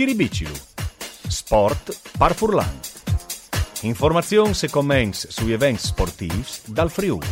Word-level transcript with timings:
Schiribicilu. 0.00 0.54
Sport 1.28 2.00
par 2.16 2.32
Furlan. 2.34 2.80
Informazioni 3.82 4.54
e 4.58 4.70
commenti 4.70 5.26
sugli 5.28 5.52
eventi 5.52 5.82
sportivi 5.82 6.42
dal 6.64 6.90
Friuli. 6.90 7.26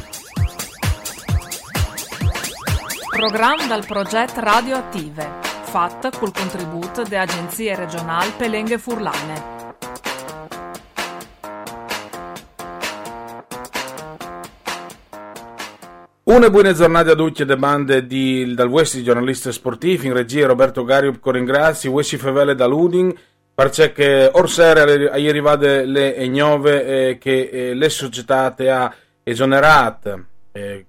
Programma 3.08 3.66
dal 3.66 3.86
progetto 3.86 4.40
Radioattive, 4.40 5.38
fatto 5.62 6.10
col 6.10 6.30
contributo 6.30 7.04
delle 7.04 7.22
agenzie 7.22 7.74
regionali 7.74 8.32
Pelenghe 8.36 8.76
Furlane. 8.76 9.67
Una 16.28 16.50
buona 16.50 16.74
giornata 16.74 17.12
a 17.12 17.14
tutti 17.14 17.42
le 17.46 17.56
bande 17.56 18.06
di, 18.06 18.52
dal 18.54 18.68
West 18.68 19.00
giornalisti 19.00 19.50
sportivi, 19.50 20.08
in 20.08 20.12
regia 20.12 20.46
Roberto 20.46 20.84
Gario 20.84 21.18
Coringrazzi, 21.18 21.88
Wessi 21.88 22.18
Fevele 22.18 22.54
da 22.54 22.66
Luding, 22.66 23.16
perché 23.54 24.28
orsera 24.34 24.84
è 24.84 25.26
arrivate 25.26 25.86
le 25.86 26.28
nove 26.28 26.84
eh, 26.84 27.18
che 27.18 27.48
eh, 27.50 27.74
le 27.74 27.88
società 27.88 28.54
ha 28.54 28.94
esonerato 29.22 30.24
eh, 30.52 30.84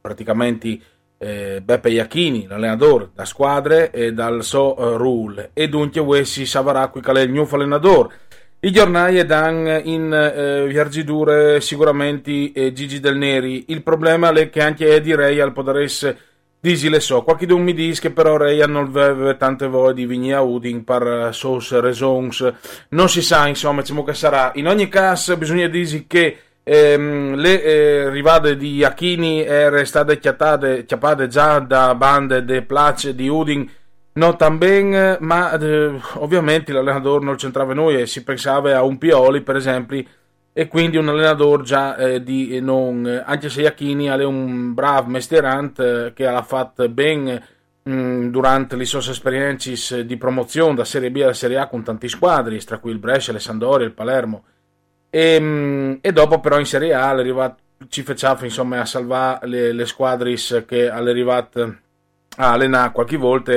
praticamente 0.00 0.78
eh, 1.18 1.60
Beppe 1.60 1.90
Iachini, 1.90 2.46
l'allenatore 2.46 3.10
da 3.12 3.24
squadre 3.24 3.90
e 3.90 4.12
dal 4.12 4.44
so 4.44 4.96
rule 4.96 5.50
e 5.54 5.68
dunque 5.68 6.00
Wessi 6.00 6.46
Savarà 6.46 6.86
qui 6.86 7.00
che 7.00 7.10
è 7.10 7.18
il 7.18 7.32
nuovo 7.32 7.56
allenatore. 7.56 8.14
I 8.62 8.72
giornali 8.72 9.24
danno 9.24 9.80
in 9.84 10.12
eh, 10.12 10.66
viargidure 10.66 11.62
sicuramente 11.62 12.52
eh, 12.52 12.74
Gigi 12.74 13.00
Del 13.00 13.16
Neri. 13.16 13.64
Il 13.68 13.82
problema 13.82 14.30
è 14.32 14.50
che 14.50 14.60
anche 14.60 14.94
Eddie 14.94 15.16
Ray 15.16 15.40
al 15.40 15.54
poderesse 15.54 16.18
disi 16.60 16.90
le 16.90 17.00
so. 17.00 17.22
Qualche 17.22 17.46
mi 17.54 17.72
dice 17.72 18.02
che 18.02 18.10
però 18.10 18.36
Ray 18.36 18.62
non 18.66 18.92
aveva 18.94 19.32
tante 19.32 19.66
voglie 19.66 19.94
di 19.94 20.04
venire 20.04 20.34
a 20.34 20.42
Udin 20.42 20.84
per 20.84 21.30
sos 21.32 21.80
raisons. 21.80 22.52
Non 22.90 23.08
si 23.08 23.22
sa, 23.22 23.46
insomma, 23.46 23.80
diciamo 23.80 24.04
che 24.04 24.12
sarà. 24.12 24.52
In 24.56 24.68
ogni 24.68 24.88
caso 24.88 25.38
bisogna 25.38 25.66
dire 25.66 26.04
che 26.06 26.36
ehm, 26.62 27.36
le 27.36 27.62
eh, 27.62 28.10
rivade 28.10 28.58
di 28.58 28.84
Achini 28.84 29.42
erano 29.42 29.86
state 29.86 30.18
chiappate, 30.18 30.84
chiappate 30.84 31.28
già 31.28 31.60
da 31.60 31.94
bande 31.94 32.44
de 32.44 32.60
place 32.60 33.14
di 33.14 33.26
Udin 33.26 33.66
non 34.12 34.36
tan 34.36 34.58
ben, 34.58 35.18
ma 35.20 35.58
eh, 35.58 36.00
ovviamente 36.14 36.72
l'allenatore 36.72 37.24
non 37.24 37.36
c'entrava 37.36 37.74
noi 37.74 38.00
e 38.00 38.06
si 38.06 38.24
pensava 38.24 38.76
a 38.76 38.82
un 38.82 38.98
Pioli, 38.98 39.42
per 39.42 39.56
esempio, 39.56 40.02
e 40.52 40.66
quindi 40.66 40.96
un 40.96 41.08
allenatore 41.08 41.62
già 41.62 41.96
eh, 41.96 42.22
di 42.22 42.60
non, 42.60 43.22
anche 43.24 43.48
se 43.48 43.62
Iachini 43.62 44.06
è 44.06 44.24
un 44.24 44.74
bravo 44.74 45.08
mestierante 45.10 46.06
eh, 46.06 46.12
che 46.12 46.26
ha 46.26 46.42
fatto 46.42 46.88
ben 46.88 47.40
mh, 47.82 48.26
durante 48.26 48.74
le 48.76 48.84
sue 48.84 48.98
esperienze 48.98 50.04
di 50.04 50.16
promozione 50.16 50.74
da 50.74 50.84
Serie 50.84 51.10
B 51.10 51.20
alla 51.22 51.32
Serie 51.32 51.58
A 51.58 51.68
con 51.68 51.84
tanti 51.84 52.08
squadri, 52.08 52.62
tra 52.64 52.78
cui 52.78 52.90
il 52.90 52.98
Brescia, 52.98 53.32
le 53.32 53.38
Sandoria, 53.38 53.86
il 53.86 53.92
Palermo, 53.92 54.44
e, 55.08 55.40
mh, 55.40 55.98
e 56.00 56.12
dopo 56.12 56.40
però 56.40 56.58
in 56.58 56.66
Serie 56.66 56.94
A 56.94 57.14
ci 57.88 58.02
faceva 58.02 58.38
insomma 58.42 58.80
a 58.80 58.84
salvare 58.84 59.46
le, 59.46 59.72
le 59.72 59.86
squadre 59.86 60.34
che 60.34 60.84
è 60.84 60.88
arrivato 60.88 61.76
a 62.36 62.52
allenare 62.52 62.92
qualche 62.92 63.16
volta 63.16 63.52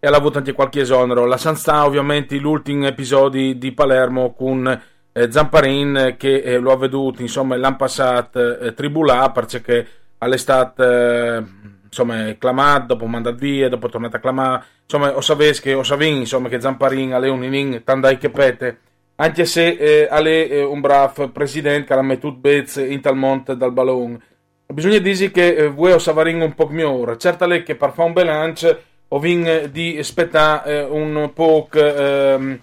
e 0.00 0.06
ha 0.06 0.14
avuto 0.14 0.38
anche 0.38 0.52
qualche 0.52 0.80
esonero. 0.80 1.26
La 1.26 1.36
Sanzà, 1.36 1.84
ovviamente, 1.84 2.36
l'ultimo 2.36 2.86
episodio 2.86 3.54
di 3.54 3.72
Palermo 3.72 4.32
con 4.32 4.80
eh, 5.12 5.32
Zamparin 5.32 6.14
che 6.16 6.40
eh, 6.40 6.58
lo 6.58 6.70
ha 6.70 6.76
veduto 6.76 7.22
insomma 7.22 7.56
l'anno 7.56 7.76
passato 7.76 8.58
eh, 8.58 8.74
tribulà 8.74 9.30
perché 9.30 9.86
all'estate 10.18 11.36
eh, 11.36 11.44
insomma 11.88 12.34
clamato, 12.38 12.94
dopo 12.94 13.06
mandato 13.06 13.36
via, 13.36 13.68
dopo 13.68 13.88
tornato 13.88 14.16
a 14.16 14.20
clamare. 14.20 14.64
Insomma, 14.82 15.16
o 15.16 15.20
sapete 15.20 15.60
che, 15.60 15.74
o 15.74 15.82
savin, 15.82 16.16
insomma, 16.16 16.48
che 16.48 16.60
Zamparin 16.60 17.12
ha 17.12 17.18
un 17.30 17.44
inning 17.44 17.82
tandai 17.82 18.18
che 18.18 18.30
pete. 18.30 18.78
Anche 19.16 19.44
se 19.46 19.70
eh, 19.70 20.06
ha 20.08 20.20
eh, 20.20 20.62
un 20.62 20.80
bravo 20.80 21.30
presidente 21.30 21.88
che 21.88 21.94
l'ha 21.94 22.02
messo 22.02 22.30
Bez 22.30 22.76
in 22.76 23.00
tal 23.00 23.16
monte 23.16 23.56
dal 23.56 23.72
ballone. 23.72 24.20
Bisogna 24.66 24.98
dire 24.98 25.30
che 25.30 25.56
eh, 25.56 25.68
voi 25.68 25.92
o 25.92 25.98
Savarin 25.98 26.40
un 26.40 26.54
po' 26.54 26.68
migliore. 26.68 27.18
Certo 27.18 27.44
è 27.46 27.62
che 27.62 27.74
per 27.74 27.92
fare 27.92 28.08
un 28.08 28.14
bilancio 28.14 28.80
ho 29.08 29.18
vinto 29.18 29.66
di 29.68 29.98
aspettare 29.98 30.80
eh, 30.80 30.84
un 30.84 31.30
po' 31.32 31.68
ehm, 31.72 32.60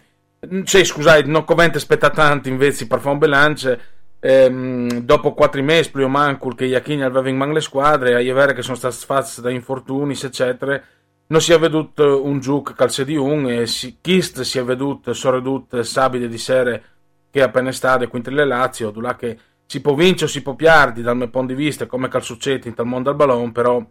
cioè, 0.64 0.84
scusate, 0.84 1.24
non 1.24 1.44
convente 1.44 1.78
aspettare 1.78 2.14
tanto 2.14 2.50
invece 2.50 2.88
per 2.88 3.00
fare 3.00 3.14
un 3.14 3.20
bilancio 3.20 3.80
ehm, 4.20 5.00
dopo 5.00 5.34
quattro 5.34 5.62
mesi 5.64 5.92
più 5.92 6.04
o 6.04 6.10
meno 6.10 6.38
che 6.38 6.66
Iachini 6.66 7.04
aveva 7.04 7.30
in 7.30 7.38
mano 7.38 7.54
le 7.54 7.62
squadre 7.62 8.16
a 8.16 8.34
vero 8.34 8.54
che 8.54 8.62
sono 8.62 8.76
state 8.76 8.96
fatte 8.96 9.42
da 9.42 9.50
infortuni 9.50 10.14
eccetera 10.14 10.82
non 11.28 11.42
si 11.42 11.54
è 11.54 11.60
veduto 11.60 12.24
un 12.24 12.40
gioco 12.40 12.74
calce 12.74 13.06
di 13.06 13.16
un 13.16 13.50
e 13.50 13.66
si, 13.66 13.98
Kist 14.00 14.42
si 14.42 14.60
è 14.60 14.64
veduto 14.64 15.14
sorredut 15.14 15.82
sabide 15.82 16.28
di 16.28 16.38
sere 16.38 16.84
che 17.32 17.42
appena 17.42 17.70
estate 17.70 18.08
quindi 18.08 18.32
le 18.32 18.46
Lazio 18.46 18.92
là 18.96 19.16
che 19.16 19.38
si 19.66 19.82
può 19.82 19.94
vincere 19.94 20.26
o 20.26 20.28
si 20.28 20.42
può 20.42 20.54
piardi 20.54 21.02
dal 21.02 21.18
mio 21.18 21.30
punto 21.30 21.54
di 21.54 21.64
vista 21.64 21.88
come 21.88 22.08
calzuccetti 22.08 22.68
in 22.68 22.76
tal 22.76 22.86
mondo 22.86 23.10
al 23.10 23.16
ballone 23.16 23.52
però 23.52 23.84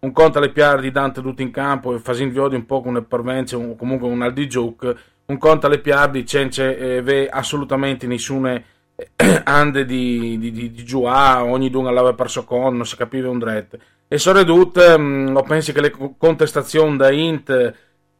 un 0.00 0.12
conto 0.12 0.38
alle 0.38 0.50
piare 0.50 0.80
di 0.80 0.90
Dante 0.90 1.20
tutti 1.20 1.42
in 1.42 1.50
campo 1.50 1.94
e 1.94 1.98
fasin 1.98 2.30
viodi 2.30 2.54
un 2.54 2.64
po' 2.64 2.80
con 2.80 2.94
le 2.94 3.02
parvenze 3.02 3.56
o 3.56 3.76
comunque 3.76 4.08
un 4.08 4.22
aldi 4.22 4.48
gioco 4.48 4.94
un 5.26 5.38
conto 5.38 5.66
alle 5.66 5.80
piare 5.80 6.12
di 6.12 6.26
Cence 6.26 6.76
eh, 6.76 7.02
ve 7.02 7.28
assolutamente 7.28 8.06
nessune 8.06 8.64
eh, 8.96 9.40
ande 9.44 9.84
di, 9.84 10.38
di, 10.38 10.52
di, 10.52 10.70
di 10.70 10.84
giù 10.84 11.02
ogni 11.04 11.68
dunga 11.68 11.90
l'aveva 11.90 12.14
perso 12.14 12.44
con 12.44 12.76
non 12.76 12.86
si 12.86 12.96
capiva 12.96 13.28
un 13.28 13.38
dretto 13.38 13.78
e 14.08 14.18
soprattutto 14.18 14.98
mh, 14.98 15.34
ho 15.36 15.42
penso 15.42 15.72
che 15.72 15.80
le 15.80 15.92
contestazioni 16.16 16.96
da 16.96 17.10
Int 17.10 17.74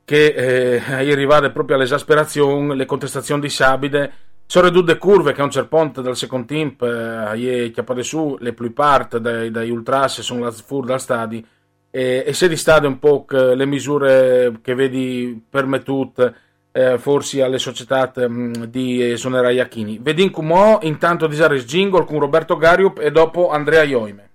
che 0.05 0.27
eh, 0.27 1.11
arrivate 1.11 1.51
proprio 1.51 1.77
all'esasperazione 1.77 2.75
le 2.75 2.85
contestazioni 2.85 3.41
di 3.41 3.49
Sabide 3.49 4.13
sono 4.45 4.67
ridotte 4.67 4.99
curve 4.99 5.33
che 5.33 5.41
a 5.41 5.45
un 5.45 5.51
certo 5.51 5.77
punto 5.77 6.03
dal 6.03 6.17
secondo 6.17 6.47
team 6.47 6.75
eh, 6.81 7.71
chiappate 7.73 8.03
su 8.03 8.37
le 8.41 8.53
più 8.53 8.73
part 8.75 9.17
dai, 9.17 9.51
dai 9.51 9.71
ultras 9.71 10.21
sono 10.21 10.41
la 10.41 10.51
fuori 10.51 10.89
dal 10.89 11.01
stadio 11.01 11.43
e, 11.91 12.25
e 12.27 12.33
se 12.33 12.49
di 12.49 12.87
un 12.87 12.99
po' 12.99 13.25
le 13.55 13.67
misure 13.67 14.59
che 14.63 14.75
vedi 14.75 15.43
permettute 15.49 16.35
eh, 16.73 16.99
forse 16.99 17.43
alle 17.43 17.59
società 17.59 18.13
mh, 18.15 18.67
di 18.67 19.03
esonerare 19.03 19.55
Iachini. 19.55 20.01
In 20.05 20.31
Cumò, 20.31 20.79
intanto 20.83 21.27
Disaris 21.27 21.65
Jingle 21.65 22.05
con 22.05 22.21
Roberto 22.21 22.57
Gariup 22.57 22.99
e 23.01 23.11
dopo 23.11 23.51
Andrea 23.51 23.83
Ioime. 23.83 24.29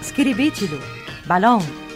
Schiribicilu, 0.00 0.78
Ballon. 1.24 1.87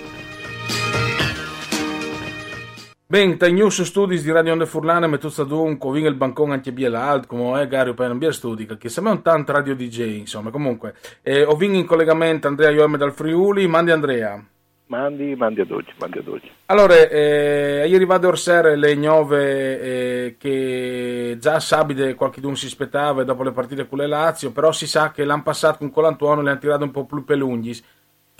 Ben, 3.12 3.36
tai 3.36 3.52
news 3.52 3.82
studios 3.82 4.22
di 4.22 4.32
Radio 4.32 4.52
Onde 4.52 4.64
Furlane 4.64 5.06
metuzza 5.06 5.44
dunque, 5.44 5.92
vinga 5.92 6.08
il 6.08 6.14
bancone 6.14 6.54
anche 6.54 6.72
biela 6.72 7.02
alt, 7.02 7.26
come 7.26 7.60
è 7.60 7.68
Gario 7.68 7.92
per 7.92 8.08
non 8.08 8.16
biela 8.16 8.32
studi, 8.32 8.64
che 8.64 8.88
se 8.88 9.02
me 9.02 9.10
un 9.10 9.20
tanto 9.20 9.52
radio 9.52 9.76
DJ, 9.76 10.16
insomma, 10.16 10.48
comunque. 10.48 10.94
Eh, 11.20 11.42
ho 11.42 11.54
vinto 11.54 11.76
in 11.76 11.84
collegamento 11.84 12.48
Andrea 12.48 12.70
Ioime 12.70 12.96
dal 12.96 13.12
Friuli, 13.12 13.66
mandi 13.66 13.90
Andrea. 13.90 14.42
Mandi, 14.86 15.34
mandi 15.36 15.60
ad 15.60 15.70
oggi, 15.70 15.92
mandi 15.98 16.18
ad 16.20 16.26
oggi. 16.26 16.50
Allora, 16.64 16.94
eh, 17.06 17.84
ieri 17.86 18.06
vado 18.06 18.28
a 18.28 18.30
Orsere 18.30 18.76
le 18.76 18.94
nove 18.94 19.80
eh, 19.82 20.36
che 20.38 21.36
già 21.38 21.60
Sabide 21.60 22.14
qualche 22.14 22.40
d'un 22.40 22.56
si 22.56 22.64
aspettava 22.64 23.24
dopo 23.24 23.42
le 23.42 23.52
partite 23.52 23.86
con 23.86 23.98
le 23.98 24.06
Lazio, 24.06 24.52
però 24.52 24.72
si 24.72 24.86
sa 24.86 25.10
che 25.10 25.26
l'anno 25.26 25.42
passato 25.42 25.76
con 25.76 25.90
Colantuono 25.90 26.40
le 26.40 26.48
hanno 26.48 26.58
tirato 26.58 26.84
un 26.84 26.90
po' 26.90 27.04
più 27.04 27.22
pelunghi. 27.24 27.78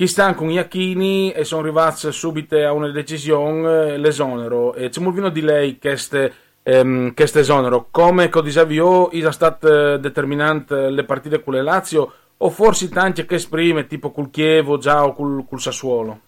Chi 0.03 0.09
sta 0.09 0.35
con 0.35 0.51
Iachini 0.51 1.31
e 1.31 1.45
sono 1.45 1.63
arrivati 1.63 2.11
subito 2.11 2.57
a 2.57 2.73
una 2.73 2.91
decisione, 2.91 3.97
l'esonero. 3.99 4.75
E 4.75 4.89
c'è 4.89 5.01
molto 5.01 5.29
di 5.29 5.41
lei 5.43 5.79
questo 5.79 6.29
ehm, 6.61 7.13
esonero. 7.17 7.87
Come 7.89 8.29
Codisavio 8.29 9.13
è 9.13 9.31
stato 9.31 9.97
determinante 9.99 10.91
le 10.91 11.05
partite 11.05 11.41
con 11.41 11.55
le 11.55 11.63
Lazio 11.63 12.13
o 12.37 12.51
forse 12.51 12.89
tanti 12.89 13.25
che 13.25 13.37
esprime 13.37 13.87
tipo 13.87 14.11
col 14.11 14.31
Chievo 14.31 14.77
già 14.77 15.05
o 15.05 15.15
col, 15.15 15.45
col 15.49 15.61
Sassuolo? 15.61 16.21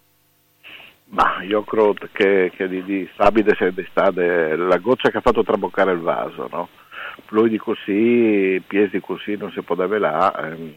Ma 1.07 1.43
io 1.43 1.65
credo 1.65 1.97
che, 2.13 2.53
che 2.55 2.69
di, 2.69 2.85
di 2.85 3.11
Sabide 3.17 3.57
sia 3.57 3.73
stata 3.91 4.23
la 4.55 4.79
goccia 4.79 5.11
che 5.11 5.17
ha 5.17 5.21
fatto 5.21 5.43
traboccare 5.43 5.91
il 5.91 5.99
vaso, 5.99 6.47
no? 6.49 6.69
Lui 7.31 7.49
di 7.49 7.59
così, 7.59 8.63
piesi 8.65 9.01
così 9.01 9.35
non 9.35 9.51
si 9.51 9.61
può 9.63 9.75
là, 9.75 10.33
ehm, 10.47 10.75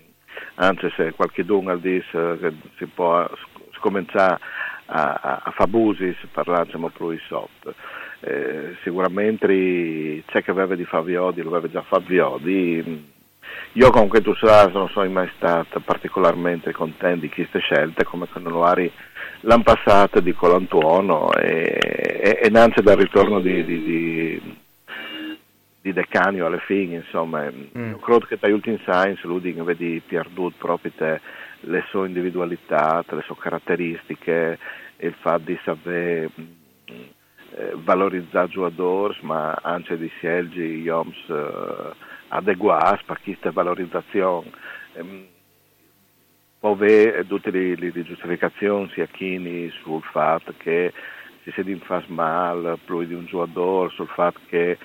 anzi 0.57 0.91
se 0.95 1.13
qualche 1.13 1.43
dunga 1.43 1.75
dice 1.75 2.37
che 2.39 2.53
si 2.77 2.85
può 2.85 3.27
cominciare 3.79 4.39
a, 4.87 5.19
a, 5.21 5.41
a 5.43 5.51
fare 5.51 5.69
busi, 5.69 6.15
parliamo 6.31 6.89
più 6.89 7.17
sotto. 7.27 7.73
Eh, 8.19 8.75
sicuramente 8.83 10.23
c'è 10.25 10.43
che 10.43 10.51
aveva 10.51 10.75
di 10.75 10.85
fare 10.85 11.03
viodi, 11.03 11.41
lo 11.41 11.49
aveva 11.49 11.71
già 11.71 11.81
fatto 11.81 12.05
viodi. 12.07 13.15
Io 13.73 13.89
comunque 13.91 14.21
tu 14.21 14.33
sai, 14.35 14.71
non 14.71 14.89
sono 14.89 15.09
mai 15.09 15.29
stato 15.35 15.79
particolarmente 15.79 16.71
contento 16.71 17.21
di 17.21 17.29
queste 17.29 17.59
scelte 17.59 18.03
come 18.03 18.27
non 18.39 18.51
lo 18.51 18.69
eri 18.69 18.91
l'anno 19.41 19.63
passato 19.63 20.19
di 20.19 20.33
Colantuono 20.33 21.31
e, 21.33 21.79
e, 22.21 22.39
e 22.41 22.49
dal 22.49 22.97
ritorno 22.97 23.39
di, 23.39 23.63
di, 23.63 23.83
di 23.83 24.57
di 25.87 25.93
Decanio 25.93 26.45
alle 26.45 26.59
fine, 26.59 26.95
insomma, 26.95 27.49
mm. 27.49 27.93
credo 28.01 28.25
che 28.25 28.37
dagli 28.37 28.51
ultimi 28.51 28.77
science 28.79 29.25
Luding 29.25 29.63
vedi 29.63 30.01
perduto 30.05 30.55
proprio 30.57 30.91
te, 30.95 31.21
le 31.61 31.83
sue 31.87 32.07
individualità, 32.07 33.05
le 33.07 33.21
sue 33.21 33.35
caratteristiche, 33.39 34.59
il 34.97 35.15
fatto 35.21 35.43
di 35.45 35.57
sapere 35.63 36.29
eh, 37.55 37.71
valorizzare 37.75 38.47
i 38.47 38.51
giocatori, 38.51 39.17
ma 39.21 39.57
anche 39.61 39.97
di 39.97 40.11
scegliere 40.17 40.67
gli 40.67 40.87
uomini 40.87 41.15
eh, 41.29 41.91
adeguati 42.29 43.03
per 43.05 43.21
questa 43.23 43.51
valorizzazione. 43.51 44.49
Ehm, 44.93 45.25
può 46.59 46.71
avere 46.71 47.25
tutte 47.25 47.49
le, 47.49 47.75
le, 47.75 47.91
le 47.93 48.03
giustificazioni 48.03 48.89
sia 48.93 49.05
chini 49.05 49.69
sul 49.83 50.01
fatto 50.03 50.53
che 50.57 50.91
si 51.43 51.51
si 51.55 51.81
fa 51.85 52.03
male 52.07 52.77
più 52.83 53.03
di 53.05 53.13
un 53.13 53.25
giocatore, 53.25 53.89
sul 53.93 54.07
fatto 54.07 54.41
che 54.47 54.77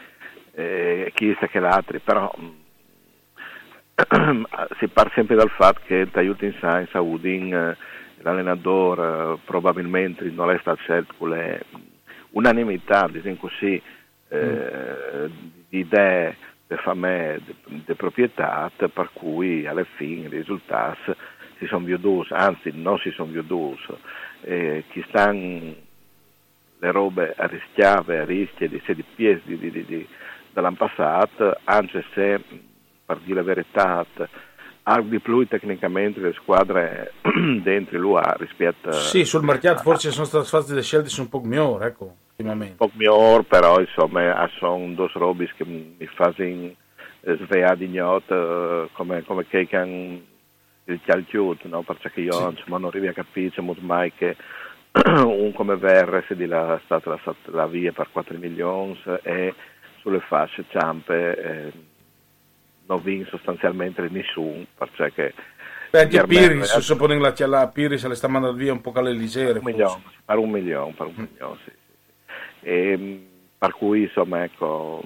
eh, 0.54 1.10
chi 1.14 1.32
sta 1.36 1.48
che 1.48 1.60
l'altro, 1.60 1.98
però 2.02 2.32
si 4.78 4.88
parte 4.88 5.12
sempre 5.14 5.36
dal 5.36 5.50
fatto 5.50 5.80
che 5.86 6.08
Tayut 6.10 6.42
in 6.42 6.52
Science 6.52 6.96
a 6.96 7.00
Udin 7.00 7.54
eh, 7.54 7.76
l'allenatore 8.22 9.02
eh, 9.32 9.38
probabilmente 9.44 10.24
non 10.30 10.50
è 10.50 10.58
stato 10.60 10.80
scelto 10.82 11.14
con 11.18 11.30
le 11.30 11.64
unanimità, 12.30 13.08
diciamo 13.08 13.36
così, 13.36 13.80
eh, 14.28 15.30
di 15.68 15.78
idee 15.78 16.36
di 16.66 16.76
famiglie, 16.76 17.40
di 17.66 17.94
proprietà, 17.94 18.70
per 18.76 19.10
cui 19.12 19.66
alla 19.66 19.84
fine 19.96 20.26
i 20.26 20.30
risultati 20.30 21.14
si 21.58 21.66
sono 21.66 21.84
veduti, 21.84 22.32
anzi 22.32 22.70
non 22.74 22.98
si 22.98 23.10
sono 23.10 23.30
veduti. 23.30 23.94
Eh, 24.42 24.84
chi 24.90 25.04
stanno 25.08 25.74
le 26.78 26.90
robe 26.90 27.34
a 27.36 27.46
rischiave, 27.46 28.20
a 28.20 28.24
rischio 28.24 28.68
di, 28.68 28.82
di 28.84 29.04
piedi 29.14 29.56
di, 29.56 29.70
di, 29.70 29.84
di, 29.84 30.08
dall'anno 30.52 30.76
passato, 30.76 31.56
anche 31.64 32.04
se, 32.14 32.40
per 33.04 33.18
dire 33.18 33.36
la 33.36 33.42
verità, 33.42 34.06
ha 34.84 35.00
di 35.00 35.20
più 35.20 35.46
tecnicamente 35.46 36.20
le 36.20 36.32
squadre 36.32 37.12
dentro 37.62 37.98
l'UA 37.98 38.34
rispetto 38.38 38.88
a... 38.88 38.92
Sì, 38.92 39.24
sul 39.24 39.44
mercato 39.44 39.80
a, 39.80 39.82
forse 39.82 40.10
sono 40.10 40.26
state 40.26 40.46
fatte 40.46 40.68
delle 40.68 40.82
scelte 40.82 41.20
un 41.20 41.28
po' 41.28 41.40
migliori, 41.40 41.84
ecco, 41.84 42.14
ultimamente. 42.30 42.76
Un 42.78 42.88
po' 42.88 42.90
migliori, 42.94 43.44
però 43.44 43.78
insomma 43.78 44.48
sono 44.58 44.92
due 44.94 45.10
robe 45.12 45.50
che 45.56 45.64
mi 45.64 46.06
fanno 46.14 46.34
svegliare 46.34 47.76
di 47.76 47.84
ignoto 47.84 48.88
come, 48.92 49.22
come 49.22 49.46
che 49.46 49.68
hanno 49.72 50.20
il 50.84 51.00
calciuto, 51.04 51.68
no? 51.68 51.82
perché 51.82 52.20
io 52.20 52.32
sì. 52.32 52.42
insomma, 52.42 52.78
non 52.78 52.86
arrivo 52.86 53.08
a 53.08 53.12
capire 53.12 53.62
mai 53.80 54.12
che 54.12 54.36
un 55.24 55.52
come 55.54 55.76
Verres 55.76 56.32
di 56.34 56.46
la, 56.46 56.80
stata 56.84 57.10
la, 57.10 57.34
la 57.44 57.66
via 57.66 57.92
per 57.92 58.08
4 58.10 58.36
milioni 58.36 59.00
e 59.22 59.54
sulle 60.02 60.20
fasce 60.20 60.64
ciampe 60.68 61.36
eh, 61.36 61.72
non 62.86 63.00
vince 63.02 63.30
sostanzialmente 63.30 64.06
nessuno 64.10 64.66
perché 64.76 65.32
Beh, 65.90 66.00
anche 66.00 66.26
Piris, 66.26 66.72
se 66.72 66.80
suppone 66.80 67.18
la, 67.18 67.32
la 67.46 67.68
Piris 67.68 68.06
le 68.06 68.14
sta 68.14 68.26
mandando 68.28 68.56
via 68.56 68.72
un 68.72 68.80
po' 68.80 68.92
alle 68.92 69.12
leggere 69.12 69.58
un 69.58 69.64
milione, 69.64 70.02
per 70.24 70.38
un 70.38 70.50
milione, 70.50 70.92
per 70.94 71.06
un 71.06 71.14
mm. 71.14 71.24
milione 71.30 71.56
sì, 71.64 71.70
sì, 71.70 71.76
sì. 72.60 72.66
E, 72.66 73.26
per 73.58 73.72
cui 73.72 74.02
insomma 74.02 74.42
ecco 74.42 75.02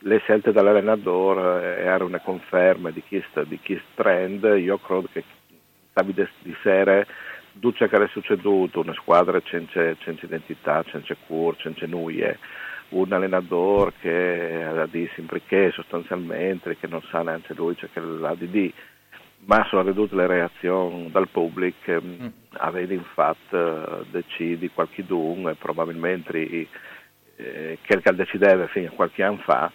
le 0.00 0.18
scelte 0.18 0.52
dell'allenatore 0.52 1.78
erano 1.78 2.06
una 2.06 2.20
conferma 2.20 2.90
di 2.90 3.02
questo 3.06 3.46
trend 3.94 4.44
io 4.58 4.78
credo 4.78 5.08
che 5.10 5.24
Davide 5.94 6.28
di 6.42 6.54
sera 6.60 7.06
tutto 7.60 7.86
che 7.86 8.02
è 8.02 8.08
succeduto 8.08 8.80
una 8.80 8.94
squadra 8.94 9.40
senza, 9.46 9.80
senza 10.02 10.26
identità 10.26 10.84
senza 10.90 11.14
cura, 11.26 11.56
senza 11.60 11.86
nuie 11.86 12.38
un 12.94 13.12
allenatore 13.12 13.92
che 14.00 14.64
ha 14.64 14.86
di 14.86 15.08
sempre 15.14 15.42
che 15.46 15.70
sostanzialmente, 15.72 16.76
che 16.76 16.86
non 16.86 17.02
sa 17.10 17.22
neanche 17.22 17.54
lui 17.54 17.76
ciò 17.76 17.86
che 17.92 18.00
dire, 18.48 18.72
ma 19.46 19.66
sono 19.68 19.82
vedute 19.82 20.14
le 20.14 20.26
reazioni 20.26 21.10
dal 21.10 21.28
pubblico, 21.28 21.92
mm. 21.92 22.22
mm. 22.22 22.26
avete 22.52 22.94
infatti 22.94 23.56
deciso 24.10 24.66
qualche 24.74 25.04
dunque 25.04 25.52
e 25.52 25.56
probabilmente 25.56 26.68
eh, 27.36 27.78
che 27.82 28.14
decideva 28.14 28.66
fino 28.68 28.88
a 28.88 28.92
qualche 28.92 29.22
anno 29.22 29.42
fa 29.44 29.72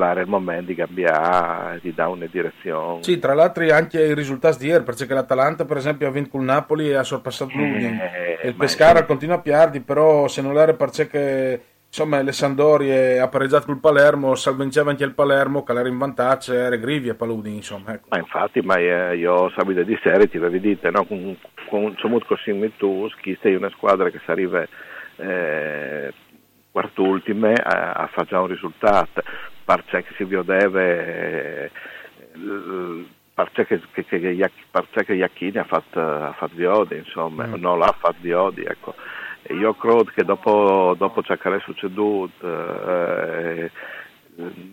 era 0.00 0.20
il 0.20 0.28
momento 0.28 0.66
di 0.66 0.74
cambiare, 0.74 1.80
di 1.82 1.92
dare 1.92 2.10
una 2.10 2.26
direzione. 2.26 3.02
Sì, 3.02 3.18
tra 3.18 3.34
l'altro 3.34 3.64
anche 3.74 4.02
i 4.02 4.14
risultati 4.14 4.58
di 4.58 4.66
ieri, 4.68 4.84
perché 4.84 5.12
l'Atalanta 5.12 5.64
per 5.64 5.76
esempio 5.76 6.08
ha 6.08 6.10
vinto 6.10 6.30
con 6.30 6.40
il 6.40 6.46
Napoli 6.46 6.88
e 6.88 6.94
ha 6.94 7.02
sorpassato 7.02 7.50
l'Udine. 7.54 8.38
Eh, 8.40 8.48
il 8.48 8.54
Pescara 8.54 9.00
è... 9.00 9.04
continua 9.04 9.36
a 9.36 9.40
piardi, 9.40 9.80
però 9.80 10.28
se 10.28 10.40
non 10.40 10.56
era 10.56 10.72
perché 10.74 11.06
insomma 11.92 12.22
le 12.22 12.32
Sandorie 12.32 13.18
ha 13.18 13.28
pareggiato 13.28 13.66
col 13.66 13.78
Palermo 13.78 14.34
salveggiava 14.34 14.88
anche 14.88 15.04
il 15.04 15.12
Palermo 15.12 15.62
che 15.62 15.72
era 15.72 15.86
in 15.86 15.98
vantaggio 15.98 16.54
era 16.54 16.74
Grivia 16.76 17.14
Paludi 17.14 17.54
insomma 17.54 17.92
ecco. 17.92 18.06
ma 18.08 18.16
infatti 18.16 18.62
ma 18.62 18.76
eh, 18.76 19.16
io 19.16 19.50
sabato 19.50 19.82
di 19.82 19.98
sera 20.02 20.26
ti 20.26 20.38
vedete 20.38 20.90
no? 20.90 21.04
con, 21.04 21.36
con 21.68 21.94
Somut 21.98 22.24
così 22.24 22.72
tu 22.78 23.06
sei 23.42 23.54
una 23.54 23.68
squadra 23.68 24.08
che 24.08 24.20
si 24.24 24.30
arriva 24.30 24.66
eh, 25.16 26.14
quart'ultime 26.70 27.52
a, 27.52 27.92
a 27.92 28.06
fare 28.06 28.26
già 28.26 28.40
un 28.40 28.46
risultato 28.46 29.22
perché 29.62 30.06
si 30.16 30.26
deve 30.26 31.64
eh, 31.64 31.70
perché 33.34 33.66
che, 33.66 33.80
che, 33.92 34.04
che, 34.06 34.50
che 35.04 35.12
Iacchini 35.12 35.58
ha 35.58 35.64
fatto, 35.64 36.00
ha 36.00 36.34
fatto 36.38 36.54
Viodi 36.54 36.96
insomma 36.96 37.48
mm. 37.48 37.54
non 37.56 37.78
l'ha 37.78 37.94
fatto 37.98 38.16
Viodi 38.20 38.64
ecco 38.64 38.94
io 39.48 39.74
credo 39.74 40.04
che 40.04 40.24
dopo, 40.24 40.94
dopo 40.96 41.22
ciò 41.22 41.36
che 41.36 41.56
è 41.56 41.60
succeduto, 41.60 42.46
eh, 42.46 43.70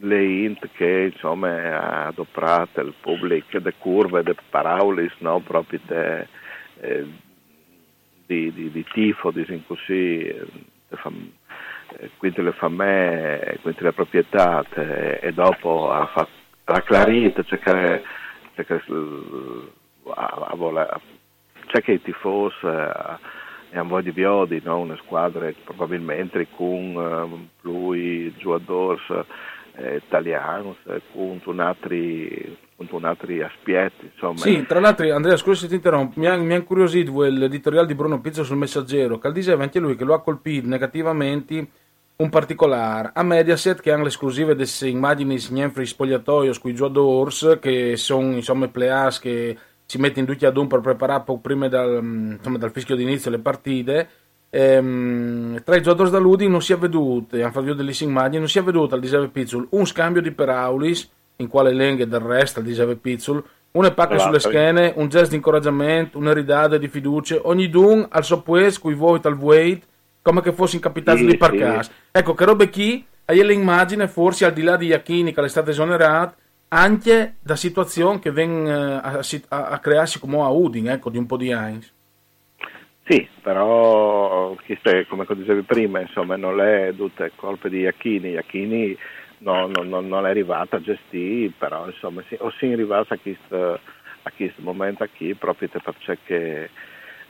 le 0.01 0.24
int 0.24 0.69
che 0.74 1.12
insomma 1.13 1.48
ha 1.80 2.06
adoperato 2.07 2.81
il 2.81 2.94
pubblico, 3.00 3.60
le 3.60 3.74
curve, 3.77 4.24
le 4.24 4.36
parole, 4.50 5.12
no, 5.19 5.39
proprio 5.39 5.80
de, 5.86 6.27
eh, 6.80 7.06
di, 8.25 8.54
di, 8.54 8.71
di, 8.71 8.86
tifo, 8.92 9.31
diciamo 9.31 9.63
così, 9.68 10.33
fam, 10.90 11.31
eh, 11.97 12.11
quindi 12.18 12.42
le 12.44 12.52
famiglie, 12.54 13.57
quindi 13.61 13.81
le 13.81 13.94
proprietà, 13.94 14.64
e 15.19 15.31
dopo 15.33 15.92
ha, 15.92 16.06
fatto, 16.06 16.30
ha 16.66 16.81
chiarito, 16.81 17.44
c'è 17.44 17.59
che, 17.59 18.04
c'è 18.56 18.66
che, 18.66 18.81
c'è 21.66 21.81
che 21.81 21.92
i 21.92 22.02
tifosi 22.02 22.56
e 23.71 23.78
a 23.78 23.83
voi 23.83 24.04
di 24.04 24.11
Biodi, 24.11 24.61
no? 24.64 24.80
una 24.80 24.97
squadra 25.04 25.52
probabilmente 25.64 26.47
con 26.56 26.95
uh, 26.95 27.47
più 27.61 28.33
giocatori 28.38 28.99
eh, 29.76 30.02
italiani, 30.06 30.76
con 31.14 31.42
un 31.44 31.59
altri 31.59 32.57
con 32.76 32.88
un 32.92 33.06
altri 33.06 33.42
aspetti. 33.42 34.09
Insomma. 34.14 34.38
Sì, 34.38 34.66
tra 34.66 34.80
l'altro, 34.80 35.14
Andrea, 35.14 35.35
scusa 35.35 35.61
se 35.61 35.68
ti 35.68 35.76
interrompo, 35.76 36.19
mi 36.19 36.28
ha, 36.28 36.38
mi 36.38 36.54
ha 36.54 36.57
incuriosito 36.57 37.21
l'editoriale 37.23 37.88
di 37.88 37.95
Bruno 37.95 38.21
Pizzo 38.21 38.44
sul 38.44 38.57
Messaggero, 38.57 39.19
che 39.19 39.31
diceva 39.33 39.64
anche 39.64 39.80
lui 39.80 39.95
che 39.95 40.06
lo 40.06 40.14
ha 40.14 40.21
colpito 40.21 40.68
negativamente 40.68 41.68
un 42.16 42.30
particolare. 42.30 43.11
A 43.14 43.23
Mediaset, 43.23 43.81
che 43.81 43.92
hanno 43.92 44.04
l'esclusiva 44.04 44.54
delle 44.54 44.68
immagini 44.83 45.38
niente 45.49 45.85
spogliatoio 45.85 46.54
con 46.59 46.71
i 46.71 46.73
giocatori, 46.73 47.59
che 47.59 47.97
sono 47.97 48.31
insomma 48.31 48.68
players 48.69 49.19
che 49.19 49.57
si 49.90 49.98
mette 49.98 50.19
in 50.19 50.26
duccia 50.26 50.50
ad 50.50 50.58
un 50.58 50.68
per 50.68 50.81
preparare 50.81 51.24
poco 51.26 51.40
prima 51.40 51.68
dal, 51.68 52.00
insomma, 52.04 52.60
dal 52.60 52.69
fischio 52.69 52.96
d'inizio 52.96 53.31
le 53.31 53.40
partite. 53.40 54.10
Ehm, 54.52 55.64
tra 55.64 55.78
i 55.78 55.81
giocatori 55.81 56.12
da 56.12 56.19
Ludi 56.19 56.48
non 56.48 56.62
si 56.62 56.74
è 56.74 56.78
veduto, 56.78 57.36
hanno 57.36 57.50
fatto 57.50 57.74
delle 57.74 57.96
immagini, 58.02 58.38
non 58.38 58.48
si 58.48 58.60
è 58.60 58.64
veduto 58.64 58.94
al 58.94 59.02
Disave 59.02 59.30
Pizzul 59.30 59.66
un 59.72 59.88
scambio 59.88 60.22
di 60.22 60.30
peraulis, 60.30 61.10
in 61.38 61.48
quale 61.48 61.74
lenghe 61.74 62.08
del 62.08 62.19
resto 62.19 62.60
al 62.60 62.66
Disave 62.66 62.98
Pizzul, 62.98 63.44
una 63.72 63.90
pacca 63.90 64.14
allora, 64.14 64.26
sulle 64.26 64.40
schene, 64.40 64.94
un 64.96 65.10
gesto 65.10 65.30
di 65.30 65.38
incoraggiamento, 65.38 66.19
una 66.19 66.34
ridade 66.34 66.78
di 66.78 66.88
fiducia, 66.88 67.40
ogni 67.42 67.68
dun 67.68 68.06
al 68.12 68.24
suo 68.24 68.44
pues, 68.44 68.78
cui 68.78 68.94
voi 68.94 69.19
al 69.24 69.38
wait, 69.40 69.88
come 70.22 70.42
che 70.42 70.52
fosse 70.52 70.76
incapitato 70.76 71.18
sì, 71.18 71.26
di 71.26 71.36
parcare. 71.36 71.81
Sì. 71.81 71.92
Ecco, 72.12 72.36
che 72.36 72.46
robe 72.46 72.69
chi, 72.69 73.04
hai 73.26 73.44
l'immagine, 73.44 74.08
forse 74.08 74.46
al 74.46 74.54
di 74.54 74.62
là 74.62 74.78
di 74.78 74.86
Iachini 74.86 75.34
che 75.34 75.44
è 75.44 75.50
stato 75.50 75.72
esonerato, 75.72 76.36
anche 76.69 77.35
da 77.42 77.56
situazioni 77.56 78.19
che 78.19 78.31
vengono 78.31 78.97
a, 78.97 79.19
a, 79.19 79.68
a, 79.69 79.80
crearsi 79.80 80.19
come 80.19 80.42
a 80.42 80.49
Udin, 80.49 80.90
ecco, 80.90 81.09
di 81.09 81.18
un 81.18 81.26
po' 81.26 81.38
di 81.38 81.52
anni. 81.52 81.85
Sì, 83.06 83.28
però 83.42 84.56
come 85.07 85.26
dicevi 85.28 85.61
prima, 85.64 85.99
insomma, 85.99 86.35
non 86.35 86.61
è 86.61 86.94
tutte 86.95 87.31
colpe 87.35 87.69
di 87.69 87.80
Iacchini, 87.80 88.30
Iacchini 88.30 88.95
non, 89.40 89.71
non, 89.71 90.07
non, 90.07 90.26
è 90.28 90.30
arrivata 90.30 90.78
a 90.78 90.81
gestire, 90.81 91.52
però 91.57 91.88
insomma, 91.88 92.23
sì, 92.28 92.38
o 92.40 92.52
si 92.52 92.68
è 92.68 92.73
arrivata 92.73 93.16
a 93.16 93.18
questo, 93.18 93.80
a 94.21 94.31
questo 94.35 94.61
momento 94.61 95.07
qui 95.16 95.33
proprio 95.33 95.69
perché 95.69 96.69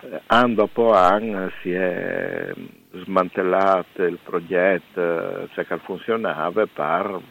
eh, 0.01 0.22
anno 0.27 0.53
dopo 0.53 0.91
anno 0.91 1.50
si 1.62 1.72
è 1.72 2.51
smantellato 2.91 4.03
il 4.03 4.19
progetto, 4.22 5.48
cioè 5.53 5.65
che 5.65 5.77
funzionava 5.77 6.65
per 6.67 7.22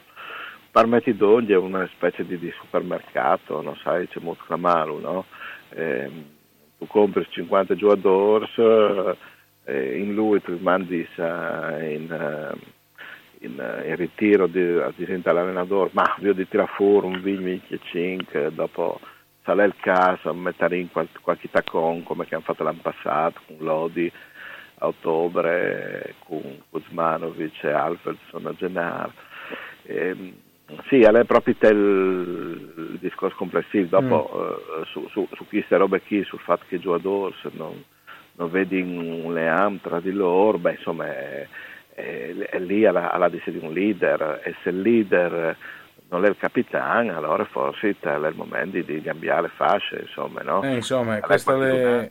permetti 0.78 1.16
d'oggi 1.16 1.50
è 1.50 1.56
una 1.56 1.88
specie 1.92 2.24
di, 2.24 2.38
di, 2.38 2.52
supermercato, 2.60 3.60
non 3.60 3.74
sai, 3.82 4.06
c'è 4.06 4.20
molto 4.20 4.44
clamato, 4.46 5.00
no? 5.00 5.24
Eh, 5.70 6.08
tu 6.78 6.86
compri 6.86 7.26
50 7.28 7.74
giocatori, 7.74 8.46
eh, 9.64 9.98
in 9.98 10.14
lui 10.14 10.40
ti 10.40 10.56
mandi 10.60 11.04
in, 11.16 11.22
eh, 11.24 12.54
in, 13.40 13.82
in, 13.86 13.96
ritiro 13.96 14.46
di, 14.46 14.80
diventa 14.94 15.32
l'allenatore, 15.32 15.90
ma 15.94 16.14
io 16.20 16.32
di 16.32 16.46
tirare 16.46 16.70
fuori 16.74 17.08
un 17.08 17.20
vigno 17.22 17.60
5, 17.82 18.52
dopo 18.54 19.00
sale 19.42 19.64
il 19.64 19.74
caso, 19.80 20.32
mettere 20.32 20.78
in 20.78 20.92
qualche, 20.92 21.18
qualche 21.20 21.50
tacon 21.50 22.04
come 22.04 22.24
che 22.24 22.36
hanno 22.36 22.44
fatto 22.44 22.62
l'anno 22.62 22.82
passato 22.82 23.40
con 23.48 23.56
Lodi 23.58 24.12
a 24.78 24.86
ottobre, 24.86 26.14
con 26.20 26.62
Kuzmanovic 26.70 27.64
e 27.64 27.70
Alfredson 27.72 28.46
a 28.46 28.54
gennaio. 28.54 29.12
Eh, 29.82 30.46
sì, 30.88 31.00
è 31.00 31.24
proprio 31.24 31.54
il, 31.60 32.72
il 32.76 32.98
discorso 33.00 33.36
complessivo. 33.36 34.00
Dopo, 34.00 34.30
mm. 34.34 34.80
uh, 34.80 34.84
su, 34.84 35.08
su, 35.08 35.28
su, 35.34 35.46
queste 35.46 35.76
robe 35.76 36.02
qui, 36.02 36.22
sul 36.24 36.40
fatto 36.40 36.64
che 36.68 36.76
i 36.76 36.80
giocatori 36.80 37.34
non, 37.52 37.82
non 38.32 38.50
vedi 38.50 38.80
un 38.80 39.32
leam 39.32 39.80
tra 39.80 40.00
di 40.00 40.12
loro, 40.12 40.58
beh, 40.58 40.72
insomma, 40.72 41.06
è, 41.06 41.48
è, 41.94 42.34
è 42.50 42.58
lì 42.58 42.84
alla, 42.84 43.10
alla 43.10 43.28
di 43.28 43.40
un 43.60 43.72
leader 43.72 44.40
e 44.44 44.54
se 44.62 44.68
il 44.68 44.80
leader 44.80 45.56
non 46.10 46.24
è 46.24 46.28
il 46.28 46.36
capitano, 46.38 47.16
allora 47.16 47.44
forse 47.44 47.96
è 48.00 48.28
il 48.28 48.34
momento 48.34 48.80
di, 48.80 49.02
cambiare 49.02 49.50
fasce, 49.54 50.00
insomma, 50.00 50.40
no? 50.42 50.62
Eh, 50.62 50.74
insomma, 50.74 51.20
queste 51.20 51.56
le... 51.56 52.10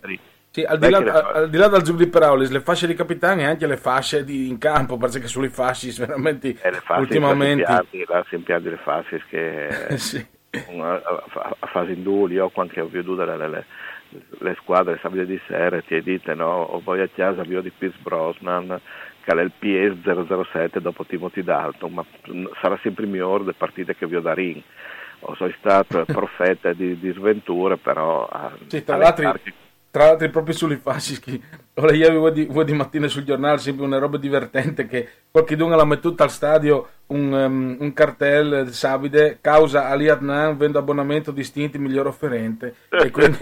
Sì, 0.58 0.64
al, 0.64 0.80
di 0.80 0.90
là, 0.90 0.98
al, 0.98 1.50
di 1.52 1.58
là, 1.58 1.68
dal 1.68 1.84
giù 1.84 1.96
di 1.96 2.08
Peraulis, 2.08 2.50
le 2.50 2.62
fasce 2.62 2.88
di 2.88 2.96
capitani 2.96 3.44
e 3.44 3.46
anche 3.46 3.68
le 3.68 3.78
fasce 3.78 4.24
di, 4.24 4.48
in 4.48 4.58
campo, 4.58 4.98
perché 4.98 5.28
sulle 5.28 5.52
fasce 5.52 5.94
veramente 6.04 6.56
e 6.60 6.72
le 6.72 6.80
fasce 6.80 7.02
ultimamente... 7.02 7.62
La 8.08 8.26
sempiati 8.28 8.68
le 8.68 8.78
fasce 8.78 9.22
che 9.30 9.70
sì. 10.00 10.26
a, 10.80 11.86
due, 11.98 12.32
io 12.32 12.50
quando 12.50 12.74
ho 12.82 12.88
veduto 12.88 13.24
le, 13.24 13.38
le, 13.48 13.66
le 14.40 14.58
squadre 14.60 14.98
sabide 15.00 15.28
di 15.28 15.40
sera 15.46 15.80
ti 15.82 16.02
dite 16.02 16.34
no, 16.34 16.64
o 16.64 16.82
voi 16.84 17.02
a 17.02 17.10
casa 17.14 17.44
vi 17.44 17.56
ho 17.56 17.62
di 17.62 17.70
Pierce 17.70 18.00
Brosnan 18.02 18.82
che 19.24 19.32
è 19.32 19.40
il 19.40 19.52
PS 19.60 20.50
007 20.50 20.82
dopo 20.82 21.06
Timothy 21.06 21.44
Dalton, 21.44 21.94
ma 21.94 22.06
sarà 22.60 22.80
sempre 22.82 23.04
il 23.04 23.12
migliore 23.12 23.44
delle 23.44 23.54
partite 23.56 23.96
che 23.96 24.08
vi 24.08 24.16
ho 24.16 24.22
da 24.22 24.34
ring. 24.34 24.60
O 25.20 25.36
sono 25.36 25.54
stato 25.60 26.04
profeta 26.12 26.74
di, 26.74 26.98
di 26.98 27.12
sventure, 27.12 27.78
però... 27.78 28.28
Sì, 28.68 28.84
tra 28.84 28.98
l'altro 28.98 29.34
tra 29.98 30.06
l'altro 30.06 30.30
proprio 30.30 30.54
sulle 30.54 30.78
fasci 30.78 31.20
ora 31.74 31.92
io 31.92 32.08
avevo 32.08 32.30
di, 32.30 32.48
di 32.48 32.74
mattina 32.74 33.08
sul 33.08 33.24
giornale 33.24 33.58
sempre 33.58 33.84
una 33.84 33.98
roba 33.98 34.18
divertente 34.18 34.86
che 34.86 35.10
qualche 35.32 35.56
dunga 35.56 35.76
l'ha 35.76 35.86
mettuta 35.86 36.24
al 36.24 36.30
stadio 36.30 36.90
un, 37.08 37.32
um, 37.32 37.78
un 37.80 37.94
cartello 37.94 38.68
sabide 38.68 39.40
causa 39.42 39.88
Ali 39.88 40.08
Adnan 40.08 40.56
vendo 40.56 40.78
abbonamento 40.78 41.32
distinti 41.32 41.80
miglior 41.80 42.08
offerente. 42.08 42.76
E 42.90 43.10
quindi 43.10 43.38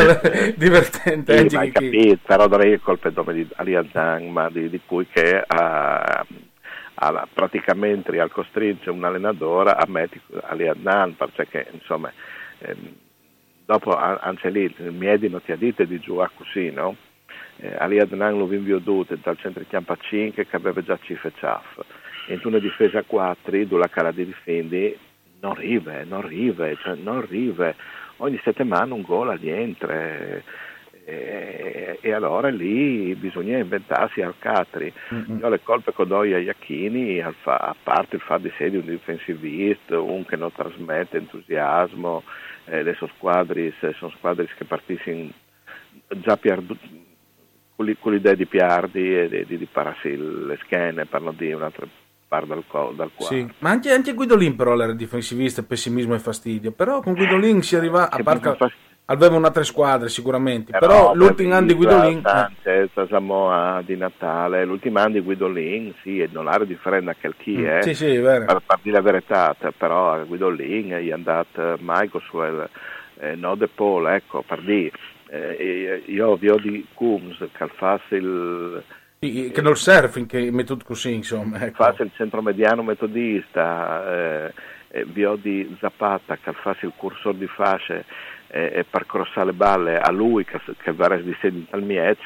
divertente 0.56 1.48
sì, 1.48 1.56
ma 1.56 1.62
che 1.64 1.70
capito, 1.72 2.20
però 2.24 2.46
darei 2.46 2.72
il 2.72 2.80
colpo 2.80 3.10
nome 3.12 3.34
di 3.34 3.48
Ali 3.56 3.74
Adnan 3.74 4.30
ma 4.30 4.48
di, 4.48 4.70
di 4.70 4.80
cui 4.86 5.06
che 5.06 5.42
ha, 5.44 6.24
ha 6.94 7.28
praticamente 7.32 8.18
al 8.18 8.30
costringe 8.30 8.90
un 8.90 9.04
allenatore 9.04 9.72
a 9.72 9.84
mettere 9.86 10.22
Ali 10.44 10.68
Adnan 10.68 11.16
perché 11.16 11.66
insomma 11.72 12.12
ehm, 12.58 12.94
dopo 13.70 13.94
anche 13.94 14.50
lì 14.50 14.74
Miedi 14.78 15.28
non 15.28 15.40
ti 15.44 15.56
detto 15.56 15.84
di 15.84 16.00
giocare 16.00 16.32
così, 16.34 16.72
no? 16.72 16.96
Eh, 17.58 17.72
Ali 17.78 18.00
Adnan 18.00 18.36
lo 18.36 18.46
vinvio 18.46 18.80
dute 18.80 19.16
dal 19.22 19.38
centro 19.38 19.62
di 19.62 19.68
campo 19.68 19.96
5 19.96 20.44
che 20.44 20.56
aveva 20.56 20.82
già 20.82 20.98
cifre 21.00 21.30
ciaff. 21.38 21.78
In 22.28 22.40
una 22.42 22.58
difesa 22.58 22.98
a 22.98 23.04
4, 23.06 23.64
dove 23.66 23.78
la 23.78 23.88
cara 23.88 24.10
di 24.10 24.24
difendi, 24.24 24.96
non 25.40 25.54
rive, 25.54 26.04
non 26.04 26.26
rive, 26.26 26.76
cioè 26.82 26.96
non 26.96 27.24
rive. 27.24 27.76
Ogni 28.16 28.40
settimana 28.42 28.92
un 28.92 29.02
gol 29.02 29.30
a 29.30 29.38
niente. 29.40 30.42
E, 31.04 31.98
e, 32.00 32.12
allora 32.12 32.48
lì 32.48 33.14
bisogna 33.14 33.58
inventarsi 33.58 34.20
al 34.20 34.34
Catri. 34.38 34.92
Mm-hmm. 35.14 35.38
Io 35.38 35.48
le 35.48 35.60
colpe 35.62 35.92
che 35.94 36.06
do 36.06 36.20
a 36.20 36.26
Iacchini, 36.26 37.20
a 37.20 37.34
parte 37.82 38.16
il 38.16 38.22
fatto 38.22 38.42
di 38.42 38.48
essere 38.48 38.76
un 38.76 38.84
difensivista, 38.84 40.00
un 40.00 40.24
che 40.24 40.36
non 40.36 40.52
trasmette 40.52 41.18
entusiasmo, 41.18 42.24
eh, 42.70 42.82
le 42.82 42.94
sue 42.94 43.10
squadre 43.16 43.72
sono 43.98 44.12
squadre 44.16 44.48
che 44.56 44.64
partiscono 44.64 45.30
già 46.08 46.36
perdu- 46.36 46.78
con 47.98 48.12
l'idea 48.12 48.34
di 48.34 48.46
piardi 48.46 49.16
e 49.16 49.28
di, 49.28 49.44
di, 49.46 49.58
di 49.58 49.66
pararsi 49.70 50.14
le 50.16 50.58
schene 50.62 51.06
per 51.06 51.22
non 51.22 51.34
dire 51.36 51.54
un'altra 51.54 51.86
parte 52.28 52.46
dal, 52.46 52.64
dal 52.94 53.10
cuore. 53.14 53.36
Sì, 53.36 53.52
ma 53.58 53.70
anche, 53.70 53.90
anche 53.90 54.12
Guidolin 54.12 54.54
però 54.54 54.78
era 54.78 54.92
difensivista, 54.92 55.62
pessimismo 55.62 56.14
e 56.14 56.18
fastidio, 56.20 56.70
però 56.70 57.00
con 57.00 57.14
Guidolin 57.14 57.62
si 57.62 57.74
arriva 57.74 58.08
a 58.08 58.22
parte 58.22 58.56
aveva 59.10 59.36
un'altra 59.36 59.64
squadra 59.64 60.08
sicuramente, 60.08 60.70
però, 60.70 60.88
però 60.88 61.14
l'ultimo 61.14 61.54
anno 61.54 61.66
di 61.66 61.74
Guidolin... 61.74 62.22
Sanchez, 62.22 63.08
Samoa 63.08 63.82
di 63.84 63.96
Natale, 63.96 64.64
l'ultimo 64.64 65.00
anno 65.00 65.14
di 65.14 65.20
Guidolin, 65.20 65.92
sì, 66.02 66.26
non 66.32 66.46
ha 66.46 66.58
differenza 66.64 67.14
che 67.14 67.32
chi 67.36 67.56
mm, 67.56 67.66
eh, 67.66 67.82
sì, 67.82 67.94
sì, 67.94 68.06
è 68.06 68.20
vero. 68.20 68.44
per, 68.44 68.62
per 68.64 68.78
dire 68.82 68.96
la 68.96 69.02
verità, 69.02 69.56
però 69.76 70.24
Guidolin 70.24 70.90
è 70.90 71.12
andato 71.12 71.76
Michael, 71.80 72.68
eh, 73.18 73.34
no 73.34 73.54
De 73.56 73.68
Paul, 73.68 74.06
ecco, 74.06 74.42
per 74.46 74.60
dire, 74.62 74.92
eh, 75.28 76.02
io 76.06 76.36
vi 76.36 76.48
ho 76.48 76.56
di 76.56 76.86
Coombs 76.94 77.38
che 77.52 77.66
fa 77.74 78.00
il... 78.10 78.82
Sì, 79.18 79.50
che 79.52 79.60
non 79.60 79.76
surfing 79.76 80.26
che 80.26 80.50
metodo 80.50 80.82
così 80.82 81.12
insomma 81.12 81.60
ecco. 81.60 81.84
fa 81.84 81.94
il 82.02 82.10
centromediano 82.16 82.82
metodista 82.82 84.46
eh, 84.48 85.04
vi 85.04 85.26
ho 85.26 85.36
di 85.36 85.76
Zapata 85.78 86.38
che 86.42 86.54
fa 86.54 86.74
il 86.80 86.92
cursor 86.96 87.34
di 87.34 87.46
fasce 87.46 88.06
e, 88.50 88.84
per 88.88 89.06
crossare 89.06 89.46
le 89.46 89.52
balle 89.52 89.98
a 89.98 90.10
lui 90.10 90.44
che, 90.44 90.60
che 90.82 90.92
va 90.92 91.14
di 91.16 91.36
sedi 91.40 91.66
al 91.70 91.82
Miez 91.82 92.18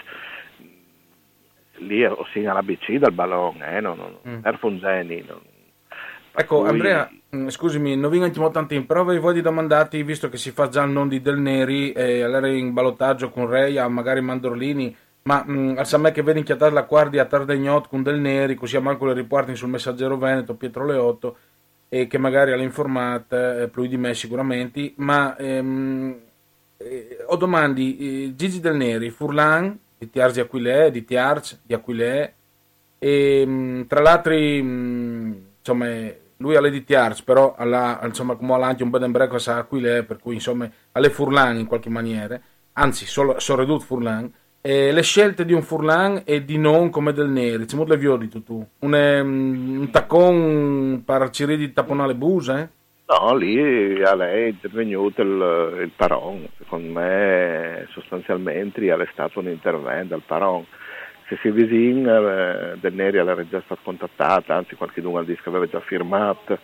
lì 1.79 2.05
o 2.05 2.25
si 2.33 2.45
all'ABC 2.45 2.95
dal 2.95 3.13
ballone 3.13 3.77
eh, 3.77 3.81
non, 3.81 3.97
non, 3.97 4.17
mm. 4.27 4.41
er 4.43 4.59
Funzeni 4.59 5.25
non, 5.27 5.41
ecco 6.33 6.61
cui... 6.61 6.69
Andrea 6.69 7.11
mm, 7.35 7.49
scusami 7.49 7.97
non 7.97 8.11
vengo 8.11 8.27
molto 8.41 8.51
tanto 8.51 8.75
in 8.75 8.87
prova 8.87 9.33
di 9.33 9.41
domandarti 9.41 10.03
visto 10.03 10.29
che 10.29 10.37
si 10.37 10.51
fa 10.51 10.69
già 10.69 10.83
il 10.83 10.91
non 10.91 11.09
di 11.09 11.21
Del 11.21 11.39
Neri 11.39 11.93
e 11.93 12.23
allora 12.23 12.49
in 12.49 12.73
ballottaggio 12.73 13.31
con 13.31 13.49
Reia 13.49 13.87
magari 13.89 14.21
Mandorlini 14.21 14.97
ma 15.23 15.43
mh, 15.45 15.77
al 15.79 16.01
me 16.01 16.13
che 16.13 16.23
vedi 16.23 16.39
inchiatare 16.39 16.73
la 16.73 16.83
guardia 16.83 17.23
a 17.23 17.27
Tardegnot 17.27 17.89
con 17.89 18.03
Del 18.03 18.21
Neri 18.21 18.55
così 18.55 18.77
a 18.77 18.81
manco 18.81 19.07
le 19.07 19.15
riporti 19.15 19.57
sul 19.57 19.69
messaggero 19.69 20.17
Veneto 20.17 20.55
Pietro 20.55 20.87
Leotto 20.87 21.37
e 21.95 22.09
che 22.09 22.19
magari 22.19 22.51
ha 22.51 22.57
l'informata 22.57 23.61
eh, 23.61 23.69
più 23.69 23.87
di 23.87 23.97
me 23.97 24.15
sicuramente, 24.15 24.95
ma 24.97 25.37
ehm, 25.37 26.19
eh, 26.77 27.19
ho 27.25 27.37
domandi, 27.37 27.97
eh, 27.97 28.35
Gigi 28.35 28.59
Del 28.59 28.75
Neri, 28.75 29.11
Furlan, 29.11 29.79
di 29.97 30.11
Tiarzi 30.11 30.41
Aquilè, 30.41 30.91
di 30.91 31.05
Tiarz, 31.05 31.61
di 31.63 31.73
Aquilè, 31.73 32.33
e 32.99 33.47
mh, 33.47 33.87
tra 33.87 34.01
l'altro, 34.01 34.35
mh, 34.35 35.37
insomma, 35.59 35.87
lui 36.39 36.57
ha 36.57 36.61
le 36.61 36.71
di 36.71 36.83
Tiarz, 36.83 37.23
però 37.23 37.55
alla, 37.57 38.01
insomma, 38.03 38.35
come 38.35 38.55
anche 38.55 38.83
un 38.83 38.91
bed 38.91 39.05
and 39.05 39.13
breakfast 39.13 39.47
a 39.47 39.59
Aquilè, 39.59 40.03
per 40.03 40.19
cui 40.19 40.35
insomma, 40.35 40.69
ha 40.91 40.99
le 40.99 41.11
Furlan 41.11 41.59
in 41.59 41.67
qualche 41.67 41.91
maniera, 41.91 42.41
anzi, 42.73 43.07
solo, 43.07 43.39
solo 43.39 43.61
ridotto 43.61 43.85
Furlan, 43.85 44.33
eh, 44.67 44.93
le 44.93 45.03
scelte 45.03 45.45
di 45.45 45.53
un 45.53 45.61
Furlan 45.61 46.23
e 46.25 46.43
di 46.43 46.57
non 46.57 46.89
come 46.89 47.13
del 47.13 47.29
Neri, 47.29 47.67
molto 47.75 47.93
le 47.93 47.99
violi 47.99 48.29
tu. 48.29 48.67
Un, 48.79 48.93
um, 48.95 49.81
un 49.81 49.91
taccon 49.91 51.03
per 51.05 51.29
cercare 51.29 51.59
di 51.59 51.71
tapponare 51.71 52.15
buse? 52.15 52.59
Eh? 52.59 52.69
No, 53.13 53.35
lì 53.35 54.03
a 54.03 54.15
lei 54.15 54.45
è 54.45 54.49
intervenuto 54.49 55.21
il, 55.21 55.81
il 55.83 55.91
Paron, 55.95 56.49
secondo 56.57 56.99
me 56.99 57.87
sostanzialmente 57.91 58.81
è 58.81 59.09
stato 59.13 59.41
un 59.41 59.49
intervento 59.49 60.15
al 60.15 60.23
Paron. 60.25 60.65
Se 61.29 61.39
si 61.43 61.51
vicina 61.51 62.17
eh, 62.73 62.77
Del 62.81 62.95
Neri 62.95 63.19
era 63.19 63.37
già 63.47 63.61
stato 63.67 63.83
contattato, 63.85 64.51
anzi 64.55 64.77
qualche 64.77 65.03
dunque 65.03 65.21
al 65.21 65.27
disco 65.27 65.51
aveva 65.51 65.67
già 65.67 65.81
firmato 65.81 66.59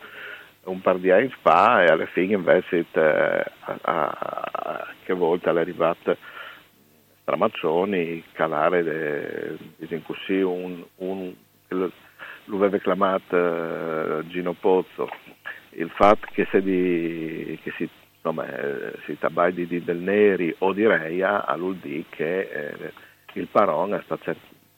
un 0.64 0.80
par 0.80 0.96
di 0.96 1.10
anni 1.10 1.34
fa 1.42 1.82
e 1.82 1.88
alla 1.88 2.06
fine 2.06 2.34
invece 2.34 2.86
eh, 2.92 3.00
a, 3.00 3.78
a, 3.82 4.18
a, 4.50 4.86
che 5.04 5.12
volta 5.12 5.50
è 5.50 5.58
arrivato 5.58 6.16
Ramazzoni, 7.30 8.22
calare 8.32 8.82
de, 8.82 10.00
così, 10.02 10.40
un, 10.40 10.84
un, 10.96 11.34
lo 11.68 12.56
aveva 12.56 12.78
chiamato 12.78 13.36
uh, 13.36 14.26
Gino 14.26 14.52
Pozzo, 14.54 15.08
il 15.70 15.90
fatto 15.90 16.26
che, 16.32 16.46
se 16.50 16.62
di, 16.62 17.58
che 17.62 17.72
si, 17.76 17.88
insomma, 18.16 18.46
eh, 18.46 18.98
si 19.04 19.16
tabai 19.18 19.52
di, 19.52 19.66
di, 19.66 19.82
del 19.82 19.98
Neri 19.98 20.54
o 20.58 20.72
di 20.72 20.86
Reia, 20.86 21.46
a 21.46 21.56
dire 21.56 22.04
che 22.10 22.40
eh, 22.40 22.92
il 23.34 23.46
Paron 23.46 24.00
sta 24.04 24.18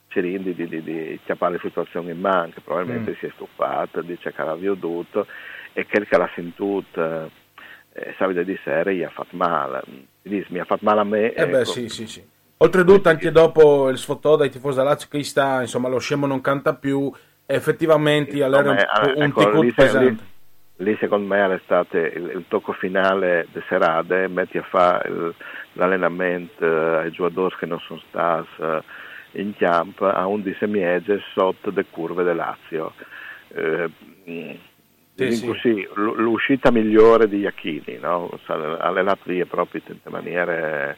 cercando 0.09 0.51
di, 0.51 0.55
di, 0.55 0.83
di 0.83 1.21
chiappare 1.25 1.55
la 1.55 1.61
situazione 1.61 2.13
in 2.13 2.21
mano, 2.21 2.53
probabilmente 2.63 3.13
mm. 3.13 3.15
si 3.15 3.27
è 3.27 3.31
stufato, 3.35 4.03
dice 4.03 4.33
che 4.33 4.43
aveva 4.43 4.75
tutto 4.75 5.27
e 5.73 5.87
che 5.87 6.05
l'ha 6.11 6.31
sentito 6.35 7.31
eh, 7.95 8.15
sapete 8.17 8.45
di 8.45 8.59
sera 8.63 8.91
gli 8.91 9.03
ha 9.03 9.11
fatto 9.11 9.37
male. 9.37 9.83
Mi, 9.87 10.07
dice, 10.23 10.47
mi 10.51 10.59
ha 10.59 10.65
fatto 10.65 10.85
male 10.85 11.01
a 11.01 11.05
me. 11.05 11.33
Eh 11.33 11.43
ecco. 11.43 11.51
beh, 11.51 11.65
sì, 11.65 11.89
sì, 11.89 12.07
sì. 12.07 12.25
Oltretutto, 12.63 13.09
anche 13.09 13.33
dopo 13.33 13.89
il 13.89 13.99
sfottò 13.99 14.37
dai 14.37 14.49
tifosi 14.49 14.77
da 14.77 14.85
Lazio 14.85 15.09
che 15.11 15.25
sta, 15.25 15.63
insomma, 15.63 15.89
lo 15.89 15.99
scemo 15.99 16.27
non 16.27 16.41
canta 16.41 16.75
più, 16.75 17.13
effettivamente 17.45 18.41
allora 18.43 18.71
un, 18.71 19.15
un 19.17 19.23
ecco, 19.25 19.61
lì, 19.61 19.73
pesante. 19.73 20.23
Lì, 20.77 20.91
lì, 20.91 20.97
secondo 21.01 21.27
me 21.27 21.43
all'estate 21.43 21.99
il, 21.99 22.31
il 22.37 22.45
tocco 22.47 22.73
finale 22.73 23.49
di 23.53 23.61
Serade, 23.69 24.29
metti 24.29 24.59
a 24.59 24.63
fare 24.63 25.35
l'allenamento 25.73 26.65
ai 26.65 27.11
giocatori 27.11 27.57
che 27.59 27.67
non 27.67 27.81
sono 27.81 28.01
stati 28.09 28.85
in 29.41 29.57
campo 29.57 30.07
a 30.07 30.25
un 30.27 30.43
di 30.43 30.55
semiege 30.61 31.21
sotto 31.35 31.73
le 31.75 31.87
curve 31.91 32.23
del 32.23 32.37
Lazio. 32.37 32.93
Eh, 33.49 33.91
sì, 35.17 35.33
sì. 35.33 35.47
Così, 35.47 35.89
l'uscita 35.95 36.71
migliore 36.71 37.29
di 37.29 37.39
Iachini, 37.39 37.99
no? 38.01 38.31
allenato 38.47 39.23
lì 39.25 39.45
proprio 39.47 39.83
in 39.85 39.97
maniere... 40.05 40.97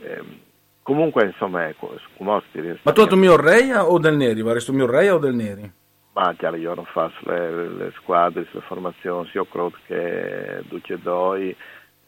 Eh, 0.00 0.46
comunque 0.88 1.26
insomma 1.26 1.68
ecco, 1.68 1.94
ma 2.18 2.92
tu 2.92 3.02
hai 3.02 3.16
mio 3.18 3.34
o 3.34 3.98
del 3.98 4.16
Neri? 4.16 4.40
Varesti 4.40 4.72
mio 4.72 4.86
o 4.86 5.18
del 5.18 5.34
Neri? 5.34 5.72
ma 6.14 6.34
chiaro 6.34 6.56
io 6.56 6.72
non 6.72 6.86
faccio 6.86 7.30
le, 7.30 7.68
le 7.68 7.92
squadre 7.96 8.46
le 8.50 8.60
formazioni 8.62 9.28
io 9.34 9.44
credo 9.44 9.72
che 9.86 10.62
Duce 10.66 10.98
Doi 10.98 11.54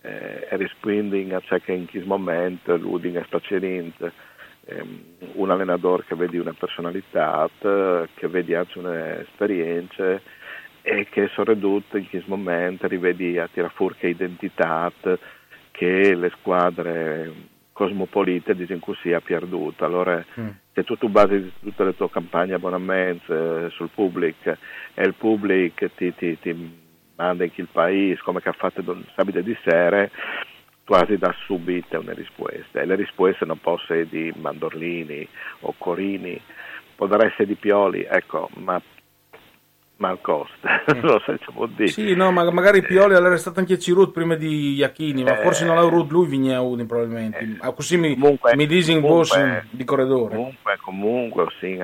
eh, 0.01 0.47
e 0.51 0.57
risponding 0.57 1.33
a 1.33 1.41
ciò 1.41 1.59
che 1.59 1.73
in 1.73 1.87
questo 1.87 2.09
momento 2.09 2.75
l'Uding 2.75 3.19
è 3.19 3.23
spacerente 3.27 4.13
ehm, 4.65 5.03
un 5.35 5.51
allenatore 5.51 6.05
che 6.07 6.15
vedi 6.15 6.39
una 6.39 6.55
personalità 6.59 7.51
che 7.61 8.29
vedi 8.29 8.55
anche 8.55 8.79
un'esperienza 8.79 10.19
e 10.81 11.07
che 11.11 11.29
sono 11.35 11.53
ridotte 11.53 11.99
in 11.99 12.09
questo 12.09 12.35
momento 12.35 12.89
rivedi 12.89 13.37
a 13.37 13.47
tirare 13.47 13.75
fuori 13.75 13.95
che 13.99 14.09
identità 14.09 14.91
che 15.71 16.15
le 16.15 16.31
squadre 16.31 17.59
cosmopolite 17.81 18.55
dicono 18.55 18.79
così 18.81 19.15
ha 19.15 19.23
perduto. 19.23 19.87
Allora, 19.87 20.23
mm. 20.39 20.49
se 20.75 20.85
tu, 20.85 20.97
tu 20.99 21.09
basi 21.09 21.51
tutte 21.61 21.85
le 21.85 21.97
tue 21.97 22.11
campagne 22.11 22.53
abbonamenti 22.53 23.33
eh, 23.33 23.69
sul 23.71 23.89
pubblico 23.89 24.55
e 24.93 25.03
il 25.03 25.15
pubblico 25.15 25.89
ti, 25.97 26.15
ti, 26.15 26.39
ti 26.39 26.79
manda 27.17 27.45
in 27.45 27.55
quel 27.55 27.69
paese 27.73 28.21
come 28.23 28.43
che 28.43 28.51
ha 28.51 28.53
fatto 28.53 28.83
sabide 29.15 29.43
di 29.43 29.57
sera, 29.65 30.07
quasi 30.85 31.17
da 31.17 31.35
subito 31.47 31.99
una 31.99 32.13
risposta. 32.13 32.83
E 32.83 32.85
le 32.85 32.97
risposte 32.97 33.47
non 33.47 33.59
possono 33.59 33.99
essere 33.99 34.09
di 34.11 34.31
mandorlini 34.37 35.27
o 35.61 35.75
corini, 35.79 36.39
potrebbero 36.95 37.31
essere 37.31 37.47
di 37.47 37.55
pioli, 37.55 38.07
ecco, 38.07 38.51
ma 38.57 38.81
mal 40.01 40.19
costa, 40.21 40.83
lo 41.03 41.21
so, 41.21 41.37
può 41.53 41.67
dire. 41.67 41.89
Sì, 41.89 42.15
no, 42.15 42.33
ma 42.33 42.51
magari 42.51 42.83
Pioli 42.83 43.15
allora 43.15 43.35
è 43.35 43.39
stato 43.39 43.61
anche 43.61 43.79
Cirut 43.79 44.13
prima 44.13 44.35
di 44.35 44.75
Iachini, 44.75 45.23
ma 45.23 45.39
eh, 45.39 45.43
forse 45.43 45.65
non 45.67 45.77
avuto 45.79 46.13
lui 46.13 46.27
Vignaudi 46.27 46.85
probabilmente. 46.85 47.39
Eh, 47.39 47.57
ah, 47.61 47.73
così 47.73 47.99
mi, 47.99 48.15
comunque, 48.19 48.57
mi 48.57 48.67
disi 48.67 48.93
in 48.93 49.01
voce 49.01 49.67
di 49.71 49.85
corridore. 49.85 50.35
Comunque, 50.35 50.79
comunque, 50.83 51.47
sì, 51.61 51.79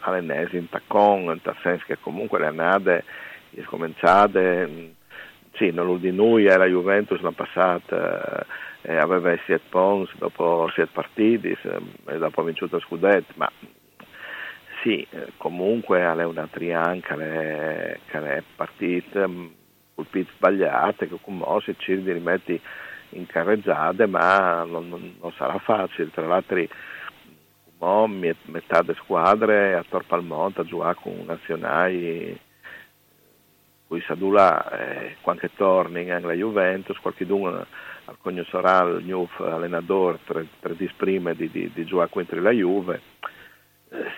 all'ennesimo 0.00 0.66
taccon, 0.70 1.24
nel 1.24 1.40
senso 1.62 1.84
che 1.86 1.98
comunque 2.00 2.38
le 2.38 2.46
annate 2.46 3.04
cominciate, 3.66 4.94
sì, 5.54 5.70
non 5.70 5.98
di 5.98 6.12
noi, 6.12 6.46
era 6.46 6.66
Juventus 6.66 7.20
l'anno 7.20 7.34
passato, 7.34 7.96
eh, 8.82 8.96
aveva 8.96 9.36
7 9.44 9.60
punti 9.68 10.12
dopo 10.18 10.70
7 10.72 10.88
partiti 10.92 11.48
e 11.48 12.18
dopo 12.18 12.40
ha 12.40 12.44
vinto 12.44 12.64
il 12.64 12.84
scudetto, 12.86 13.32
ma 13.36 13.50
sì, 14.84 15.00
eh, 15.10 15.32
comunque 15.38 16.00
è 16.00 16.24
una 16.24 16.46
trianca 16.46 17.16
che 17.16 17.98
è 18.10 18.42
partita 18.54 19.26
mm, 19.26 19.46
colpite 19.94 20.30
sbagliate, 20.36 21.08
che 21.08 21.16
come 21.22 21.42
se 21.64 21.74
ci 21.78 21.94
rimetti 21.94 22.60
in 23.10 23.24
carreggiate, 23.24 24.06
ma 24.06 24.62
non, 24.64 24.88
non, 25.18 25.32
sarà 25.38 25.58
facile. 25.58 26.10
Tra 26.10 26.26
l'altro, 26.26 26.62
metà 27.78 28.82
delle 28.82 28.98
squadre 29.02 29.74
a 29.74 29.84
Tor 29.88 30.04
Palmonte 30.04 30.60
a 30.60 30.64
giocare 30.64 30.96
con 31.00 31.24
nazionali 31.24 32.38
cui 33.86 34.02
Sadula 34.02 34.70
eh, 34.70 35.16
qualche 35.22 35.50
torni 35.54 36.10
anche 36.10 36.26
la 36.26 36.32
Juventus, 36.34 36.98
qualcuno 36.98 37.64
al 38.04 38.16
cogno 38.20 38.44
Soral, 38.44 39.00
il 39.00 39.06
nuovo 39.06 39.30
allenatore 39.38 40.18
per, 40.22 40.46
per 40.60 40.74
disprime 40.74 41.34
di, 41.34 41.48
di, 41.50 41.70
di 41.72 41.84
giocare 41.86 42.10
contro 42.10 42.40
la 42.40 42.50
Juve 42.50 43.00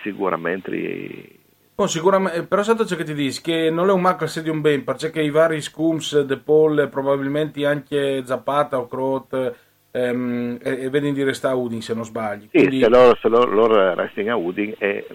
sicuramente 0.03 1.35
Oh, 1.79 1.85
sicuramente, 1.85 2.41
però 2.47 2.63
santo 2.63 2.87
ciò 2.87 2.95
che 2.95 3.03
ti 3.03 3.13
dici 3.13 3.39
che 3.39 3.69
non 3.69 3.87
è 3.87 3.91
un 3.91 4.01
manco 4.01 4.25
se 4.25 4.41
di 4.41 4.49
un 4.49 4.61
ben 4.61 4.83
perché 4.83 5.21
i 5.21 5.29
vari 5.29 5.61
scums 5.61 6.21
De 6.21 6.37
Paul 6.37 6.89
probabilmente 6.89 7.67
anche 7.67 8.23
Zapata 8.25 8.79
o 8.79 8.87
Crot 8.87 9.55
ehm, 9.91 10.57
e, 10.59 10.85
e 10.85 10.89
vedi 10.89 11.11
di 11.13 11.21
restare 11.21 11.53
a 11.53 11.57
Udin 11.57 11.83
se 11.83 11.93
non 11.93 12.03
sbaglio 12.03 12.47
sì, 12.49 12.57
Quindi, 12.57 12.81
se 12.81 12.89
loro, 12.89 13.15
se 13.21 13.27
loro, 13.27 13.51
loro 13.51 13.93
restano 13.93 14.31
a 14.31 14.35
Udin 14.35 14.73
e 14.79 15.05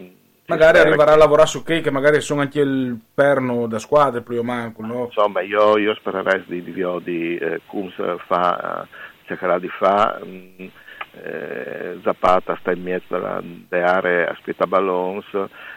magari 0.47 0.79
arriverà 0.79 1.07
che... 1.07 1.11
a 1.11 1.17
lavorare 1.17 1.49
su 1.49 1.65
Kay 1.65 1.81
che 1.81 1.91
magari 1.91 2.21
sono 2.21 2.43
anche 2.43 2.61
il 2.61 2.97
perno 3.13 3.67
da 3.67 3.81
squadra 3.81 4.21
più 4.21 4.39
o 4.39 4.45
manco 4.45 4.87
no? 4.87 5.07
insomma 5.07 5.41
io, 5.41 5.77
io 5.79 5.97
spererei 5.97 6.45
di, 6.47 6.63
di, 6.63 6.85
di 7.03 7.37
eh, 7.39 7.61
Kums 7.67 7.95
fa 8.29 8.87
cercherà 9.25 9.59
di 9.59 9.69
fare 9.69 10.25
mm, 10.25 10.67
eh, 11.13 11.99
Zapata 12.03 12.57
sta 12.61 12.73
in 12.73 12.83
mezzo 12.83 13.15
alle 13.15 13.83
aree 13.83 14.27
aspetta 14.27 14.67
ballons 14.67 15.27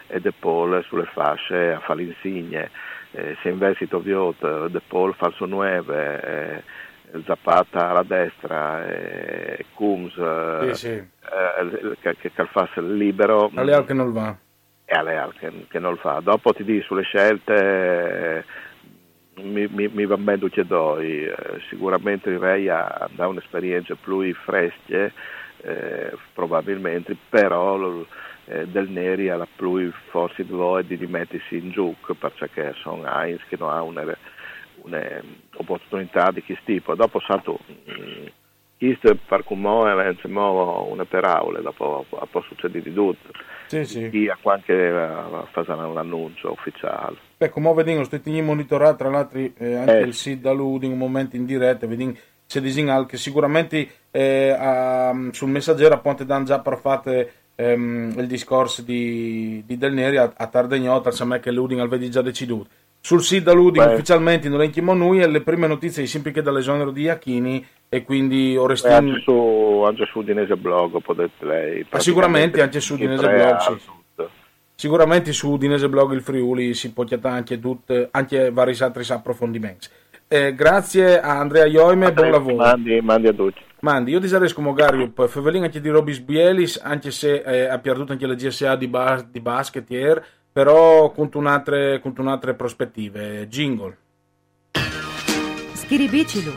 e 0.07 0.19
De 0.19 0.31
Paul 0.31 0.83
sulle 0.85 1.05
fasce 1.05 1.73
a 1.73 1.79
fare 1.79 2.03
l'insigne. 2.03 2.69
Eh, 3.11 3.35
se 3.41 3.49
invece 3.49 3.87
Toviot, 3.87 4.67
De 4.67 4.81
Paul 4.87 5.13
fa 5.15 5.27
il 5.27 5.33
suo 5.33 5.45
9, 5.45 6.21
eh, 6.21 6.63
Zapata 7.25 7.89
alla 7.89 8.03
destra, 8.03 8.85
eh, 8.85 9.65
Coombs 9.73 10.13
sì, 10.71 10.73
sì. 10.73 10.93
Eh, 10.93 11.97
che, 11.99 12.15
che, 12.17 12.45
fa 12.51 12.69
libero. 12.81 13.51
Aleal 13.53 13.85
che 13.85 13.93
non 13.93 14.11
va. 14.11 14.35
E 14.85 14.93
Aleal 14.93 15.33
che, 15.37 15.65
che 15.69 15.79
non 15.79 15.97
fa. 15.97 16.19
Dopo 16.21 16.53
ti 16.53 16.63
dico 16.63 16.83
sulle 16.85 17.03
scelte 17.03 18.45
mi, 19.41 19.67
mi, 19.67 19.87
mi 19.89 20.05
va 20.05 20.17
bene 20.17 20.49
che 20.49 20.65
doi, 20.65 21.25
eh, 21.25 21.35
sicuramente 21.69 22.29
direi 22.31 22.69
ha, 22.69 23.09
ha 23.15 23.27
un'esperienza 23.27 23.95
più 23.95 24.33
fresca, 24.33 25.11
eh, 25.61 26.13
probabilmente, 26.33 27.15
però 27.29 28.05
eh, 28.45 28.67
del 28.67 28.89
Neri 28.89 29.29
ha 29.29 29.37
la 29.37 29.47
più 29.53 29.91
forza 30.09 30.43
di 30.43 30.87
di 30.87 30.95
rimettersi 30.95 31.57
in 31.57 31.71
gioco 31.71 32.13
perché 32.13 32.73
sono 32.77 33.05
Heinz 33.05 33.41
che 33.47 33.57
non 33.57 33.69
ha 33.69 33.81
un'opportunità 34.81 36.31
di 36.31 36.43
questo 36.43 36.63
tipo. 36.65 36.95
Dopo 36.95 37.19
santo, 37.19 37.59
questo 38.77 39.13
mm, 39.13 39.17
per 39.27 39.43
come 39.43 39.91
è 39.91 39.93
una 40.89 41.05
per 41.05 41.25
aule, 41.25 41.61
dopo 41.61 42.05
può 42.09 42.41
succedere 42.41 42.83
di 42.83 42.93
tutto. 42.93 43.31
Sì, 43.67 43.83
sì. 43.83 44.09
Chi 44.09 44.27
ha 44.29 44.37
qualche 44.39 44.73
uh, 44.73 45.45
fare 45.51 45.85
un 45.85 45.97
annuncio 45.97 46.51
ufficiale. 46.51 47.17
Beh, 47.37 47.49
come 47.49 47.73
vediamo, 47.73 48.03
sto 48.03 48.19
monitorato 48.41 48.97
tra 48.97 49.09
l'altro 49.09 49.39
eh, 49.39 49.75
anche 49.75 49.99
eh. 49.99 50.03
il 50.03 50.13
sito 50.13 50.47
da 50.47 50.53
lui 50.53 50.85
in 50.85 50.91
un 50.91 50.97
momento 50.97 51.35
in 51.35 51.45
diretta, 51.45 51.87
vediamo 51.87 52.15
se 52.45 52.61
disinal 52.61 53.07
che 53.07 53.17
sicuramente 53.17 53.87
eh, 54.11 54.49
a, 54.49 55.29
sul 55.31 55.49
messaggero 55.49 55.95
appunto 55.95 56.23
danno 56.23 56.45
già 56.45 56.59
per 56.59 56.77
fare 56.77 57.33
ehm, 57.55 58.13
il 58.17 58.27
discorso 58.27 58.81
di, 58.81 59.63
di 59.65 59.77
Del 59.77 59.93
Neri 59.93 60.17
a, 60.17 60.31
a 60.35 60.47
Tardegnota, 60.47 61.09
insomma 61.09 61.39
che 61.39 61.51
l'Uding 61.51 61.81
aveva 61.81 62.07
già 62.07 62.21
deciduto. 62.21 62.69
Sul 63.05 63.21
sito 63.21 63.51
da 63.51 63.53
Luding 63.53 63.85
ufficialmente 63.91 64.49
non 64.49 64.57
lenchiamo 64.57 64.95
noi 64.95 65.21
e 65.21 65.27
le 65.27 65.41
prime 65.41 65.67
notizie 65.67 66.07
sempre 66.07 66.31
che 66.31 66.41
dall'esonero 66.41 66.89
di 66.89 67.03
Iachini 67.03 67.63
e 67.87 68.03
quindi 68.03 68.57
Orestini... 68.57 69.11
Anche 69.11 69.21
su, 69.21 69.83
anche 69.85 70.05
su 70.05 70.17
Udinese 70.17 70.55
Blog 70.55 70.99
potete 71.03 71.45
lei... 71.45 71.85
Ah, 71.87 71.99
sicuramente 71.99 72.63
anche 72.63 72.79
su 72.79 72.95
Udinese 72.95 73.27
Blog, 73.27 73.57
sì. 73.59 74.23
Sicuramente 74.73 75.33
su 75.33 75.51
Udinese 75.51 75.87
Blog 75.87 76.13
il 76.13 76.23
Friuli 76.23 76.73
si 76.73 76.93
può 76.93 77.03
chiamare 77.03 77.35
anche, 77.35 77.59
tutte, 77.59 78.07
anche 78.09 78.49
vari 78.49 78.75
altri 78.79 79.03
approfondimenti. 79.07 79.87
Eh, 80.27 80.55
grazie 80.55 81.21
a 81.21 81.37
Andrea 81.37 81.67
Ioime, 81.67 82.11
buon 82.11 82.31
lavoro. 82.31 82.55
Mandi, 82.55 82.99
mandi 83.01 83.27
a 83.27 83.33
tutti. 83.33 83.61
Mandi, 83.81 84.13
io 84.13 84.19
direi 84.19 84.51
magari 84.57 85.13
Fevelin 85.27 85.61
anche 85.61 85.79
di 85.79 85.89
Robis 85.89 86.17
Bielis, 86.21 86.81
anche 86.83 87.11
se 87.11 87.35
eh, 87.35 87.65
ha 87.65 87.77
perduto 87.77 88.13
anche 88.13 88.25
la 88.25 88.33
GSA 88.33 88.75
di, 88.75 88.87
bas- 88.87 89.27
di 89.29 89.41
basket 89.41 89.87
ieri, 89.91 90.21
però 90.55 91.11
con 91.11 91.29
un'altre, 91.33 91.99
con 91.99 92.13
un'altre 92.17 92.53
prospettive. 92.53 93.45
Jingle. 93.49 93.97
Schiribicilu, 95.73 96.53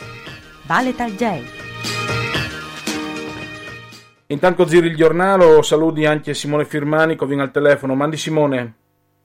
Vale 0.67 0.95
Talgei. 0.95 1.45
Intanto 4.29 4.65
giri 4.67 4.87
il 4.87 4.95
giornale, 4.95 5.65
saluti 5.65 6.07
anche 6.07 6.33
Simone 6.33 6.65
Firmani 6.65 7.17
che 7.17 7.27
viene 7.27 7.43
al 7.43 7.51
telefono. 7.51 7.97
Mandi 7.97 8.17
Simone. 8.17 8.75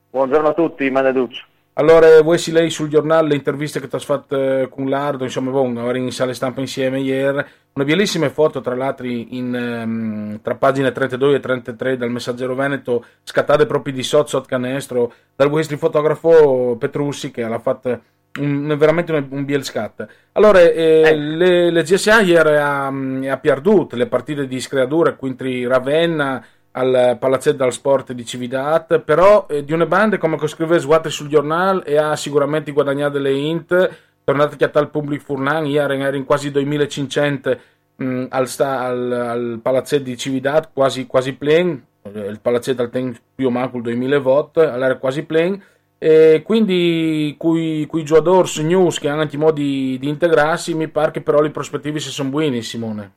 Buongiorno 0.09 0.47
a 0.47 0.53
tutti, 0.53 0.89
manda 0.89 1.11
Duccio. 1.11 1.45
Allora, 1.75 2.21
vuoi 2.21 2.37
si 2.37 2.51
lei 2.51 2.69
sul 2.69 2.87
giornale 2.87 3.29
le 3.29 3.35
interviste 3.35 3.79
che 3.79 3.87
ti 3.87 3.95
has 3.95 4.05
fatto 4.05 4.35
eh, 4.35 4.69
con 4.69 4.87
Lardo, 4.87 5.23
insomma, 5.23 5.49
bon, 5.49 5.75
ora 5.77 5.97
in 5.97 6.11
sale 6.11 6.35
stampa 6.35 6.59
insieme 6.59 6.99
ieri, 6.99 7.43
una 7.73 7.85
bellissima 7.85 8.29
foto 8.29 8.61
tra 8.61 8.75
l'altro 8.75 9.07
in, 9.07 9.81
um, 9.83 10.39
tra 10.43 10.53
pagine 10.53 10.91
32 10.91 11.35
e 11.35 11.39
33 11.39 11.97
dal 11.97 12.11
Messaggero 12.11 12.53
Veneto, 12.53 13.03
scattate 13.23 13.65
proprio 13.65 13.91
di 13.91 14.03
sotto 14.03 14.27
sotto 14.27 14.45
canestro, 14.47 15.11
dal 15.35 15.49
vostro 15.49 15.77
fotografo 15.77 16.75
Petrussi 16.77 17.31
che 17.31 17.41
l'ha 17.41 17.57
fatto 17.57 18.01
un, 18.39 18.75
veramente 18.77 19.11
un, 19.11 19.25
un 19.31 19.43
bielscat. 19.43 20.07
Allora, 20.33 20.59
eh, 20.59 21.01
eh. 21.05 21.15
le, 21.15 21.71
le 21.71 21.81
GSA 21.81 22.21
ieri 22.21 22.55
ha, 22.55 22.85
ha 22.85 23.37
perduto 23.37 23.95
le 23.95 24.05
partite 24.05 24.45
di 24.45 24.59
screatura 24.59 25.13
contro 25.13 25.47
Ravenna 25.67 26.45
al 26.73 27.17
Palazzetto 27.19 27.63
del 27.63 27.71
Sport 27.71 28.13
di 28.13 28.25
Cividat, 28.25 28.99
però 28.99 29.45
eh, 29.49 29.63
di 29.63 29.73
una 29.73 29.85
banda 29.85 30.17
come 30.17 30.37
scrive 30.47 30.79
Sguatri 30.79 31.11
sul 31.11 31.27
giornale 31.27 31.83
e 31.83 31.97
ha 31.97 32.15
sicuramente 32.15 32.71
guadagnato 32.71 33.19
le 33.19 33.31
int, 33.31 33.97
tornate 34.23 34.63
a 34.63 34.69
tal 34.69 34.89
pubblico 34.89 35.23
Furlan, 35.23 35.65
ieri 35.65 36.01
era 36.01 36.15
in 36.15 36.25
quasi 36.25 36.49
2500 36.51 37.57
mh, 37.95 38.25
al, 38.29 38.47
sta, 38.47 38.81
al, 38.81 39.11
al, 39.11 39.59
Palazzetto 39.61 40.03
di 40.03 40.17
Cividat, 40.17 40.69
quasi, 40.73 41.05
quasi 41.05 41.33
plain, 41.33 41.81
eh, 42.01 42.19
il 42.27 42.39
Palazzetto 42.39 42.81
al 42.81 42.89
tempo 42.89 43.19
più 43.35 43.47
o 43.47 43.51
meno 43.51 43.69
2000 43.71 44.19
volte, 44.19 44.65
allora 44.65 44.97
quasi 44.97 45.23
plain, 45.23 45.61
e 45.99 46.41
quindi 46.43 47.35
quei, 47.37 47.85
quei 47.85 48.03
giocatori 48.03 48.63
news 48.63 48.99
che 48.99 49.09
hanno 49.09 49.21
anche 49.21 49.37
modi 49.37 49.97
di 49.99 50.09
integrarsi, 50.09 50.73
mi 50.73 50.87
pare 50.87 51.11
che 51.11 51.21
però 51.21 51.39
le 51.39 51.51
prospettive 51.51 51.99
si 51.99 52.09
sono 52.09 52.29
buone, 52.29 52.61
Simone. 52.61 53.11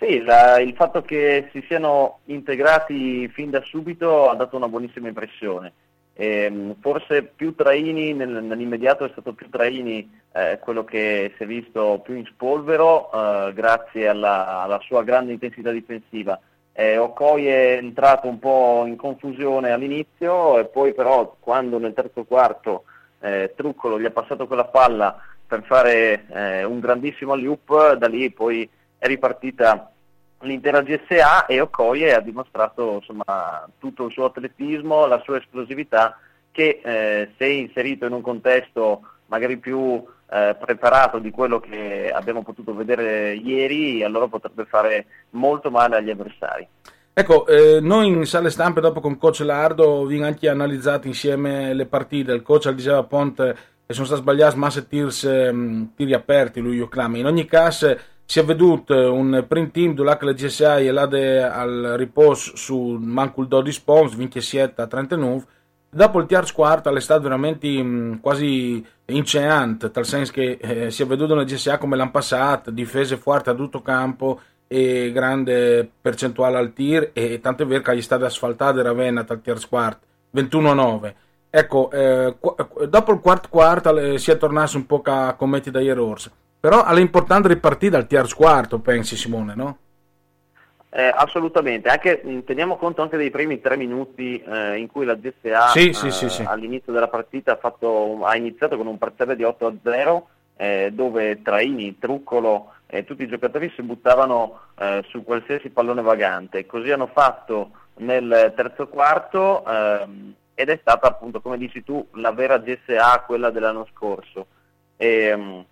Sì, 0.00 0.22
la, 0.22 0.60
il 0.60 0.74
fatto 0.74 1.02
che 1.02 1.48
si 1.50 1.60
siano 1.66 2.20
integrati 2.26 3.26
fin 3.28 3.50
da 3.50 3.60
subito 3.62 4.30
ha 4.30 4.34
dato 4.36 4.56
una 4.56 4.68
buonissima 4.68 5.08
impressione. 5.08 5.72
E, 6.14 6.42
ehm, 6.44 6.76
forse 6.80 7.24
più 7.24 7.56
Traini, 7.56 8.12
nel, 8.12 8.28
nell'immediato 8.28 9.04
è 9.04 9.08
stato 9.10 9.32
più 9.32 9.48
Traini 9.50 10.08
eh, 10.32 10.60
quello 10.60 10.84
che 10.84 11.32
si 11.36 11.42
è 11.42 11.46
visto 11.46 12.00
più 12.04 12.14
in 12.14 12.24
spolvero 12.26 13.10
eh, 13.12 13.52
grazie 13.54 14.06
alla, 14.06 14.62
alla, 14.62 14.78
sua 14.80 15.02
grande 15.02 15.32
intensità 15.32 15.72
difensiva. 15.72 16.38
Eh, 16.72 16.96
Okoi 16.96 17.48
è 17.48 17.72
entrato 17.72 18.28
un 18.28 18.38
po' 18.38 18.84
in 18.86 18.94
confusione 18.94 19.72
all'inizio 19.72 20.60
e 20.60 20.66
poi 20.66 20.94
però 20.94 21.34
quando 21.40 21.78
nel 21.78 21.92
terzo 21.92 22.22
quarto 22.22 22.84
eh, 23.18 23.52
Truccolo 23.56 23.98
gli 23.98 24.04
ha 24.04 24.12
passato 24.12 24.46
quella 24.46 24.66
palla 24.66 25.20
per 25.44 25.64
fare 25.64 26.26
eh, 26.28 26.62
un 26.62 26.78
grandissimo 26.78 27.32
alley-oop, 27.32 27.94
da 27.94 28.06
lì 28.06 28.30
poi 28.30 28.68
è 28.98 29.06
ripartita 29.06 29.90
l'intera 30.40 30.82
GSA 30.82 31.46
e 31.46 31.60
Okoye 31.60 32.14
ha 32.14 32.20
dimostrato 32.20 32.96
insomma, 32.96 33.68
tutto 33.78 34.06
il 34.06 34.12
suo 34.12 34.26
atletismo, 34.26 35.06
la 35.06 35.20
sua 35.24 35.38
esplosività 35.38 36.18
che 36.52 36.80
eh, 36.82 37.30
se 37.36 37.46
inserito 37.46 38.06
in 38.06 38.12
un 38.12 38.20
contesto 38.20 39.02
magari 39.26 39.58
più 39.58 40.02
eh, 40.30 40.56
preparato 40.58 41.18
di 41.18 41.30
quello 41.30 41.60
che 41.60 42.10
abbiamo 42.12 42.42
potuto 42.42 42.74
vedere 42.74 43.34
ieri, 43.34 44.02
allora 44.02 44.26
potrebbe 44.26 44.64
fare 44.64 45.06
molto 45.30 45.70
male 45.70 45.96
agli 45.96 46.10
avversari. 46.10 46.66
Ecco, 47.12 47.46
eh, 47.46 47.80
noi 47.80 48.06
in 48.06 48.24
sale 48.26 48.48
stampe 48.48 48.80
dopo 48.80 49.00
con 49.00 49.18
coach 49.18 49.40
Lardo 49.40 50.04
abbiamo 50.06 50.24
anche 50.24 50.48
analizzato 50.48 51.08
insieme 51.08 51.74
le 51.74 51.86
partite, 51.86 52.32
il 52.32 52.42
coach 52.42 52.70
diceva 52.70 53.02
Ponte 53.02 53.56
che 53.84 53.92
sono 53.92 54.06
stati 54.06 54.20
sbagliati 54.20 54.56
ma 54.56 54.70
se 54.70 54.86
tirs, 54.86 55.24
ehm, 55.24 55.94
tiri 55.96 56.14
aperti 56.14 56.60
lui 56.60 56.76
io 56.76 56.88
clama. 56.88 57.16
In 57.16 57.26
ogni 57.26 57.44
caso 57.46 57.96
si 58.30 58.40
è 58.40 58.44
veduto 58.44 59.10
un 59.10 59.42
print 59.48 59.72
team 59.72 59.94
dove 59.94 60.14
la 60.20 60.32
GSA 60.34 60.80
è 60.80 60.90
là 60.90 61.04
al 61.50 61.94
riposo 61.96 62.54
su 62.56 62.98
Mancul 63.00 63.48
12 63.48 63.82
Pons, 63.82 64.14
vince 64.16 64.42
7 64.42 64.82
a 64.82 64.86
39. 64.86 65.44
Dopo 65.88 66.18
il 66.20 66.26
terzo 66.26 66.52
quarto 66.52 66.94
è 66.94 67.00
stato 67.00 67.22
veramente 67.22 67.66
mh, 67.82 68.20
quasi 68.20 68.84
inceante, 69.06 69.90
tal 69.90 70.04
senso 70.04 70.32
che 70.32 70.58
eh, 70.60 70.90
si 70.90 71.02
è 71.02 71.06
veduto 71.06 71.32
una 71.32 71.44
GSA 71.44 71.78
come 71.78 71.96
l'anno 71.96 72.10
passato, 72.10 72.70
difese 72.70 73.16
forti 73.16 73.48
a 73.48 73.54
tutto 73.54 73.80
campo 73.80 74.38
e 74.66 75.10
grande 75.10 75.90
percentuale 75.98 76.58
al 76.58 76.74
tir 76.74 77.12
e 77.14 77.40
tanto 77.40 77.62
è 77.62 77.66
vero 77.66 77.80
che 77.80 77.96
gli 77.96 78.02
stati 78.02 78.24
asfaltati 78.24 78.82
Ravenna 78.82 79.22
dal 79.22 79.40
terzo 79.40 79.68
quarto, 79.70 80.06
21 80.32 80.70
a 80.70 80.74
9. 80.74 81.16
Ecco, 81.48 81.90
eh, 81.92 82.36
dopo 82.90 83.12
il 83.12 83.20
quarto 83.20 83.48
quarto 83.48 83.96
eh, 83.96 84.18
si 84.18 84.30
è 84.30 84.36
tornato 84.36 84.76
un 84.76 84.84
po' 84.84 85.00
a 85.02 85.32
commetti 85.32 85.70
dagli 85.70 85.88
errori 85.88 86.24
però 86.60 86.84
è 86.84 86.98
importante 87.00 87.48
ripartire 87.48 87.92
dal 87.92 88.06
terzo 88.06 88.36
quarto, 88.36 88.78
pensi 88.80 89.16
Simone, 89.16 89.54
no? 89.54 89.78
Eh, 90.90 91.12
assolutamente, 91.14 91.90
anche, 91.90 92.42
teniamo 92.44 92.76
conto 92.76 93.02
anche 93.02 93.18
dei 93.18 93.30
primi 93.30 93.60
tre 93.60 93.76
minuti 93.76 94.42
eh, 94.42 94.78
in 94.78 94.88
cui 94.88 95.04
la 95.04 95.16
GSA 95.16 95.68
sì, 95.68 95.92
sì, 95.92 96.10
sì, 96.10 96.42
all'inizio 96.42 96.92
della 96.94 97.08
partita 97.08 97.52
ha, 97.52 97.56
fatto, 97.56 98.24
ha, 98.24 98.34
iniziato 98.36 98.78
con 98.78 98.86
un 98.86 98.96
parziale 98.96 99.36
di 99.36 99.44
8 99.44 99.66
a 99.66 99.72
0 99.82 100.28
eh, 100.56 100.90
dove 100.92 101.42
Traini, 101.42 101.98
Truccolo 101.98 102.72
e 102.86 103.04
tutti 103.04 103.22
i 103.22 103.28
giocatori 103.28 103.70
si 103.76 103.82
buttavano 103.82 104.60
eh, 104.78 105.04
su 105.08 105.22
qualsiasi 105.24 105.68
pallone 105.68 106.00
vagante. 106.00 106.64
Così 106.64 106.90
hanno 106.90 107.10
fatto 107.12 107.70
nel 107.96 108.54
terzo 108.56 108.88
quarto 108.88 109.64
ehm, 109.66 110.34
ed 110.54 110.70
è 110.70 110.78
stata 110.80 111.06
appunto, 111.06 111.42
come 111.42 111.58
dici 111.58 111.84
tu, 111.84 112.04
la 112.14 112.32
vera 112.32 112.58
GSA, 112.58 113.24
quella 113.26 113.50
dell'anno 113.50 113.86
scorso. 113.92 114.46
E, 114.96 115.06
ehm, 115.06 115.64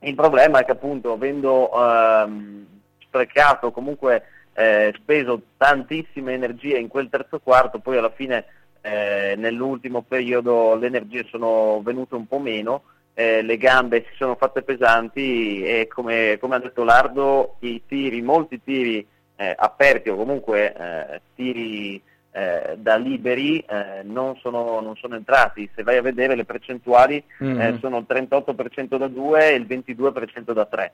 il 0.00 0.14
problema 0.14 0.60
è 0.60 0.64
che 0.64 0.72
appunto 0.72 1.12
avendo 1.12 1.70
ehm, 1.72 2.66
sprecato, 2.98 3.70
comunque 3.70 4.22
eh, 4.54 4.92
speso 4.96 5.42
tantissime 5.56 6.32
energie 6.32 6.78
in 6.78 6.88
quel 6.88 7.08
terzo 7.08 7.40
quarto, 7.40 7.78
poi 7.78 7.96
alla 7.96 8.10
fine 8.10 8.44
eh, 8.80 9.34
nell'ultimo 9.36 10.02
periodo 10.02 10.74
le 10.76 10.86
energie 10.86 11.26
sono 11.28 11.80
venute 11.82 12.14
un 12.14 12.26
po' 12.26 12.38
meno, 12.38 12.82
eh, 13.14 13.42
le 13.42 13.56
gambe 13.56 14.04
si 14.08 14.16
sono 14.16 14.36
fatte 14.36 14.62
pesanti 14.62 15.62
e 15.62 15.86
come, 15.88 16.38
come 16.40 16.56
ha 16.56 16.58
detto 16.58 16.84
Lardo 16.84 17.56
i 17.60 17.82
tiri, 17.86 18.22
molti 18.22 18.62
tiri 18.62 19.06
eh, 19.36 19.54
aperti 19.58 20.08
o 20.08 20.16
comunque 20.16 20.72
eh, 20.72 21.20
tiri 21.34 22.00
eh, 22.32 22.76
da 22.78 22.96
liberi 22.96 23.58
eh, 23.58 24.02
non, 24.04 24.36
sono, 24.36 24.80
non, 24.80 24.96
sono, 24.96 25.16
entrati. 25.16 25.68
Se 25.74 25.82
vai 25.82 25.96
a 25.96 26.02
vedere 26.02 26.36
le 26.36 26.44
percentuali 26.44 27.22
mm-hmm. 27.42 27.60
eh, 27.60 27.78
sono 27.80 27.98
il 27.98 28.06
38% 28.08 28.96
da 28.96 29.08
2 29.08 29.50
e 29.50 29.54
il 29.54 29.66
22% 29.66 30.52
da 30.52 30.66
3. 30.66 30.92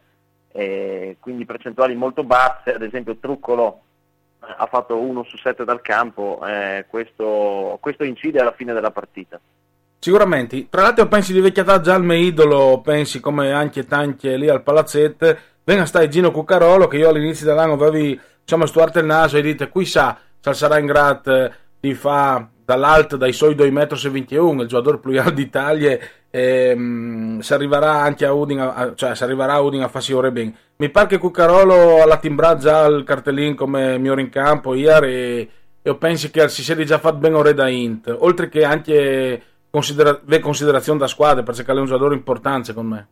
quindi 1.20 1.44
percentuali 1.44 1.94
molto 1.94 2.24
basse, 2.24 2.74
ad 2.74 2.82
esempio 2.82 3.16
Truccolo 3.16 3.80
eh, 4.46 4.54
ha 4.56 4.66
fatto 4.66 4.98
1 4.98 5.24
su 5.24 5.36
7 5.36 5.64
dal 5.64 5.80
campo, 5.82 6.40
eh, 6.46 6.86
questo, 6.88 7.78
questo, 7.80 8.04
incide 8.04 8.40
alla 8.40 8.52
fine 8.52 8.72
della 8.72 8.90
partita. 8.90 9.40
Sicuramente, 9.98 10.68
tra 10.68 10.82
l'altro 10.82 11.08
pensi 11.08 11.32
di 11.32 11.40
vecchiata 11.40 11.80
già 11.80 11.94
il 11.96 12.04
mio 12.04 12.16
idolo, 12.16 12.80
pensi 12.80 13.18
come 13.18 13.52
anche 13.52 13.86
tanti 13.86 14.36
lì 14.38 14.48
al 14.48 14.62
palazzetto, 14.62 15.36
venga 15.64 15.84
stai 15.84 16.08
Gino 16.08 16.30
Cuccarolo 16.30 16.86
che 16.86 16.98
io 16.98 17.08
all'inizio 17.08 17.46
dell'anno 17.46 17.72
avevi 17.72 18.18
diciamo 18.40 18.66
stuarto 18.66 19.00
il 19.00 19.06
naso 19.06 19.36
e 19.36 19.42
dite 19.42 19.68
qui 19.68 19.84
sa 19.84 20.16
sarà 20.52 20.78
in 20.78 20.86
grado 20.86 21.52
di 21.80 21.94
fare 21.94 22.48
dall'alto 22.66 23.16
dai 23.16 23.32
suoi 23.32 23.54
2,21 23.54 24.54
m, 24.54 24.60
il 24.60 24.66
giocatore 24.66 24.98
più 24.98 25.18
alto 25.18 25.30
d'Italia, 25.30 25.96
ehm, 26.28 27.38
si 27.38 27.54
arriverà 27.54 27.92
anche 27.92 28.26
a 28.26 28.32
Udin, 28.32 28.58
a, 28.58 28.92
cioè 28.96 29.14
si 29.14 29.22
arriverà 29.22 29.54
a 29.54 29.60
Udin 29.60 29.82
a 29.82 29.88
farsi 29.88 30.12
ore 30.12 30.32
ben. 30.32 30.52
Mi 30.78 30.90
pare 30.90 31.06
che 31.06 31.18
Cuccarolo 31.18 32.02
alla 32.02 32.18
timbrà 32.18 32.56
già 32.56 32.84
il 32.86 33.04
cartellino 33.04 33.54
come 33.54 33.98
migliore 33.98 34.20
in 34.20 34.30
campo 34.30 34.74
ieri 34.74 35.12
e 35.14 35.48
io 35.80 35.96
penso 35.96 36.28
che 36.32 36.48
si 36.48 36.64
sia 36.64 36.76
già 36.84 36.98
fatto 36.98 37.18
ben 37.18 37.34
ore 37.34 37.54
da 37.54 37.68
Int, 37.68 38.12
oltre 38.18 38.48
che 38.48 38.64
anche 38.64 39.42
considera- 39.70 40.20
le 40.24 40.40
considerazioni 40.40 40.98
da 40.98 41.06
squadra, 41.06 41.44
perché 41.44 41.62
è 41.64 41.74
un 41.74 41.86
giocatore 41.86 42.16
importante 42.16 42.64
secondo 42.64 42.94
me. 42.96 43.08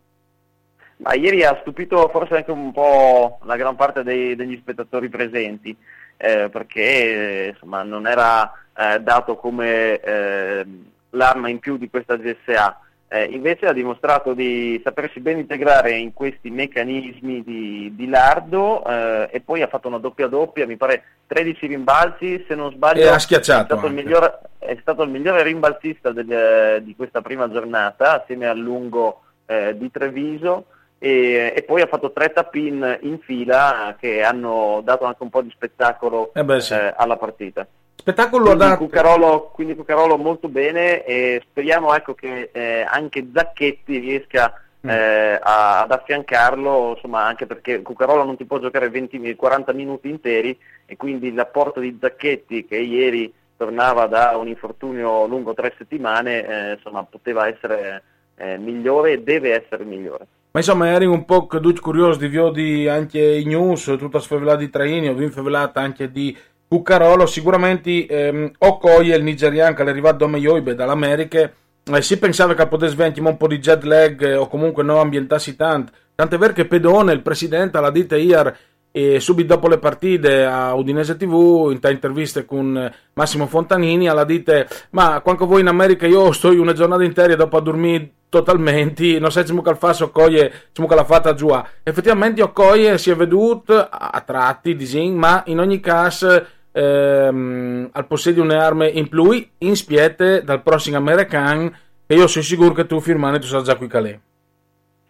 Ma 0.96 1.14
ieri 1.14 1.44
ha 1.44 1.56
stupito 1.60 2.08
forse 2.08 2.36
anche 2.36 2.50
un 2.50 2.72
po' 2.72 3.38
la 3.44 3.56
gran 3.56 3.76
parte 3.76 4.02
dei, 4.02 4.34
degli 4.34 4.56
spettatori 4.56 5.08
presenti 5.08 5.76
eh, 6.16 6.48
perché 6.50 7.50
insomma, 7.52 7.82
non 7.82 8.06
era 8.06 8.52
eh, 8.76 9.00
dato 9.00 9.36
come 9.36 10.00
eh, 10.00 10.66
l'arma 11.10 11.48
in 11.48 11.58
più 11.58 11.76
di 11.76 11.88
questa 11.88 12.16
GSA. 12.16 12.78
Eh, 13.08 13.24
invece 13.26 13.66
ha 13.66 13.72
dimostrato 13.72 14.34
di 14.34 14.80
sapersi 14.82 15.20
ben 15.20 15.38
integrare 15.38 15.92
in 15.92 16.12
questi 16.12 16.50
meccanismi 16.50 17.44
di, 17.44 17.92
di 17.94 18.08
lardo 18.08 18.84
eh, 18.84 19.28
e 19.30 19.40
poi 19.40 19.62
ha 19.62 19.68
fatto 19.68 19.86
una 19.86 19.98
doppia 19.98 20.26
doppia, 20.26 20.66
mi 20.66 20.76
pare 20.76 21.04
13 21.28 21.66
rimbalzi, 21.66 22.44
se 22.48 22.56
non 22.56 22.72
sbaglio 22.72 23.12
ha 23.12 23.18
schiacciato 23.18 23.74
è 23.74 23.76
stato, 23.76 23.86
il 23.86 23.92
migliore, 23.92 24.38
è 24.58 24.76
stato 24.80 25.02
il 25.04 25.10
migliore 25.10 25.42
rimbalzista 25.44 26.10
del, 26.10 26.82
di 26.82 26.96
questa 26.96 27.20
prima 27.20 27.48
giornata 27.48 28.20
assieme 28.20 28.48
al 28.48 28.58
lungo 28.58 29.20
eh, 29.46 29.76
di 29.78 29.90
Treviso 29.92 30.66
e, 30.98 31.52
e, 31.54 31.62
poi 31.62 31.82
ha 31.82 31.86
fatto 31.86 32.12
tre 32.12 32.32
tap-in 32.32 32.98
in 33.02 33.18
fila 33.18 33.96
che 33.98 34.22
hanno 34.22 34.80
dato 34.82 35.04
anche 35.04 35.22
un 35.22 35.30
po' 35.30 35.42
di 35.42 35.50
spettacolo 35.50 36.32
eh 36.34 36.44
beh, 36.44 36.60
sì. 36.60 36.74
eh, 36.74 36.94
alla 36.96 37.16
partita. 37.16 37.66
Spettacolo 37.94 38.44
quindi 38.44 38.64
dato. 38.64 38.76
Cuccarolo, 38.84 39.50
quindi 39.54 39.74
Cuccarolo 39.74 40.18
molto 40.18 40.48
bene 40.48 41.04
e 41.04 41.42
speriamo 41.48 41.94
ecco, 41.94 42.14
che 42.14 42.50
eh, 42.52 42.84
anche 42.86 43.28
Zacchetti 43.32 43.98
riesca 43.98 44.60
mm. 44.86 44.90
eh, 44.90 45.40
a, 45.42 45.82
ad 45.82 45.90
affiancarlo, 45.90 46.92
insomma, 46.96 47.24
anche 47.24 47.46
perché 47.46 47.80
Cuccarolo 47.80 48.24
non 48.24 48.36
ti 48.36 48.44
può 48.44 48.58
giocare 48.58 48.90
20, 48.90 49.34
40 49.34 49.72
minuti 49.72 50.10
interi 50.10 50.58
e 50.84 50.96
quindi 50.96 51.32
l'apporto 51.32 51.80
di 51.80 51.96
Zacchetti 51.98 52.66
che 52.66 52.76
ieri 52.76 53.32
tornava 53.56 54.06
da 54.06 54.36
un 54.36 54.48
infortunio 54.48 55.26
lungo 55.26 55.54
tre 55.54 55.72
settimane, 55.78 56.46
eh, 56.46 56.72
insomma, 56.72 57.04
poteva 57.04 57.48
essere 57.48 58.02
eh, 58.36 58.58
migliore 58.58 59.12
e 59.12 59.22
deve 59.22 59.54
essere 59.54 59.84
migliore. 59.84 60.26
Ma 60.54 60.60
insomma, 60.60 60.86
eri 60.92 61.04
un 61.04 61.24
po' 61.24 61.48
curioso 61.48 62.16
di 62.16 62.28
vedi 62.28 62.86
anche 62.86 63.20
i 63.20 63.44
news, 63.44 63.92
tutta 63.98 64.20
sfavelata 64.20 64.58
di 64.58 64.70
Traini, 64.70 65.08
ho 65.08 65.28
sfavelata 65.28 65.80
anche 65.80 66.12
di 66.12 66.36
Cuccarolo. 66.68 67.26
Sicuramente 67.26 68.06
ehm, 68.06 68.52
Okoye, 68.58 69.16
il 69.16 69.24
nigeriano 69.24 69.74
che 69.74 69.82
è 69.82 69.88
arrivato 69.88 70.18
da 70.18 70.28
Meioibe, 70.28 70.76
dall'America, 70.76 71.50
eh, 71.82 72.02
si 72.02 72.20
pensava 72.20 72.54
che 72.54 72.68
potesse 72.68 72.94
venire 72.94 73.20
un 73.20 73.36
po' 73.36 73.48
di 73.48 73.58
jet 73.58 73.82
lag 73.82 74.22
eh, 74.22 74.36
o 74.36 74.46
comunque 74.46 74.84
non 74.84 74.98
ambientarsi 74.98 75.56
tanto. 75.56 75.90
Tant'è 76.14 76.38
vero 76.38 76.52
che 76.52 76.66
Pedone, 76.66 77.12
il 77.12 77.22
presidente, 77.22 77.80
l'ha 77.80 77.90
dita 77.90 78.14
ieri 78.14 78.52
e 78.96 79.18
subito 79.18 79.54
dopo 79.54 79.66
le 79.66 79.78
partite 79.78 80.44
a 80.44 80.72
Udinese 80.72 81.16
TV, 81.16 81.68
in 81.72 81.80
interviste 81.90 82.44
con 82.44 82.92
Massimo 83.14 83.48
Fontanini, 83.48 84.08
alla 84.08 84.22
dite, 84.22 84.68
ma 84.90 85.20
quando 85.20 85.46
voi 85.46 85.62
in 85.62 85.66
America 85.66 86.06
io 86.06 86.30
sto 86.30 86.50
una 86.50 86.72
giornata 86.72 87.02
intera 87.02 87.34
dopo 87.34 87.56
a 87.56 87.60
dormire 87.60 88.08
totalmente, 88.28 89.18
non 89.18 89.32
sai 89.32 89.46
come 89.46 89.74
fa 89.74 89.92
so 89.92 90.10
coglie, 90.10 90.68
come 90.72 90.94
l'ha 90.94 91.02
fatta 91.02 91.34
giù. 91.34 91.48
Effettivamente 91.82 92.40
Okoye 92.42 92.96
si 92.96 93.10
è 93.10 93.16
veduto 93.16 93.76
a 93.76 94.22
tratti, 94.24 94.76
disin, 94.76 95.16
ma 95.16 95.42
in 95.46 95.58
ogni 95.58 95.80
caso 95.80 96.46
ehm, 96.70 97.88
al 97.90 98.06
possedio 98.06 98.44
un'arma 98.44 98.86
in 98.86 99.08
più 99.08 99.44
in 99.58 99.74
spiete 99.74 100.44
dal 100.44 100.62
prossimo 100.62 100.98
americano 100.98 101.72
e 102.06 102.14
io 102.14 102.28
sono 102.28 102.44
sicuro 102.44 102.72
che 102.72 102.86
tu 102.86 103.00
firmane 103.00 103.40
tu 103.40 103.46
sai 103.48 103.64
già 103.64 103.74
qui 103.74 103.88
calè. 103.88 104.16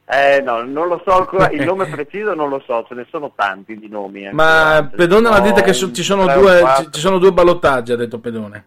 Eh 0.07 0.43
no, 0.43 0.63
non 0.63 0.89
lo 0.89 1.01
so 1.03 1.13
ancora, 1.17 1.51
il 1.51 1.65
nome 1.65 1.87
preciso 1.91 2.35
non 2.35 2.51
lo 2.51 2.63
so, 2.67 2.85
ce 2.87 2.95
ne 2.95 3.07
sono 3.09 3.33
tanti 3.35 3.79
di 3.79 3.89
nomi. 3.89 4.31
Ma 4.33 4.87
Pedone 4.95 5.31
la 5.31 5.41
dite 5.41 5.63
che 5.63 5.73
so, 5.73 5.91
ci, 5.93 6.03
sono 6.03 6.27
due, 6.27 6.63
ci, 6.77 6.93
ci, 6.93 7.01
sono 7.01 7.19
due 7.19 7.33
ballottaggi, 7.33 7.93
ha 7.93 7.97
detto 7.97 8.19
Pedone. 8.19 8.67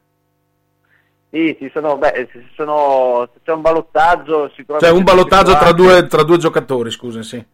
Sì, 1.29 1.55
ci 1.59 1.69
sono, 1.71 1.97
beh, 1.97 2.29
ci 2.31 2.43
sono, 2.55 3.29
c'è 3.43 3.51
un 3.51 3.61
ballottaggio. 3.61 4.51
C'è 4.79 4.89
un 4.89 5.03
ballottaggio 5.03 5.57
tra 5.57 5.71
due, 5.73 6.07
tra 6.07 6.23
due, 6.23 6.37
giocatori, 6.37 6.89
scusa, 6.89 7.21
sì. 7.21 7.45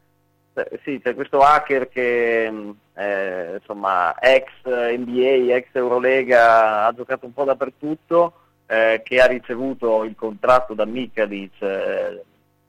Eh, 0.54 0.80
sì, 0.84 1.02
c'è 1.04 1.15
questo 1.15 1.39
hacker 1.39 1.89
che 1.89 2.48
mm, 2.50 2.69
eh, 2.96 3.58
insomma 3.60 4.17
ex 4.19 4.46
NBA, 4.63 5.56
ex 5.56 5.65
Eurolega, 5.74 6.86
ha 6.86 6.93
giocato 6.93 7.26
un 7.26 7.34
po' 7.34 7.43
dappertutto, 7.43 8.34
eh, 8.67 9.02
che 9.04 9.19
ha 9.19 9.26
ricevuto 9.26 10.04
il 10.04 10.15
contratto 10.15 10.76
da 10.76 10.86
Mikalic 10.86 11.60
eh, 11.60 12.24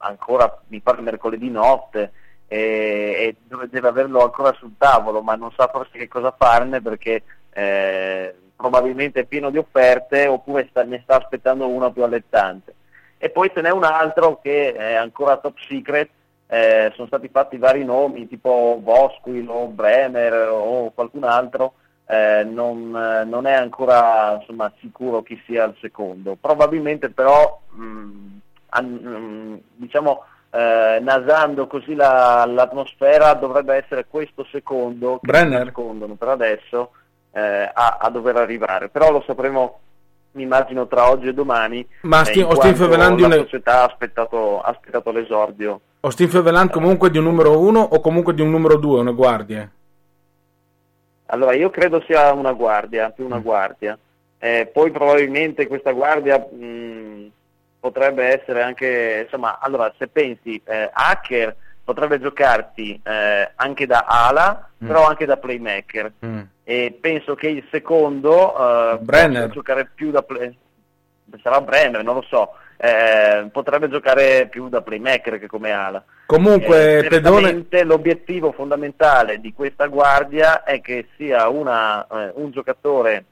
ancora 0.04 0.60
mi 0.68 0.80
pare 0.80 1.00
mercoledì 1.00 1.50
notte 1.50 2.12
e, 2.46 3.36
e, 3.48 3.66
deve 3.68 3.88
averlo 3.88 4.22
ancora 4.22 4.52
sul 4.54 4.74
tavolo, 4.78 5.22
ma 5.22 5.34
non 5.34 5.50
sa 5.56 5.68
forse 5.68 5.98
che 5.98 6.08
cosa 6.08 6.34
farne 6.36 6.80
perché 6.80 7.22
eh, 7.50 8.34
probabilmente 8.56 9.20
è 9.20 9.24
pieno 9.24 9.50
di 9.50 9.58
offerte 9.58 10.26
oppure 10.26 10.66
sta, 10.70 10.84
ne 10.84 11.00
sta 11.02 11.16
aspettando 11.16 11.68
una 11.68 11.90
più 11.90 12.02
allettante. 12.02 12.74
E 13.18 13.30
poi 13.30 13.50
ce 13.52 13.60
n'è 13.62 13.70
un 13.70 13.84
altro 13.84 14.38
che 14.40 14.74
è 14.74 14.94
ancora 14.94 15.38
top 15.38 15.56
secret, 15.66 16.10
eh, 16.46 16.92
sono 16.94 17.06
stati 17.06 17.28
fatti 17.28 17.56
vari 17.56 17.84
nomi 17.84 18.28
tipo 18.28 18.78
Bosquil 18.80 19.48
o 19.48 19.66
Bremer 19.66 20.48
o 20.50 20.90
qualcun 20.90 21.24
altro, 21.24 21.74
eh, 22.06 22.44
non, 22.44 22.90
non, 22.90 23.46
è 23.46 23.52
ancora 23.52 24.36
insomma, 24.38 24.70
sicuro 24.78 25.22
chi 25.22 25.40
sia 25.46 25.64
il 25.64 25.74
secondo. 25.80 26.36
Probabilmente 26.38 27.08
però 27.10 27.60
mh, 27.70 27.82
an, 27.82 28.42
diciamo, 28.80 30.24
eh, 30.54 31.00
nasando 31.00 31.66
così 31.66 31.94
la, 31.94 32.44
l'atmosfera 32.46 33.34
dovrebbe 33.34 33.74
essere 33.74 34.06
questo 34.08 34.46
secondo 34.52 35.18
che 35.20 35.26
Brenner. 35.26 35.64
nascondono 35.64 36.14
per 36.14 36.28
adesso 36.28 36.90
eh, 37.32 37.70
a, 37.72 37.98
a, 38.00 38.08
dover 38.08 38.36
arrivare 38.36 38.88
però 38.88 39.10
lo 39.10 39.24
sapremo 39.26 39.80
mi 40.32 40.44
immagino 40.44 40.86
tra 40.86 41.10
oggi 41.10 41.26
e 41.26 41.34
domani 41.34 41.84
ma 42.02 42.20
eh, 42.20 42.26
sti, 42.26 42.42
o 42.42 42.54
la 42.54 43.08
una... 43.08 43.34
società 43.34 43.80
ha 43.80 43.84
aspettato, 43.86 44.60
ha 44.60 44.68
aspettato 44.68 45.10
l'esordio 45.10 45.80
Austin 46.00 46.28
Feveland 46.28 46.70
comunque 46.70 47.10
di 47.10 47.18
un 47.18 47.24
numero 47.24 47.58
uno 47.58 47.80
o 47.80 48.00
comunque 48.00 48.32
di 48.32 48.42
un 48.42 48.50
numero 48.50 48.76
due 48.76 49.00
una 49.00 49.10
guardia 49.10 49.68
allora 51.26 51.52
io 51.54 51.70
credo 51.70 52.00
sia 52.06 52.32
una 52.32 52.52
guardia 52.52 53.10
più 53.10 53.24
una 53.24 53.38
mm. 53.38 53.42
guardia 53.42 53.98
eh, 54.38 54.70
poi 54.72 54.92
probabilmente 54.92 55.66
questa 55.66 55.90
guardia 55.90 56.38
mh, 56.38 56.83
potrebbe 57.84 58.40
essere 58.40 58.62
anche, 58.62 59.24
insomma, 59.24 59.58
allora 59.60 59.92
se 59.98 60.08
pensi, 60.08 60.58
eh, 60.64 60.88
hacker 60.90 61.54
potrebbe 61.84 62.18
giocarti 62.18 62.98
eh, 63.04 63.50
anche 63.54 63.84
da 63.84 64.06
ala, 64.08 64.70
mm. 64.82 64.86
però 64.86 65.06
anche 65.06 65.26
da 65.26 65.36
playmaker. 65.36 66.10
Mm. 66.24 66.40
E 66.64 66.96
penso 66.98 67.34
che 67.34 67.48
il 67.48 67.62
secondo 67.70 68.94
eh, 68.94 68.98
Brenner. 69.00 69.50
giocare 69.50 69.90
più 69.94 70.10
da 70.10 70.22
play... 70.22 70.56
sarà 71.42 71.60
Brenner, 71.60 72.02
non 72.02 72.14
lo 72.14 72.24
so. 72.26 72.54
Eh, 72.78 73.50
potrebbe 73.52 73.90
giocare 73.90 74.48
più 74.48 74.70
da 74.70 74.80
playmaker 74.80 75.38
che 75.38 75.46
come 75.46 75.70
ala. 75.70 76.02
Comunque, 76.24 77.00
eh, 77.00 77.06
Pedone... 77.06 77.66
l'obiettivo 77.84 78.52
fondamentale 78.52 79.40
di 79.40 79.52
questa 79.52 79.88
guardia 79.88 80.62
è 80.62 80.80
che 80.80 81.08
sia 81.18 81.50
una, 81.50 82.06
eh, 82.06 82.32
un 82.36 82.50
giocatore 82.50 83.26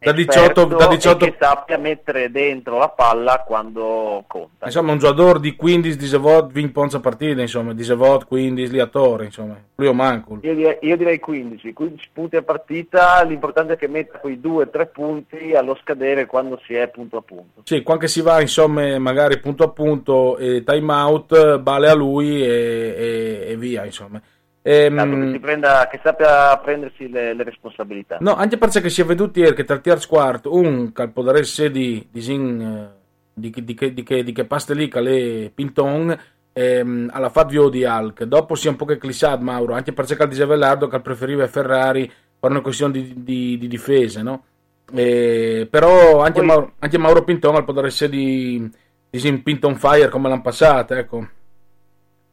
da 0.00 0.12
18, 0.12 0.64
da 0.66 0.86
18 0.86 1.24
che 1.24 1.36
sappia 1.38 1.76
mettere 1.76 2.30
dentro 2.30 2.78
la 2.78 2.88
palla 2.88 3.42
quando 3.44 4.22
conta. 4.28 4.66
Insomma, 4.66 4.92
un 4.92 4.98
giocatore 4.98 5.40
di 5.40 5.56
15 5.56 5.96
di 5.96 6.06
Sevot 6.06 6.52
vince 6.52 6.70
ponza 6.70 7.00
partita, 7.00 7.40
insomma, 7.40 7.74
di 7.74 7.82
Sevot 7.82 8.24
15 8.26 8.70
lì 8.70 8.78
a 8.78 8.86
Torre, 8.86 9.24
insomma, 9.24 9.56
lui 9.74 9.88
o 9.88 9.92
manco. 9.92 10.38
Io 10.42 10.54
direi, 10.54 10.78
io 10.82 10.96
direi 10.96 11.18
15, 11.18 11.72
15 11.72 12.10
punti 12.12 12.36
a 12.36 12.42
partita, 12.42 13.22
l'importante 13.24 13.72
è 13.72 13.76
che 13.76 13.88
metta 13.88 14.18
quei 14.18 14.40
2-3 14.40 14.88
punti 14.92 15.54
allo 15.54 15.76
scadere 15.82 16.26
quando 16.26 16.60
si 16.64 16.74
è 16.74 16.88
punto 16.88 17.16
a 17.16 17.22
punto. 17.22 17.62
Sì, 17.64 17.82
quando 17.82 18.06
si 18.06 18.20
va, 18.20 18.40
insomma, 18.40 18.96
magari 19.00 19.40
punto 19.40 19.64
a 19.64 19.68
punto 19.70 20.38
e 20.38 20.62
time 20.62 20.92
out, 20.92 21.60
vale 21.60 21.88
a 21.88 21.94
lui 21.94 22.40
e, 22.40 22.46
e, 22.46 23.44
e 23.48 23.56
via, 23.56 23.84
insomma. 23.84 24.22
Ehm... 24.70 25.32
Che, 25.32 25.40
prenda, 25.40 25.88
che, 25.90 25.98
sappia 26.02 26.54
prendersi 26.58 27.08
le, 27.08 27.32
le, 27.32 27.42
responsabilità. 27.42 28.18
No, 28.20 28.34
anche 28.34 28.58
perché 28.58 28.90
si 28.90 29.00
è 29.00 29.04
veduto 29.04 29.38
ieri 29.38 29.54
che 29.54 29.64
tra 29.64 29.76
il 29.76 29.80
terzo 29.80 30.08
quarto 30.08 30.52
un 30.52 30.92
calpo 30.92 31.22
da 31.22 31.32
di, 31.32 32.06
di, 32.10 32.10
eh, 32.12 32.88
di, 33.32 33.50
di, 33.64 33.74
che, 33.74 33.94
di, 33.94 34.02
che, 34.02 34.22
di 34.22 34.32
che 34.32 34.44
paste 34.44 34.74
lì 34.74 34.90
le 34.92 35.50
Pinton 35.54 36.14
ehm, 36.52 37.08
alla 37.10 37.30
Fabio 37.30 37.70
di 37.70 37.86
Alc. 37.86 38.24
Dopo 38.24 38.54
si 38.54 38.66
è 38.66 38.70
un 38.70 38.76
po' 38.76 38.84
che 38.84 38.98
clissato 38.98 39.42
Mauro, 39.42 39.72
anche 39.72 39.94
perché 39.94 40.22
il 40.22 40.28
Disavellardo 40.28 40.86
che 40.86 41.00
preferiva 41.00 41.46
Ferrari 41.46 42.12
per 42.38 42.50
una 42.50 42.60
questione 42.60 42.92
di, 42.92 43.14
di, 43.22 43.56
di 43.56 43.68
difesa, 43.68 44.20
no? 44.20 44.44
Eh, 44.92 45.66
però 45.70 46.20
anche, 46.20 46.40
Poi... 46.40 46.46
Mauro, 46.46 46.72
anche 46.78 46.98
Mauro 46.98 47.24
Pinton 47.24 47.54
al 47.54 47.64
poter 47.64 47.86
essere 47.86 48.10
di, 48.10 48.70
di 49.08 49.38
Pinton 49.38 49.76
Fire 49.76 50.10
come 50.10 50.28
l'anno 50.28 50.42
passato, 50.42 50.92
ecco. 50.92 51.26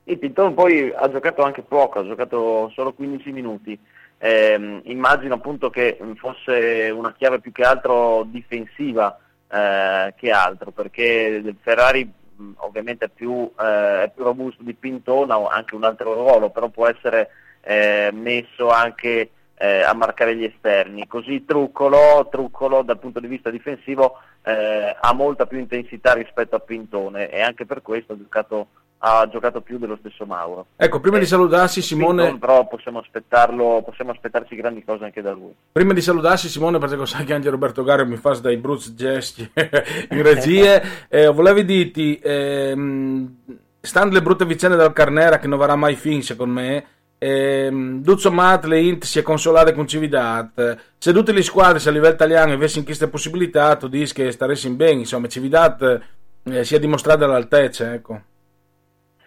Il 0.07 0.19
Pinton 0.19 0.53
poi 0.53 0.91
ha 0.95 1.09
giocato 1.09 1.41
anche 1.41 1.63
poco, 1.63 1.99
ha 1.99 2.05
giocato 2.05 2.69
solo 2.73 2.93
15 2.93 3.31
minuti. 3.31 3.77
Eh, 4.17 4.81
immagino 4.85 5.35
appunto 5.35 5.69
che 5.69 5.97
fosse 6.15 6.89
una 6.89 7.13
chiave 7.13 7.39
più 7.39 7.51
che 7.51 7.63
altro 7.63 8.23
difensiva 8.27 9.19
eh, 9.49 10.13
che 10.15 10.31
altro, 10.31 10.71
perché 10.71 11.55
Ferrari 11.61 12.11
ovviamente 12.57 13.05
è 13.05 13.09
più, 13.09 13.51
eh, 13.59 14.03
è 14.03 14.11
più, 14.13 14.23
robusto 14.23 14.61
di 14.61 14.73
Pinton, 14.73 15.31
ha 15.31 15.47
anche 15.47 15.75
un 15.75 15.83
altro 15.83 16.13
ruolo, 16.13 16.49
però 16.49 16.69
può 16.69 16.87
essere 16.87 17.29
eh, 17.61 18.11
messo 18.13 18.69
anche 18.69 19.31
eh, 19.57 19.81
a 19.81 19.93
marcare 19.93 20.35
gli 20.35 20.43
esterni. 20.43 21.07
Così 21.07 21.45
Truccolo, 21.45 22.27
Truccolo 22.29 22.83
dal 22.83 22.99
punto 22.99 23.19
di 23.19 23.27
vista 23.27 23.49
difensivo 23.49 24.19
eh, 24.43 24.95
ha 24.99 25.13
molta 25.13 25.47
più 25.47 25.57
intensità 25.57 26.13
rispetto 26.13 26.55
a 26.55 26.59
Pintone 26.59 27.29
e 27.29 27.41
anche 27.41 27.65
per 27.65 27.81
questo 27.81 28.13
ha 28.13 28.17
giocato 28.17 28.67
ha 28.99 29.27
giocato 29.27 29.61
più 29.61 29.77
dello 29.77 29.97
stesso 29.99 30.25
Mauro. 30.25 30.67
Ecco, 30.75 30.99
prima 30.99 31.17
eh, 31.17 31.19
di 31.19 31.25
salutarsi 31.25 31.81
Simone... 31.81 32.23
Pinton, 32.23 32.39
però 32.39 32.67
possiamo, 32.67 32.99
aspettarlo, 32.99 33.81
possiamo 33.85 34.11
aspettarci 34.11 34.55
grandi 34.55 34.83
cose 34.83 35.03
anche 35.03 35.21
da 35.21 35.31
lui. 35.31 35.53
Prima 35.71 35.93
di 35.93 36.01
salutarsi 36.01 36.49
Simone, 36.49 36.79
perché 36.79 37.05
sai 37.05 37.25
che 37.25 37.33
anche 37.33 37.49
Roberto 37.49 37.83
Gario 37.83 38.05
mi 38.05 38.15
fa 38.15 38.33
dai 38.39 38.57
bruce 38.57 38.95
gesti 38.95 39.49
in 40.09 40.21
regie, 40.23 40.81
eh, 41.09 41.27
volevo 41.27 41.61
dirti, 41.61 42.19
ehm, 42.21 43.35
stando 43.81 44.15
le 44.15 44.21
brutte 44.21 44.45
vicende 44.45 44.75
del 44.75 44.93
Carnera 44.93 45.37
che 45.37 45.47
non 45.47 45.59
varrà 45.59 45.75
mai 45.75 45.95
fin 45.95 46.23
secondo 46.23 46.59
me, 46.59 46.85
ehm, 47.19 48.01
Duzzo 48.01 48.31
Mat, 48.31 48.65
le 48.65 48.79
Int 48.79 49.03
si 49.03 49.19
è 49.19 49.21
consolate 49.21 49.73
con 49.73 49.87
Cividat, 49.87 50.77
se 50.97 51.13
tutte 51.13 51.31
le 51.31 51.43
squadre 51.43 51.79
se 51.79 51.89
a 51.89 51.91
livello 51.91 52.13
italiano 52.15 52.53
avessero 52.53 52.83
queste 52.83 53.07
possibilità, 53.07 53.75
tu 53.75 53.87
dici 53.87 54.13
che 54.13 54.31
staresti 54.31 54.69
bene, 54.69 55.01
insomma 55.01 55.27
Cividat 55.27 56.01
eh, 56.45 56.63
si 56.63 56.75
è 56.75 56.79
dimostrata 56.79 57.25
all'altezza, 57.25 57.93
ecco. 57.93 58.21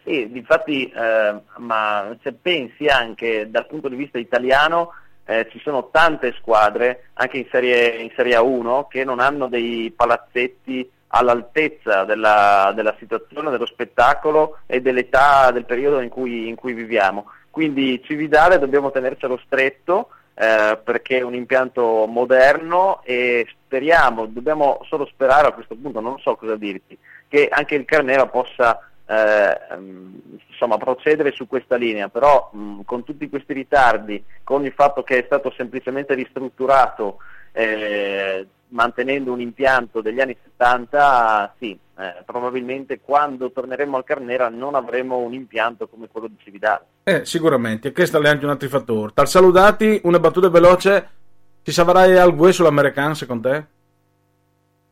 Sì, 0.08 0.26
difatti, 0.30 0.88
eh, 0.88 1.34
ma 1.58 2.16
se 2.22 2.32
pensi 2.32 2.86
anche 2.86 3.50
dal 3.50 3.66
punto 3.66 3.90
di 3.90 3.96
vista 3.96 4.16
italiano, 4.16 4.94
eh, 5.26 5.46
ci 5.50 5.60
sono 5.60 5.90
tante 5.90 6.34
squadre, 6.38 7.10
anche 7.12 7.36
in 7.36 7.46
serie, 7.50 7.98
in 7.98 8.10
serie 8.16 8.34
A1, 8.38 8.86
che 8.88 9.04
non 9.04 9.20
hanno 9.20 9.48
dei 9.48 9.92
palazzetti 9.94 10.90
all'altezza 11.08 12.04
della, 12.04 12.72
della, 12.74 12.96
situazione, 12.98 13.50
dello 13.50 13.66
spettacolo 13.66 14.60
e 14.64 14.80
dell'età, 14.80 15.50
del 15.50 15.66
periodo 15.66 16.00
in 16.00 16.08
cui, 16.08 16.48
in 16.48 16.54
cui 16.54 16.72
viviamo. 16.72 17.30
Quindi 17.50 18.02
Cividale 18.02 18.58
dobbiamo 18.58 18.90
tenercelo 18.90 19.38
stretto 19.44 20.08
eh, 20.32 20.78
perché 20.82 21.18
è 21.18 21.22
un 21.22 21.34
impianto 21.34 22.06
moderno 22.06 23.02
e 23.04 23.46
speriamo, 23.64 24.24
dobbiamo 24.24 24.80
solo 24.88 25.04
sperare 25.04 25.48
a 25.48 25.52
questo 25.52 25.74
punto, 25.74 26.00
non 26.00 26.18
so 26.18 26.34
cosa 26.36 26.56
dirti, 26.56 26.96
che 27.28 27.48
anche 27.50 27.74
il 27.74 27.84
Carnera 27.84 28.26
possa 28.26 28.87
eh, 29.08 29.58
insomma, 30.48 30.76
procedere 30.76 31.32
su 31.32 31.46
questa 31.46 31.76
linea, 31.76 32.08
però 32.08 32.50
mh, 32.52 32.82
con 32.84 33.04
tutti 33.04 33.28
questi 33.28 33.54
ritardi, 33.54 34.22
con 34.44 34.64
il 34.64 34.72
fatto 34.72 35.02
che 35.02 35.18
è 35.18 35.22
stato 35.24 35.52
semplicemente 35.56 36.14
ristrutturato 36.14 37.18
eh, 37.52 38.46
mantenendo 38.68 39.32
un 39.32 39.40
impianto 39.40 40.02
degli 40.02 40.20
anni 40.20 40.36
70, 40.42 41.54
sì, 41.58 41.78
eh, 41.98 42.22
probabilmente 42.26 43.00
quando 43.00 43.50
torneremo 43.50 43.96
al 43.96 44.04
Carnera 44.04 44.50
non 44.50 44.74
avremo 44.74 45.16
un 45.16 45.32
impianto 45.32 45.88
come 45.88 46.08
quello 46.08 46.28
di 46.28 46.36
Cividale. 46.42 46.84
Eh, 47.04 47.24
sicuramente, 47.24 47.92
questo 47.92 48.20
è 48.20 48.28
anche 48.28 48.44
un 48.44 48.50
altro 48.50 48.68
fattore. 48.68 49.12
Tal 49.14 49.26
salutati, 49.26 50.00
una 50.04 50.18
battuta 50.18 50.50
veloce, 50.50 51.08
ci 51.62 51.72
savarai 51.72 52.18
al 52.18 52.34
gue 52.34 52.52
sull'American 52.52 53.14
secondo 53.14 53.48
te? 53.48 53.66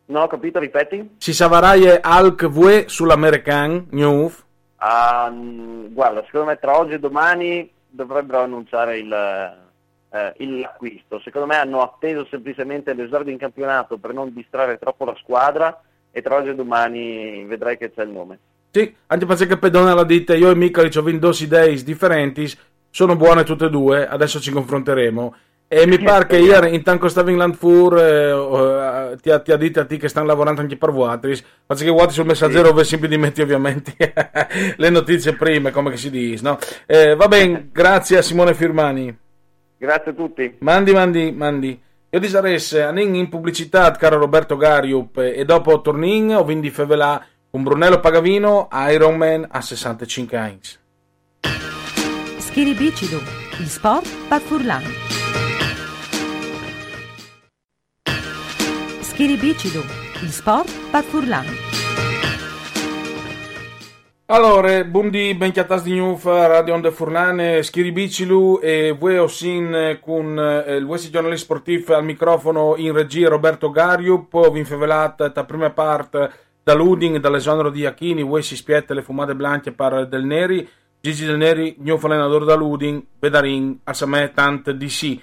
Non 0.06 0.22
ho 0.22 0.26
capito, 0.28 0.58
ripeti? 0.58 1.16
Si 1.18 1.34
savarai 1.34 1.98
al 2.00 2.34
gue 2.34 2.84
sull'American 2.88 3.86
News? 3.90 4.44
Uh, 4.78 5.92
guarda, 5.92 6.22
secondo 6.26 6.46
me 6.46 6.58
tra 6.58 6.78
oggi 6.78 6.92
e 6.92 6.98
domani 6.98 7.68
dovrebbero 7.88 8.42
annunciare 8.42 8.98
il, 8.98 9.12
eh, 10.10 10.46
l'acquisto. 10.60 11.20
Secondo 11.20 11.48
me 11.48 11.56
hanno 11.56 11.82
atteso 11.82 12.26
semplicemente 12.30 12.94
l'esordio 12.94 13.32
in 13.32 13.38
campionato 13.38 13.96
per 13.98 14.12
non 14.12 14.32
distrarre 14.32 14.78
troppo 14.78 15.04
la 15.04 15.16
squadra 15.20 15.80
e 16.10 16.22
tra 16.22 16.36
oggi 16.36 16.50
e 16.50 16.54
domani 16.54 17.44
vedrai 17.44 17.76
che 17.76 17.92
c'è 17.92 18.02
il 18.02 18.10
nome. 18.10 18.38
Sì, 18.70 18.94
anche 19.06 19.26
perché 19.26 19.56
Pedona 19.56 19.94
la 19.94 20.04
dite, 20.04 20.36
io 20.36 20.50
e 20.50 20.54
Michalic 20.54 20.94
ho 20.96 21.02
vinto 21.02 21.30
idee 21.40 21.82
differenti, 21.82 22.46
sono 22.90 23.16
buone 23.16 23.42
tutte 23.42 23.66
e 23.66 23.70
due, 23.70 24.06
adesso 24.06 24.38
ci 24.38 24.50
confronteremo. 24.50 25.34
E 25.68 25.84
mi 25.84 25.98
pare 25.98 26.26
che 26.26 26.38
ieri, 26.38 26.74
intanto 26.74 27.08
stavi 27.08 27.32
in 27.32 27.38
Landfur, 27.38 27.98
eh, 27.98 29.16
ti, 29.20 29.30
ha, 29.30 29.40
ti 29.40 29.50
ha 29.50 29.56
detto 29.56 29.80
a 29.80 29.84
te 29.84 29.96
che 29.96 30.08
stanno 30.08 30.26
lavorando 30.26 30.60
anche 30.60 30.76
per 30.76 30.90
Watris, 30.90 31.42
faccio 31.66 31.82
che 31.82 31.90
Watris 31.90 32.14
sul 32.14 32.26
messaggero 32.26 32.76
sì. 32.78 32.84
sempre 32.84 33.08
dimenti 33.08 33.42
ovviamente 33.42 33.96
le 34.76 34.90
notizie 34.90 35.34
prime, 35.34 35.72
come 35.72 35.96
si 35.96 36.08
dice, 36.08 36.42
no? 36.44 36.56
Eh, 36.86 37.16
va 37.16 37.26
bene, 37.26 37.70
grazie 37.74 38.18
a 38.18 38.22
Simone 38.22 38.54
Firmani. 38.54 39.18
Grazie 39.76 40.12
a 40.12 40.14
tutti. 40.14 40.54
Mandi, 40.60 40.92
mandi, 40.92 41.32
mandi. 41.32 41.80
Io 42.08 42.20
ti 42.20 42.28
saresse 42.28 42.82
anin 42.82 43.16
in 43.16 43.28
pubblicità, 43.28 43.90
caro 43.90 44.18
Roberto 44.18 44.56
Gariup, 44.56 45.18
e 45.18 45.44
dopo 45.44 45.80
tornin 45.80 46.36
ho 46.36 46.44
vindi 46.44 46.70
fevelà 46.70 47.20
un 47.50 47.62
Brunello 47.64 47.98
Pagavino 47.98 48.68
Ironman 48.70 49.48
a 49.50 49.60
65 49.60 50.36
anni. 50.36 50.60
Schiribicido, 52.38 53.20
il 53.58 53.66
sport 53.66 54.08
per 54.28 54.40
Furlan. 54.40 54.82
Schiribicido, 59.16 59.82
il 60.20 60.28
sport 60.28 60.70
per 60.90 61.02
Furlan. 61.02 61.46
Allora, 64.26 64.84
buondì, 64.84 65.34
ben 65.34 65.52
chiatas 65.52 65.84
di 65.84 65.96
Nuf, 65.96 66.26
Radio 66.26 66.74
Onde 66.74 66.90
Furlane, 66.90 67.62
Schiribicilu 67.62 68.60
e 68.62 68.94
voi 68.98 69.16
osin 69.16 70.00
con 70.02 70.38
eh, 70.38 70.76
il 70.76 70.84
vostro 70.84 71.10
giornalista 71.10 71.46
sportivo 71.46 71.94
al 71.94 72.04
microfono 72.04 72.74
in 72.76 72.92
regia 72.92 73.30
Roberto 73.30 73.70
Gariu, 73.70 74.28
poi 74.28 74.50
vi 74.50 74.58
infavelata 74.58 75.32
la 75.34 75.44
prima 75.44 75.70
parte 75.70 76.30
dall'Uding, 76.62 77.16
dall'esonero 77.16 77.70
di 77.70 77.86
Achini, 77.86 78.22
voi 78.22 78.42
si 78.42 78.54
spiette 78.54 78.92
le 78.92 79.00
fumate 79.00 79.34
bianche 79.34 79.72
per 79.72 80.08
Del 80.08 80.26
Neri, 80.26 80.68
Gigi 81.00 81.24
Del 81.24 81.38
Neri, 81.38 81.74
nuovo 81.78 82.06
allenatore 82.06 82.44
dall'Uding, 82.44 83.02
Bedarin, 83.18 83.80
a 83.84 83.94
Samè, 83.94 84.32
tant 84.34 84.72
di 84.72 84.90
sì, 84.90 85.18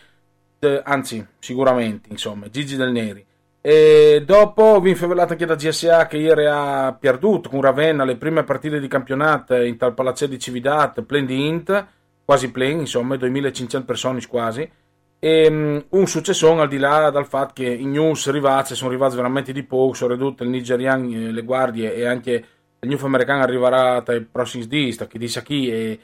anzi, 0.81 1.23
sicuramente, 1.37 2.09
insomma, 2.09 2.49
Gigi 2.49 2.75
Del 2.75 2.91
Neri. 2.91 3.23
E 3.65 4.23
dopo 4.25 4.81
vi 4.81 4.89
infavelate 4.89 5.31
anche 5.31 5.45
da 5.45 5.55
GSA 5.55 6.05
che 6.07 6.17
ieri 6.17 6.47
ha 6.47 6.93
perduto 6.99 7.47
con 7.47 7.61
Ravenna 7.61 8.03
le 8.03 8.17
prime 8.17 8.43
partite 8.43 8.77
di 8.77 8.89
campionato 8.89 9.55
in 9.55 9.77
tal 9.77 9.93
palazzo 9.93 10.27
di 10.27 10.37
Cividat, 10.37 11.01
plen 11.03 11.25
di 11.25 11.47
Int, 11.47 11.87
quasi 12.25 12.51
plen, 12.51 12.79
insomma, 12.79 13.15
2500 13.15 13.85
persone 13.85 14.19
quasi. 14.27 14.69
E 15.17 15.47
um, 15.47 15.81
un 15.91 16.07
successone 16.07 16.59
al 16.59 16.67
di 16.67 16.77
là 16.77 17.09
dal 17.09 17.25
fatto 17.25 17.53
che 17.55 17.69
i 17.69 17.85
news 17.85 18.29
rivazze 18.31 18.75
sono 18.75 18.89
arrivati 18.89 19.15
veramente 19.15 19.53
di 19.53 19.63
poco, 19.63 19.93
sono 19.93 20.11
ridotte 20.11 20.43
il 20.43 20.49
nigeriano, 20.49 21.09
eh, 21.09 21.31
le 21.31 21.43
guardie 21.43 21.95
e 21.95 22.05
anche 22.05 22.31
il 22.79 22.89
news 22.89 23.03
americano 23.03 23.43
arriverà 23.43 24.03
i 24.07 24.27
prossimi 24.29 24.67
giorni, 24.67 25.07
che 25.07 25.17
dice 25.17 25.41
chi 25.41 25.69
e, 25.71 25.99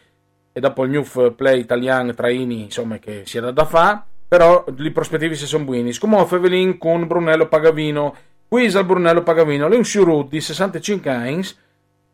e 0.53 0.59
dopo 0.61 0.85
il 0.85 0.91
news 0.91 1.33
play 1.35 1.59
italiano 1.59 2.13
traini, 2.13 2.63
insomma, 2.63 2.99
che 2.99 3.23
si 3.25 3.37
è 3.37 3.41
da, 3.41 3.51
da 3.51 3.65
fare 3.65 4.03
però 4.29 4.63
le 4.77 4.91
prospettive 4.91 5.33
si 5.33 5.47
sono 5.47 5.63
buone. 5.65 5.91
Come 5.97 6.23
Fevelin 6.25 6.77
con 6.77 7.07
Brunello 7.07 7.47
Pagavino, 7.47 8.15
qui 8.47 8.67
al 8.67 8.85
Brunello 8.85 9.23
Pagavino, 9.23 9.67
è 9.67 9.75
un 9.75 9.83
shurut 9.83 10.29
di 10.29 10.39
65 10.39 11.09
anni 11.09 11.43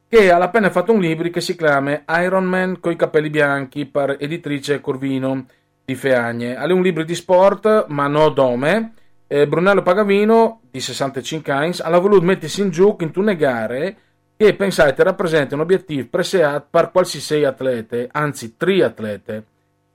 che 0.07 0.31
ha 0.31 0.37
appena 0.37 0.69
fatto 0.69 0.93
un 0.93 1.01
libro 1.01 1.29
che 1.29 1.41
si 1.41 1.57
chiama 1.57 2.03
Iron 2.21 2.45
Man 2.45 2.79
coi 2.79 2.95
capelli 2.95 3.29
bianchi 3.29 3.85
per 3.85 4.15
editrice 4.17 4.79
Corvino 4.79 5.45
di 5.83 5.93
Feagne. 5.93 6.55
È 6.55 6.71
un 6.71 6.81
libro 6.81 7.03
di 7.03 7.15
sport, 7.15 7.87
ma 7.89 8.07
no 8.07 8.29
dome. 8.29 8.93
Eh, 9.27 9.45
Brunello 9.45 9.81
Pagavino, 9.81 10.61
di 10.71 10.79
65 10.79 11.51
anni, 11.51 11.73
ha 11.81 11.99
voluto 11.99 12.25
mettersi 12.25 12.61
in 12.61 12.69
giù 12.69 12.95
in 13.01 13.11
una 13.15 13.33
gare 13.33 13.97
che 14.37 14.53
pensate 14.53 15.03
rappresenta 15.03 15.55
un 15.55 15.61
obiettivo 15.61 16.07
preseat 16.09 16.67
per 16.69 16.91
qualsiasi 16.91 17.43
atlete, 17.43 18.07
anzi 18.09 18.55
tre 18.55 18.83
atlete 18.83 19.43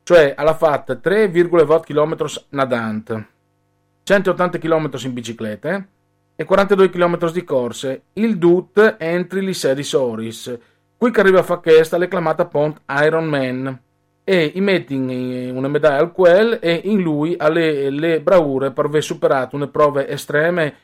cioè 0.03 0.35
alla 0.37 0.55
fatta 0.55 0.95
3,8 0.95 1.81
km 1.83 2.17
nadant, 2.51 3.25
180 4.03 4.59
km 4.59 4.91
in 5.05 5.13
bicicletta 5.13 5.87
e 6.35 6.45
42 6.45 6.91
km 6.91 7.31
di 7.31 7.45
corse, 7.45 8.03
il 8.15 8.39
DUT 8.39 8.97
entri 8.99 9.45
li 9.45 9.55
sedi 9.55 9.83
Soris, 9.83 10.59
qui 10.97 11.11
che 11.11 11.21
arriva 11.21 11.41
a 11.41 11.45
fare 11.45 11.61
questa 11.61 11.99
l'eclamata 11.99 12.47
Pont 12.47 12.81
Iron 13.03 13.27
Man 13.27 13.81
e 14.25 14.53
i 14.55 14.61
metti 14.61 14.95
una 14.95 15.69
medaglia 15.69 15.99
al 15.99 16.13
quel 16.13 16.59
e 16.61 16.81
in 16.85 17.01
lui 17.01 17.35
alle 17.39 17.91
le 17.91 18.21
bravure 18.21 18.71
per 18.71 18.85
aver 18.85 19.03
superato 19.03 19.57
una 19.57 19.67
prove 19.67 20.09
estreme 20.09 20.75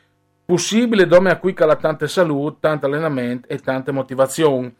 possibile 0.47 1.07
dove 1.07 1.29
a 1.29 1.37
cui 1.37 1.53
cala 1.53 1.75
tanta 1.75 2.07
salute, 2.07 2.57
tanto 2.61 2.85
allenamento 2.85 3.49
e 3.49 3.57
tante 3.59 3.91
motivazioni. 3.91 4.73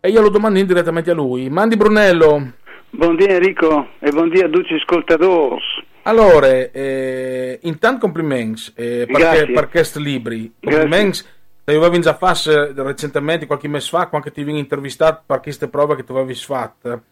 E 0.00 0.08
io 0.10 0.20
lo 0.20 0.28
domando 0.28 0.60
direttamente 0.62 1.10
a 1.12 1.14
lui. 1.14 1.48
Mandi 1.48 1.76
Brunello. 1.76 2.52
Buongiorno 2.90 3.34
Enrico 3.34 3.88
e 3.98 4.10
buongiorno 4.10 4.46
a 4.46 4.50
tutti 4.50 4.74
gli 4.74 4.78
ascoltatori. 4.78 5.60
Allora, 6.02 6.46
eh, 6.46 7.58
intanto 7.62 8.00
complimenti 8.00 8.72
eh, 8.74 9.06
perché, 9.06 9.52
per 9.52 9.68
questi 9.68 10.02
libri. 10.02 10.54
Complimenti. 10.58 11.20
Te 11.64 11.74
avevi 11.74 12.00
già 12.00 12.14
fatto 12.14 12.82
recentemente, 12.82 13.46
qualche 13.46 13.68
mese 13.68 13.90
fa, 13.90 14.06
quando 14.06 14.30
ti 14.30 14.40
avevi 14.40 14.58
intervistato 14.58 15.22
per 15.26 15.40
queste 15.40 15.68
prove 15.68 15.96
che 15.96 16.04
tu 16.04 16.14
avevi 16.14 16.34
fatto. 16.34 17.02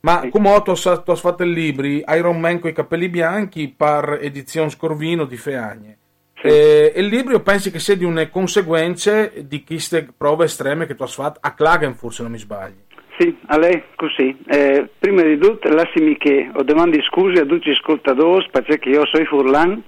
Ma 0.00 0.20
sì. 0.22 0.30
come 0.30 0.62
tu 0.62 0.70
hai 0.70 1.16
fatto 1.16 1.42
i 1.42 1.52
libri 1.52 2.02
Iron 2.08 2.40
Man 2.40 2.58
con 2.58 2.70
i 2.70 2.72
capelli 2.72 3.10
bianchi 3.10 3.68
per 3.76 4.18
edizione 4.22 4.70
Scorvino 4.70 5.26
di 5.26 5.36
Feagne. 5.36 5.98
Sì. 6.40 6.46
Eh, 6.46 6.92
e 6.94 7.00
il 7.00 7.08
libro 7.08 7.40
pensi 7.40 7.70
che 7.70 7.78
sia 7.78 7.94
di 7.94 8.04
una 8.04 8.26
conseguenza 8.28 9.26
di 9.26 9.62
queste 9.64 10.08
prove 10.16 10.46
estreme 10.46 10.86
che 10.86 10.94
tu 10.94 11.02
hai 11.02 11.08
fatto 11.10 11.40
a 11.42 11.52
Klagenfurt, 11.52 12.14
se 12.14 12.22
non 12.22 12.32
mi 12.32 12.38
sbaglio. 12.38 12.85
Sì, 13.18 13.34
a 13.46 13.58
lei 13.58 13.82
così. 13.94 14.36
Eh, 14.46 14.88
prima 14.98 15.22
di 15.22 15.38
tutto 15.38 15.68
lasciami 15.68 16.16
che 16.18 16.50
ho 16.52 16.62
domandi 16.62 17.00
scusi 17.02 17.40
a 17.40 17.46
tutti 17.46 17.70
gli 17.70 17.72
ascoltatori 17.72 18.46
perché 18.50 18.90
io 18.90 19.06
sono 19.06 19.24
Furlan 19.24 19.82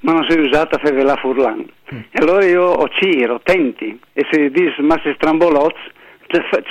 ma 0.00 0.12
non 0.12 0.26
sono 0.28 0.42
usata 0.42 0.76
a 0.76 0.78
fare 0.78 1.02
la 1.02 1.16
Furlan. 1.16 1.64
Mm. 1.94 1.98
E 2.10 2.18
allora 2.20 2.44
io 2.44 2.62
ho 2.62 2.88
ciro, 2.88 3.40
tenti 3.42 3.98
e 4.12 4.26
se 4.30 4.50
dici 4.50 4.82
ma 4.82 5.00
se 5.02 5.14
strambolozzi 5.14 5.92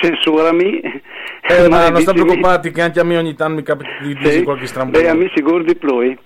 censurami. 0.00 1.02
Eh, 1.46 1.68
ma 1.68 1.90
non 1.90 2.00
sta 2.00 2.14
preoccupati 2.14 2.70
che 2.70 2.80
anche 2.80 3.00
a 3.00 3.04
me 3.04 3.18
ogni 3.18 3.34
tanto 3.34 3.56
mi 3.56 3.62
capita 3.62 3.90
di 4.00 4.14
dire 4.14 4.30
sì, 4.30 4.42
qualche 4.44 4.66
strambolo. 4.66 4.98
Beh, 4.98 5.10
a 5.10 5.14
me 5.14 5.30
sicuro 5.34 5.62
di 5.62 5.76
più. 5.76 6.16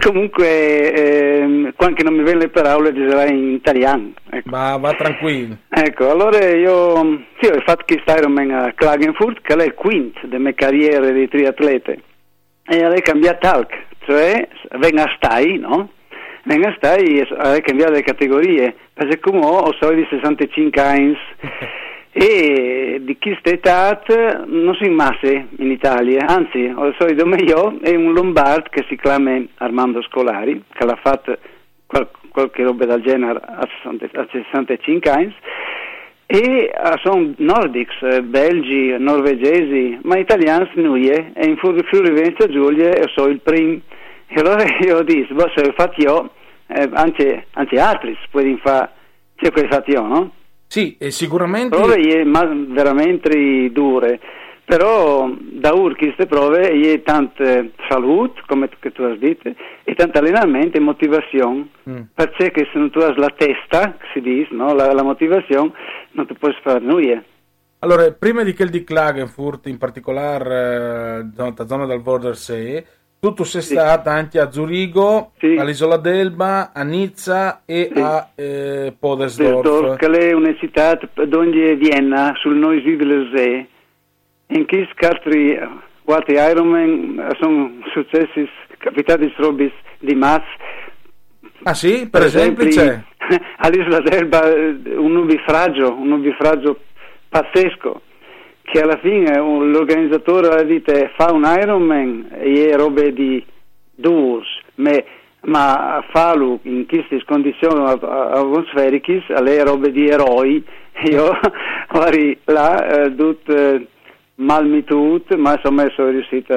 Comunque, 0.00 0.92
eh, 0.94 1.72
quando 1.76 2.02
non 2.02 2.14
mi 2.14 2.22
viene 2.22 2.38
le 2.38 2.48
parole, 2.48 2.90
dicerai 2.90 3.28
in 3.28 3.52
italiano. 3.52 4.12
Ecco. 4.30 4.48
Ma 4.48 4.74
va 4.78 4.94
tranquillo. 4.94 5.58
Ecco, 5.68 6.10
allora 6.10 6.42
io 6.48 7.24
sì, 7.38 7.46
ho 7.46 7.60
fatto 7.66 7.84
questo 7.86 8.10
Ironman 8.10 8.50
a 8.52 8.72
Klagenfurt, 8.74 9.42
che 9.42 9.54
è 9.54 9.64
il 9.64 9.74
quinto 9.74 10.20
delle 10.22 10.42
mie 10.42 10.54
carriere 10.54 11.12
di 11.12 11.28
triatlete. 11.28 12.00
E 12.66 12.88
lei 12.88 13.02
cambiato 13.02 13.40
talc, 13.40 13.86
cioè 14.06 14.48
venga 14.78 15.12
stai, 15.16 15.58
no? 15.58 15.90
Venga 16.44 16.72
stai 16.78 17.18
e 17.18 17.28
ha 17.36 17.60
cambiato 17.60 17.92
le 17.92 18.02
categorie, 18.02 18.74
perché 18.94 19.20
come 19.20 19.44
ho, 19.44 19.74
so 19.78 19.90
di 19.92 20.06
65 20.08 20.80
anni. 20.80 21.14
E 22.16 23.00
di 23.02 23.18
questa 23.18 23.50
età 23.50 24.00
non 24.46 24.72
si 24.80 24.88
masse 24.88 25.48
in 25.58 25.72
Italia, 25.72 26.26
anzi, 26.28 26.72
ho 26.72 26.94
solito 26.96 27.26
meglio 27.26 27.80
è 27.82 27.92
un 27.92 28.12
Lombard 28.12 28.68
che 28.68 28.84
si 28.88 28.96
chiama 28.96 29.42
Armando 29.56 30.00
Scolari, 30.02 30.62
che 30.72 30.86
l'ha 30.86 30.98
fatto 31.02 31.36
qual- 31.86 32.08
qualche 32.28 32.62
roba 32.62 32.86
del 32.86 33.02
genere 33.02 33.40
a, 33.44 33.68
65 34.30 35.10
anni, 35.10 35.34
e 36.26 36.72
sono 37.02 37.34
nordics, 37.36 38.20
belgi, 38.20 38.94
norvegesi, 38.96 39.98
ma 40.02 40.16
italiani 40.16 40.70
non 40.74 40.96
è, 41.02 41.32
e 41.34 41.46
in 41.46 41.56
Friuli 41.56 42.12
Venezia 42.12 42.46
Giulia 42.46 42.92
sono 43.12 43.28
il 43.28 43.40
primo. 43.40 43.80
E 44.28 44.40
allora 44.40 44.64
io 44.86 45.02
dico, 45.02 45.34
boh, 45.34 45.50
se 45.52 45.68
ho 45.68 45.72
fatto 45.76 46.00
io, 46.00 46.30
eh, 46.68 46.88
anche, 46.92 47.46
anche 47.54 47.80
altri 47.80 48.16
puoi 48.30 48.56
fare 48.62 48.90
che 49.34 49.48
ho 49.48 49.68
fatto 49.68 49.90
io, 49.90 50.02
no? 50.02 50.30
Sì, 50.74 50.96
e 50.98 51.12
sicuramente... 51.12 51.76
Prove 51.76 52.24
veramente 52.66 53.70
dure, 53.70 54.18
però 54.64 55.30
da 55.38 55.72
ur 55.72 55.94
queste 55.94 56.26
prove 56.26 56.68
e 56.68 57.00
tante 57.04 57.70
salute, 57.88 58.42
come 58.48 58.68
che 58.80 58.90
tu 58.90 59.02
hai 59.02 59.16
detto, 59.16 59.54
e 59.84 59.94
tanto 59.94 60.18
allenamento 60.18 60.76
e 60.76 60.80
motivazione, 60.80 61.68
Mm. 61.88 62.00
perché 62.12 62.68
se 62.72 62.76
non 62.78 62.90
tu 62.90 62.98
hai 62.98 63.14
la 63.14 63.32
testa, 63.36 63.96
si 64.12 64.20
dice, 64.20 64.52
no? 64.52 64.74
la, 64.74 64.92
la 64.92 65.04
motivazione, 65.04 65.70
non 66.10 66.26
ti 66.26 66.34
puoi 66.34 66.52
fare 66.60 66.80
nulla. 66.80 67.22
Allora, 67.78 68.10
prima 68.10 68.42
di 68.42 68.52
quel 68.52 68.70
di 68.70 68.82
Klagenfurt, 68.82 69.66
in 69.66 69.78
particolare 69.78 71.20
eh, 71.20 71.36
zona- 71.36 71.66
zona 71.68 71.86
del 71.86 72.00
Vordersee, 72.00 72.84
tu, 73.24 73.32
tu 73.32 73.44
sei 73.44 73.62
stata 73.62 74.10
anche 74.10 74.38
a 74.38 74.50
Zurigo, 74.50 75.32
all'isola 75.56 75.96
d'Elba, 75.96 76.72
a 76.74 76.82
Nizza 76.82 77.62
e 77.64 77.90
a 77.94 78.28
eh, 78.34 78.92
Podersdorf. 78.98 79.96
Che 79.96 80.06
è 80.06 80.32
una 80.32 80.54
città 80.56 80.98
dove 81.26 81.74
Vienna, 81.76 82.34
sul 82.36 82.56
Neusiedler 82.56 83.66
in 84.48 84.66
cui 84.66 84.86
altri 85.00 85.58
quattro 86.02 86.34
Ironman 86.34 87.34
sono 87.40 87.72
successi, 87.92 88.46
capitati 88.76 89.32
robis 89.38 89.72
di 90.00 90.14
Maz. 90.14 90.42
Ah 91.62 91.72
sì? 91.72 92.06
Per 92.10 92.22
esempio 92.24 92.66
c'è? 92.66 93.02
all'isola 93.56 94.00
d'Elba 94.00 94.52
eh, 94.52 94.96
un 94.96 95.12
nubifragio, 95.12 95.94
un 95.94 96.08
nubifragio 96.08 96.78
pazzesco 97.30 98.02
che 98.64 98.80
alla 98.80 98.96
fine 98.98 99.38
un- 99.38 99.70
l'organizzatore 99.70 100.48
ha 100.48 100.62
detto 100.62 100.92
fa 101.16 101.32
un 101.32 101.44
Ironman 101.44 102.28
e 102.32 102.70
è 102.70 102.74
robe 102.76 103.12
di 103.12 103.44
due 103.94 104.40
me- 104.76 105.04
ma 105.42 106.02
farlo 106.10 106.58
in 106.62 106.86
queste 106.86 107.22
condizioni 107.26 107.84
a- 107.84 108.30
atmosferiche 108.32 109.22
alle 109.28 109.62
robe 109.62 109.92
di 109.92 110.08
eroi. 110.08 110.64
Io 111.10 111.30
vari 111.92 112.38
là 112.44 113.04
eh, 113.04 113.14
tutto 113.14 113.54
eh, 113.54 113.86
mal 114.36 114.66
mitut 114.66 115.34
ma 115.36 115.52
insomma 115.52 115.86
sono 115.94 116.08
riuscito 116.10 116.54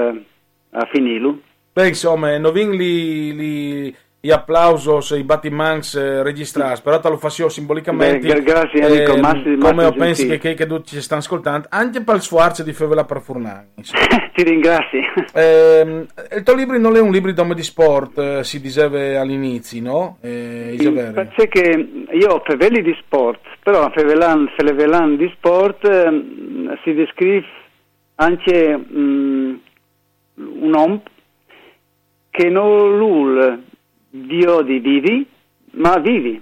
a 0.71 0.87
finirlo. 0.91 1.39
Beh, 1.73 1.89
insomma, 1.89 2.35
non 2.37 2.53
vin 2.53 2.71
li, 2.71 3.35
li, 3.35 3.95
gli 4.19 4.31
applausos 4.31 5.11
i 5.11 5.23
battimans 5.23 5.95
eh, 5.95 6.23
registrati, 6.23 6.81
però 6.83 6.99
te 6.99 7.09
lo 7.09 7.17
faccio 7.17 7.49
simbolicamente. 7.49 8.27
Beh, 8.27 8.41
gra- 8.41 8.53
grazie, 8.53 8.81
Enrico, 8.81 9.13
ehm, 9.13 9.19
massi- 9.19 9.57
come 9.57 9.73
massi 9.73 9.85
io 9.85 9.93
pensi 9.93 10.27
che, 10.27 10.37
che, 10.39 10.53
che 10.55 10.65
tutti 10.65 10.89
ci 10.89 11.01
stanno 11.01 11.21
ascoltando, 11.21 11.67
anche 11.69 12.01
per 12.01 12.15
il 12.15 12.21
sforzo 12.21 12.63
di 12.63 12.73
Fevela 12.73 13.05
per 13.05 13.21
Furnani. 13.21 13.67
ti 14.33 14.43
ringrazio 14.43 15.01
Ehm, 15.33 16.05
il 16.35 16.43
tuo 16.43 16.55
libro 16.55 16.77
non 16.77 16.95
è 16.95 16.99
un 16.99 17.11
libro 17.11 17.31
di 17.31 17.63
sport, 17.63 18.17
eh, 18.17 18.43
si 18.43 18.59
diceva 18.59 19.21
all'inizio, 19.21 19.81
no? 19.81 20.17
Eh. 20.21 20.75
Perché 21.13 21.87
io 22.11 22.29
ho 22.29 22.41
fevelli 22.43 22.81
di 22.81 22.95
sport, 22.99 23.39
però 23.63 23.89
fevelan, 23.91 24.51
fevelan 24.57 25.15
di 25.15 25.31
sport 25.35 25.87
ehm, 25.87 26.77
si 26.83 26.93
descrive 26.93 27.45
anche 28.15 28.77
mm, 28.77 29.55
un 30.35 30.73
uomo 30.73 31.03
che 32.29 32.49
non 32.49 32.97
l'ul 32.97 33.63
dio 34.25 34.61
di 34.61 34.79
vivi, 34.79 35.27
ma 35.73 35.97
vivi. 35.99 36.41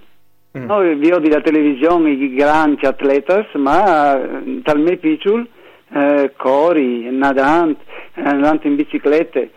Noi 0.52 0.94
vedi 0.96 1.28
la 1.28 1.42
televisione 1.42 2.12
i 2.12 2.34
grandi 2.34 2.86
atleti, 2.86 3.44
ma 3.58 4.16
eh, 4.18 4.62
tal 4.62 4.80
me 4.80 4.96
piccolo, 4.96 5.46
eh, 5.92 6.32
cori, 6.34 7.10
nadant, 7.10 7.78
eh, 8.14 8.22
nadant 8.22 8.64
in 8.64 8.74
biciclette. 8.74 9.50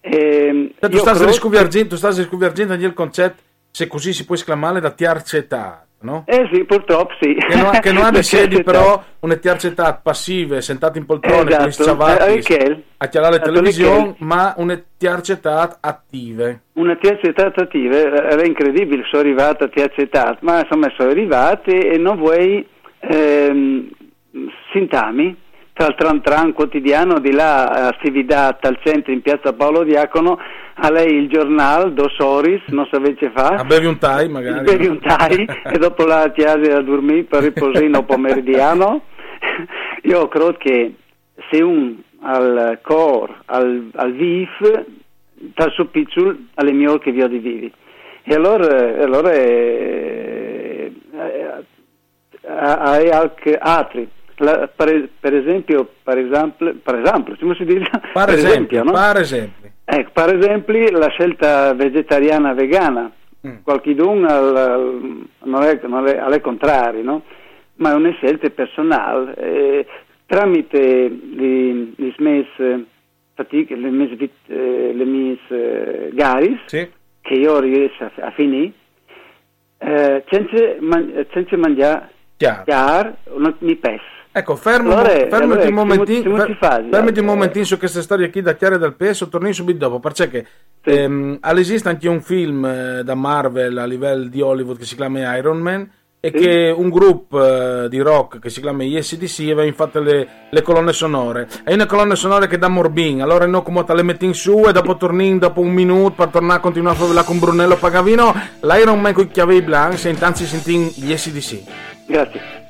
E, 0.00 0.74
Cioè, 0.78 0.90
tu, 0.90 0.98
stai 0.98 1.14
credo- 1.14 1.30
riscovergendo, 1.30 1.88
tu 1.88 1.96
stai 1.96 2.14
riscovergendo 2.14 2.74
il 2.74 2.94
concetto, 2.94 3.42
se 3.72 3.88
così 3.88 4.12
si 4.12 4.24
può 4.24 4.36
esclamare, 4.36 4.78
da 4.78 4.92
tiarcetà, 4.92 5.87
no? 6.00 6.24
Eh 6.26 6.48
sì, 6.52 6.64
purtroppo 6.64 7.12
sì. 7.20 7.34
Che 7.34 7.56
non, 7.56 7.78
che 7.80 7.92
non 7.92 8.04
ha 8.04 8.10
di 8.10 8.22
sedi, 8.22 8.62
però 8.62 9.02
una 9.20 9.34
tiarcetà 9.36 9.94
passive, 9.94 10.60
sentate 10.60 10.98
in 10.98 11.06
poltrone 11.06 11.48
Esatto, 11.48 11.58
con 11.58 11.68
i 11.68 11.72
sciavati, 11.72 12.54
eh, 12.54 12.82
a 12.96 13.06
chiarare 13.08 13.36
la 13.36 13.40
Esatto, 13.40 13.52
televisione, 13.52 14.14
ma 14.18 14.54
una 14.56 14.80
tiarcetà 14.96 15.78
attive. 15.80 16.62
Una 16.74 16.96
terza 16.96 17.28
età 17.28 17.52
attiva 17.54 17.96
era 17.96 18.44
incredibile, 18.44 19.04
sono 19.10 19.22
arrivata 19.22 19.64
a 19.64 19.68
terza 19.68 20.00
età, 20.00 20.36
ma 20.40 20.60
insomma 20.60 20.92
sono 20.96 21.10
arrivati 21.10 21.70
e 21.70 21.98
non 21.98 22.16
vuoi 22.16 22.66
ehm, 23.00 23.88
sintomi 24.72 25.46
tra 25.78 25.86
il 25.86 25.94
tran 25.96 26.20
tran 26.20 26.52
quotidiano 26.52 27.20
di 27.20 27.30
là 27.30 27.86
attività 27.86 28.58
al 28.60 28.80
centro 28.82 29.12
in 29.12 29.22
piazza 29.22 29.52
Paolo 29.52 29.84
Diacono 29.84 30.36
a 30.80 30.90
lei 30.90 31.16
il 31.16 31.28
giornale 31.28 31.92
dos 31.92 32.16
oris 32.18 32.62
non 32.68 32.86
sapete 32.90 33.30
fa 33.34 33.48
A 33.48 33.64
bevi 33.64 33.86
un 33.86 33.98
tai, 33.98 34.28
magari. 34.28 34.64
bevi 34.64 34.86
un 34.86 35.00
tai 35.00 35.44
e 35.64 35.78
dopo 35.78 36.04
la 36.04 36.28
ti 36.30 36.42
asi 36.42 36.70
a 36.70 36.80
dormire 36.80 37.24
per 37.24 37.42
riposino 37.42 38.04
pomeridiano 38.04 39.02
io 40.02 40.28
credo 40.28 40.56
che 40.58 40.94
se 41.50 41.62
un 41.62 41.96
al 42.20 42.78
cor 42.82 43.42
al, 43.46 43.90
al 43.94 44.12
vif 44.12 44.84
dal 45.34 45.70
suo 45.72 45.86
piccolo 45.86 46.36
alle 46.54 46.72
mie 46.72 46.98
che 46.98 47.12
vi 47.12 47.22
ho 47.22 47.28
di 47.28 47.38
vivi 47.38 47.72
e 48.24 48.34
allora, 48.34 49.02
allora 49.02 49.32
eh, 49.32 50.92
hai 52.46 53.08
anche 53.10 53.56
altri 53.56 54.08
per 54.34 55.34
esempio 55.34 55.88
per 56.02 56.18
esempio 56.18 56.76
per 56.82 56.94
esempio 57.02 57.36
come 57.40 57.54
si 57.56 57.64
dice 57.64 57.90
Per 58.12 58.28
esempio, 58.30 58.84
no? 58.84 58.92
per 58.92 59.16
esempio. 59.16 59.70
Ecco, 59.90 60.10
per 60.12 60.36
esempio 60.36 60.90
la 60.98 61.08
scelta 61.08 61.72
vegetariana 61.74 62.52
vegana, 62.52 63.10
Mm. 63.46 63.58
qualcuno 63.62 64.26
al- 64.26 64.56
al- 64.56 65.22
non 65.44 65.62
è, 65.62 65.80
non 65.86 66.06
è, 66.08 66.16
al 66.18 66.40
contrario, 66.42 67.02
no? 67.02 67.22
ma 67.76 67.92
è 67.92 67.94
una 67.94 68.10
scelta 68.12 68.50
personale. 68.50 69.34
eh, 69.36 69.86
tramite 70.26 70.78
le, 71.08 71.72
le 71.96 72.14
mie 72.18 72.46
fatiche, 73.34 73.76
le 73.76 73.88
mie, 73.90 74.18
eh, 74.48 74.92
le 74.92 75.04
mie 75.06 75.38
eh, 75.48 76.10
garis, 76.12 76.60
che 77.22 77.34
io 77.34 77.58
riesco 77.60 78.04
a, 78.04 78.10
a 78.26 78.30
finire, 78.32 78.72
eh, 79.78 80.22
senza, 80.28 80.74
man- 80.80 81.24
senza 81.32 81.56
mangiare 81.56 82.10
chiaro, 82.64 83.16
non 83.36 83.54
mi 83.60 83.76
pesa. 83.76 84.02
Ecco, 84.38 84.54
fermo, 84.54 84.92
Allora, 84.92 85.08
fermati 85.08 85.42
allora, 85.42 85.68
un 85.68 85.74
momentino, 85.74 86.22
come- 86.22 86.36
come 86.42 86.46
si 86.46 86.56
fa? 86.60 86.82
fermati 86.90 87.18
un 87.18 87.24
momentino 87.26 87.64
su 87.64 87.76
questa 87.78 88.02
storia 88.02 88.30
qui 88.30 88.40
da 88.40 88.54
chiare 88.54 88.78
del 88.78 88.94
peso, 88.94 89.28
torni 89.28 89.52
subito 89.52 89.78
dopo, 89.88 89.98
perché 89.98 90.46
ehm, 90.84 91.38
esiste 91.56 91.88
anche 91.88 92.08
un 92.08 92.20
film 92.20 92.64
eh, 92.64 93.02
da 93.02 93.14
Marvel 93.16 93.76
a 93.78 93.84
livello 93.84 94.28
di 94.28 94.40
Hollywood 94.40 94.78
che 94.78 94.84
si 94.84 94.94
chiama 94.94 95.36
Iron 95.36 95.58
Man 95.58 95.90
e 96.20 96.30
Sì. 96.34 96.38
che 96.38 96.74
un 96.76 96.88
gruppo 96.88 97.84
eh, 97.84 97.88
di 97.88 97.98
rock 98.00 98.38
che 98.40 98.48
si 98.50 98.60
chiama 98.60 98.82
ISDC 98.84 99.40
aveva 99.44 99.64
infatti 99.64 100.00
le, 100.02 100.28
le 100.50 100.62
colonne 100.62 100.92
sonore. 100.92 101.48
È 101.64 101.72
una 101.72 101.86
colonna 101.86 102.14
sonora 102.14 102.46
che 102.46 102.58
dà 102.58 102.68
morbin, 102.68 103.22
allora 103.22 103.44
noi 103.46 103.62
come 103.64 103.82
te 103.84 103.94
le 103.94 104.02
metti 104.02 104.24
in 104.24 104.34
su 104.34 104.64
e 104.68 104.72
dopo 104.72 104.96
torni 104.96 105.36
dopo 105.38 105.60
un 105.60 105.72
minuto 105.72 106.14
per 106.16 106.28
tornare 106.28 106.58
a 106.58 106.62
continuare 106.62 106.96
a 106.96 107.00
fare 107.00 107.24
con 107.24 107.38
Brunello 107.40 107.76
Pagavino, 107.76 108.34
l'Iron 108.62 109.00
Man 109.00 109.12
con 109.14 109.24
i 109.24 109.28
chiavi 109.30 109.62
blanchi 109.62 110.06
e 110.06 110.10
intanto 110.10 110.38
si 110.38 110.46
senti 110.46 110.76
gli 111.00 111.10
ISDC. 111.10 111.62
Grazie. 112.06 112.66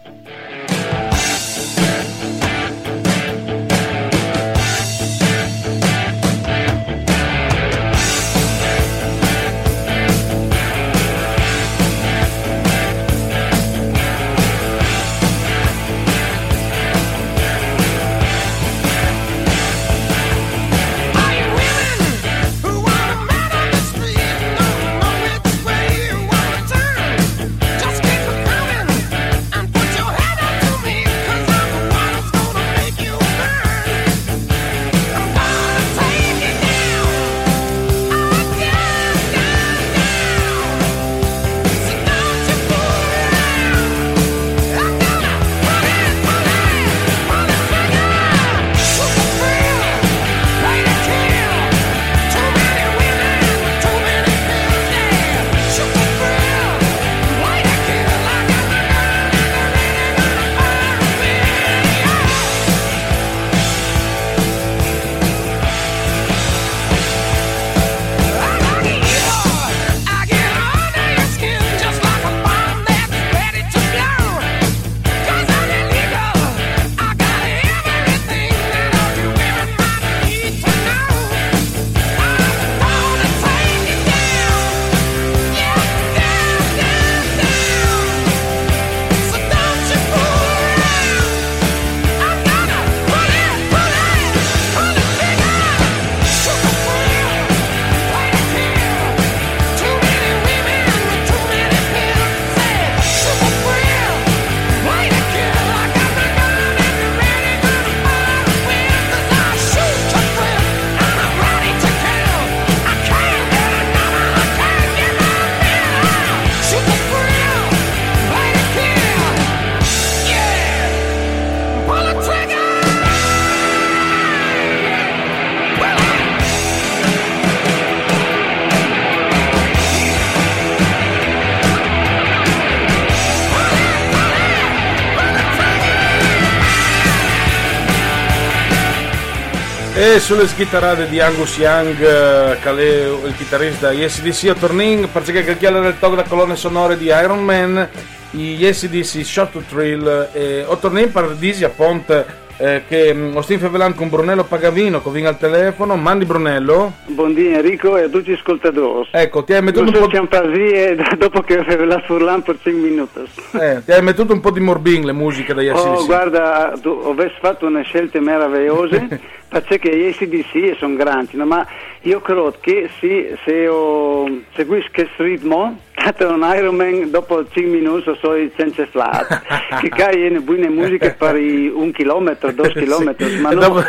Sulle 140.29 140.45
chitarrate 140.45 141.09
di 141.09 141.21
Angus 141.21 141.57
Young, 141.57 141.99
eh, 142.03 142.61
è 142.61 143.27
il 143.27 143.35
chitarrista 143.35 143.89
di 143.89 144.07
SDC, 144.07 144.59
tornin 144.59 145.09
perché 145.11 145.43
che 145.43 145.57
chiede 145.57 145.81
del 145.81 145.99
talk 145.99 146.17
da 146.17 146.25
colonne 146.25 146.55
sonore 146.55 146.99
di 146.99 147.07
Iron 147.07 147.43
Man, 147.43 147.89
gli 148.33 148.63
SDC 148.71 149.25
Shot 149.25 149.53
to 149.53 149.63
Thrill, 149.67 150.29
e 150.35 150.65
o 150.67 150.77
tornin 150.77 151.11
per 151.11 151.31
disi 151.31 151.65
a 151.65 151.71
Ponte 151.71 152.27
eh, 152.59 152.83
che 152.87 153.11
um, 153.15 153.37
Ostin 153.37 153.59
Fevelan 153.59 153.95
con 153.95 154.09
Brunello 154.11 154.45
Pagavino 154.45 155.01
che 155.01 155.11
viene 155.11 155.29
al 155.29 155.39
telefono. 155.39 155.97
Mandi 155.97 156.25
Brunello. 156.25 156.93
Buondì 157.07 157.47
Enrico 157.47 157.97
e 157.97 158.03
a 158.03 158.09
tutti 158.09 158.31
gli 158.31 158.35
ascoltatori. 158.35 159.09
Ecco, 159.13 159.45
ti 159.45 159.55
hai 159.55 159.63
mettuto 159.63 159.87
un 159.87 159.93
po' 159.93 160.07
di 160.09 160.17
fantasie 160.17 160.97
dopo 161.17 161.41
che 161.41 161.59
ho 161.59 161.63
Fevelan 161.63 162.03
Furlan 162.03 162.43
per 162.43 162.59
5 162.61 162.89
minuti. 162.91 163.21
Eh, 163.53 163.81
ti 163.85 163.93
hai 163.93 164.03
mettuto 164.03 164.33
un 164.33 164.41
po' 164.41 164.51
di 164.51 164.61
morbing 164.61 165.05
le 165.05 165.13
musiche 165.13 165.55
dagli 165.55 165.69
ACDC. 165.69 165.87
Oh, 165.87 166.05
guarda, 166.05 166.73
tu 166.83 166.91
avessi 167.07 167.37
fatto 167.41 167.67
una 167.67 167.83
scelte 167.83 168.21
meravigliose 168.21 169.21
perché 169.49 169.97
gli 169.97 170.09
ACDC 170.09 170.77
sono 170.79 170.95
grandi, 170.95 171.37
no? 171.37 171.47
ma 171.47 171.67
io 172.03 172.21
credo 172.21 172.55
che 172.61 172.89
sì, 172.99 173.27
se 173.45 173.53
io 173.53 174.43
seguisco 174.55 174.91
questo 174.93 175.23
ritmo 175.25 175.79
stato 176.13 176.33
un 176.33 176.43
Ironman 176.55 177.11
dopo 177.11 177.45
5 177.49 177.63
minuti 177.63 178.17
sono 178.21 178.37
senza 178.57 178.87
flat 178.87 179.43
che 179.81 179.89
cai 179.89 180.27
in 180.27 180.43
buone 180.45 180.69
musiche 180.69 181.15
per 181.15 181.35
un 181.35 181.91
chilometro, 181.93 182.53
due 182.53 182.73
chilometri 182.75 183.29
sì. 183.29 183.41
ma 183.41 183.51
no, 183.51 183.61
dopo... 183.61 183.83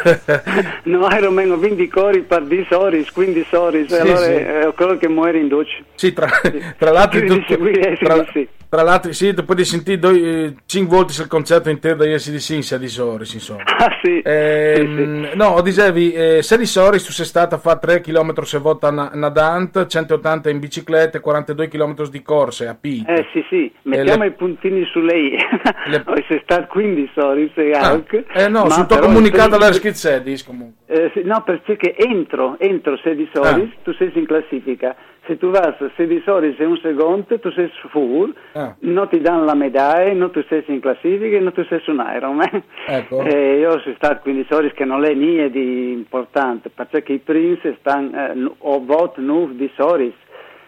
no 0.84 1.08
Ironman 1.12 1.52
ho 1.52 1.58
20 1.58 1.88
cori 1.88 2.22
per 2.22 2.44
10 2.44 2.74
ore 2.74 3.06
15 3.12 3.56
ore 3.56 3.88
sì, 3.88 3.96
allora 3.96 4.18
sì. 4.18 4.32
Eh, 4.32 4.74
credo 4.76 4.98
che 4.98 5.08
muore 5.08 5.40
in 5.40 5.48
dolce 5.48 5.84
sì 5.96 6.14
tra, 6.14 6.28
tra 6.78 6.92
l'altro 6.92 7.24
tutto, 7.26 7.58
tra, 8.00 8.26
tra 8.70 8.84
l'altro, 8.84 9.12
sì, 9.14 9.34
dopo 9.34 9.56
di 9.56 9.66
sentire 9.66 10.54
5 10.64 10.96
volte 10.96 11.20
il 11.20 11.28
concerto 11.28 11.72
intero 11.72 11.96
da 11.96 12.18
SDC 12.18 12.50
in 12.52 12.62
16 12.62 13.02
ore, 13.02 13.26
insomma. 13.34 13.64
Ah, 13.80 13.98
sì. 14.04 14.20
Eh, 14.20 14.74
sì, 14.76 14.86
sì. 14.86 15.38
No, 15.38 15.62
dicevi, 15.62 16.12
eh, 16.12 16.44
16 16.44 16.80
ore 16.80 16.98
tu 16.98 17.12
sei 17.12 17.26
stata 17.26 17.56
a 17.56 17.60
fare 17.60 17.80
3 17.80 18.02
km 18.02 18.42
se 18.42 18.58
vota 18.58 18.92
nadant, 18.92 19.88
180 19.88 20.50
in 20.50 20.60
bicicletta, 20.60 21.22
42 21.22 21.68
km 21.70 22.10
di 22.10 22.22
corse 22.22 22.68
a 22.68 22.76
P. 22.80 23.04
Eh, 23.08 23.26
sì, 23.32 23.44
sì, 23.50 23.72
mettiamo 23.84 24.24
le... 24.24 24.30
i 24.30 24.32
puntini 24.34 24.86
su 24.92 25.00
lei. 25.00 25.32
Le... 25.86 26.04
sei 26.28 26.42
stato 26.44 26.68
15 26.68 27.20
ore, 27.20 27.52
sei 27.56 27.72
ah. 27.72 28.04
Eh, 28.34 28.50
no, 28.50 28.70
sul 28.70 28.86
tuo 28.86 29.00
comunicato 29.00 29.56
alla 29.56 29.72
schizzedis 29.72 30.44
comunque. 30.44 30.86
Eh, 30.94 31.12
sì, 31.14 31.22
no, 31.24 31.42
perché 31.44 31.96
entro, 31.96 32.58
entro 32.60 32.98
16 32.98 33.38
ore, 33.38 33.50
ah. 33.50 33.68
tu 33.84 33.94
sei 33.94 34.12
in 34.14 34.26
classifica 34.26 34.96
se 35.30 35.38
tu 35.38 35.52
vas 35.52 35.76
16 35.96 36.28
ore 36.28 36.56
e 36.58 36.66
un 36.66 36.78
secondo, 36.78 37.40
tu 37.40 37.52
sei 37.52 37.70
full, 37.90 38.34
ah. 38.54 38.76
non 38.80 39.08
ti 39.10 39.22
danno 39.22 39.44
la 39.44 39.54
medaglia, 39.54 40.12
non 40.14 40.32
tu 40.32 40.44
sei 40.48 40.64
in 40.66 40.80
classifica, 40.80 41.40
non 41.40 41.54
tu 41.54 41.64
sei 41.66 41.80
un 41.86 42.04
Ironman. 42.16 42.64
Ecco. 42.88 43.18
Eh, 43.30 43.60
io 43.60 43.80
sono 43.82 43.94
stato 43.96 44.22
15 44.22 44.54
ore 44.54 44.74
che 44.74 44.86
non 44.86 45.06
è 45.06 45.14
niente 45.14 45.52
di 45.52 45.92
importante, 45.92 46.70
perché 46.70 47.14
i 47.14 47.20
Prince 47.20 47.78
stanno, 47.80 48.18
eh, 48.18 48.52
ho 48.58 48.84
votato 48.84 49.22
9 49.22 49.56
di 49.56 49.72
ore, 49.78 50.14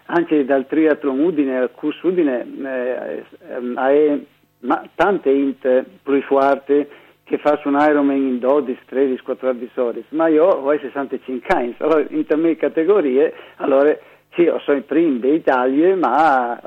anche 0.06 0.46
dal 0.46 0.68
triathlon 0.68 1.20
Udine 1.20 1.58
al 1.58 1.72
corso 1.74 2.08
Udine, 2.08 2.46
eh, 2.64 3.24
eh, 3.50 4.26
ma 4.60 4.84
tante 4.94 5.32
int 5.32 5.86
più 6.04 6.22
forti 6.22 6.86
che 7.24 7.38
fa 7.38 7.60
un 7.64 7.78
Ironman 7.80 8.16
in 8.16 8.40
12, 8.40 8.80
13, 8.86 9.24
14 9.24 9.80
ore, 9.80 10.04
ma 10.10 10.28
io 10.28 10.46
ho 10.46 10.78
65 10.78 11.48
anni, 11.56 11.74
allora 11.80 12.06
in 12.10 12.26
tante 12.26 12.58
categorie, 12.58 13.34
allora 13.56 13.98
sì, 14.34 14.42
io 14.42 14.60
sono 14.60 14.82
primo 14.82 15.20
d'Italia, 15.20 15.96
ma 15.96 16.60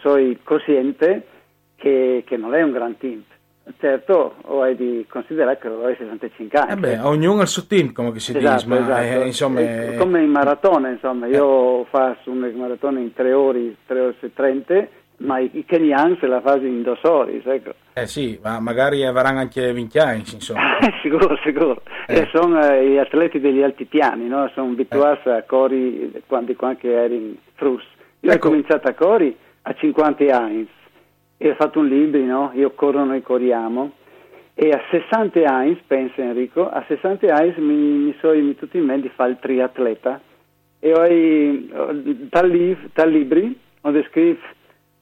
sono 0.00 0.36
cosciente 0.42 1.26
che, 1.76 2.24
che 2.26 2.36
non 2.36 2.54
è 2.54 2.62
un 2.62 2.72
gran 2.72 2.96
team. 2.96 3.22
Certo, 3.78 4.34
hai 4.62 4.74
di 4.74 5.06
considerare 5.08 5.58
che 5.58 5.68
ho 5.68 5.86
65 5.86 6.58
anni. 6.58 6.72
Eh 6.72 6.76
beh, 6.76 6.98
ognuno 7.00 7.40
ha 7.40 7.42
il 7.42 7.48
suo 7.48 7.66
team, 7.66 7.92
come 7.92 8.18
si 8.18 8.36
esatto, 8.36 8.54
dice, 8.54 8.66
ma 8.66 8.80
esatto. 8.80 9.22
eh, 9.22 9.26
insomma... 9.26 9.60
È... 9.60 9.96
Come 9.96 10.22
in 10.22 10.30
maratona, 10.30 10.88
insomma, 10.88 11.26
io 11.26 11.82
eh. 11.82 11.86
faccio 11.88 12.30
un 12.30 12.38
maratona 12.56 12.98
in 12.98 13.12
3 13.12 13.32
ore, 13.32 13.76
3 13.86 14.00
ore 14.00 14.14
e 14.18 14.32
30, 14.32 14.88
ma 15.20 15.38
i 15.38 15.64
Kenyan 15.66 16.16
se 16.18 16.26
la 16.26 16.40
fanno 16.40 16.66
in 16.66 16.82
2 16.82 16.98
ore, 17.02 17.42
ecco. 17.44 17.74
Eh 17.92 18.06
sì, 18.06 18.38
ma 18.42 18.58
magari 18.60 19.04
avranno 19.04 19.40
anche 19.40 19.72
vinchiani, 19.72 20.18
insomma. 20.18 20.78
sicuro, 21.02 21.36
sicuro. 21.42 21.82
Eh. 22.06 22.28
sono 22.32 22.62
eh, 22.62 22.88
gli 22.88 22.96
atleti 22.96 23.40
degli 23.40 23.62
altipiani, 23.62 24.26
no? 24.28 24.50
Sono 24.54 24.70
abituati 24.70 25.28
a 25.28 25.42
cori 25.42 26.22
quando, 26.26 26.54
quando 26.54 26.86
eri 26.88 27.16
in 27.16 27.34
Frus. 27.54 27.84
Io 28.20 28.30
ecco. 28.30 28.46
ho 28.46 28.50
cominciato 28.50 28.88
a 28.88 28.94
cori 28.94 29.36
a 29.62 29.74
50 29.74 30.36
anni 30.36 30.68
e 31.36 31.50
ho 31.50 31.54
fatto 31.54 31.80
un 31.80 31.88
libro, 31.88 32.20
no? 32.22 32.50
Io 32.54 32.70
corro, 32.70 33.04
noi 33.04 33.22
corriamo. 33.22 33.92
E 34.54 34.70
a 34.70 34.80
60 34.90 35.44
anni, 35.44 35.80
pensa 35.86 36.22
Enrico, 36.22 36.68
a 36.68 36.84
60 36.86 37.34
anni 37.34 37.54
mi, 37.58 37.74
mi 37.74 38.16
sono 38.20 38.32
venuto 38.32 38.66
in 38.72 38.84
mente 38.84 39.08
di 39.08 39.12
fare 39.14 39.30
il 39.30 39.38
triatleta. 39.40 40.20
E 40.78 40.92
ho, 40.92 41.92
dal 41.92 43.10
libri 43.10 43.58
ho 43.82 43.90
descritto 43.90 44.58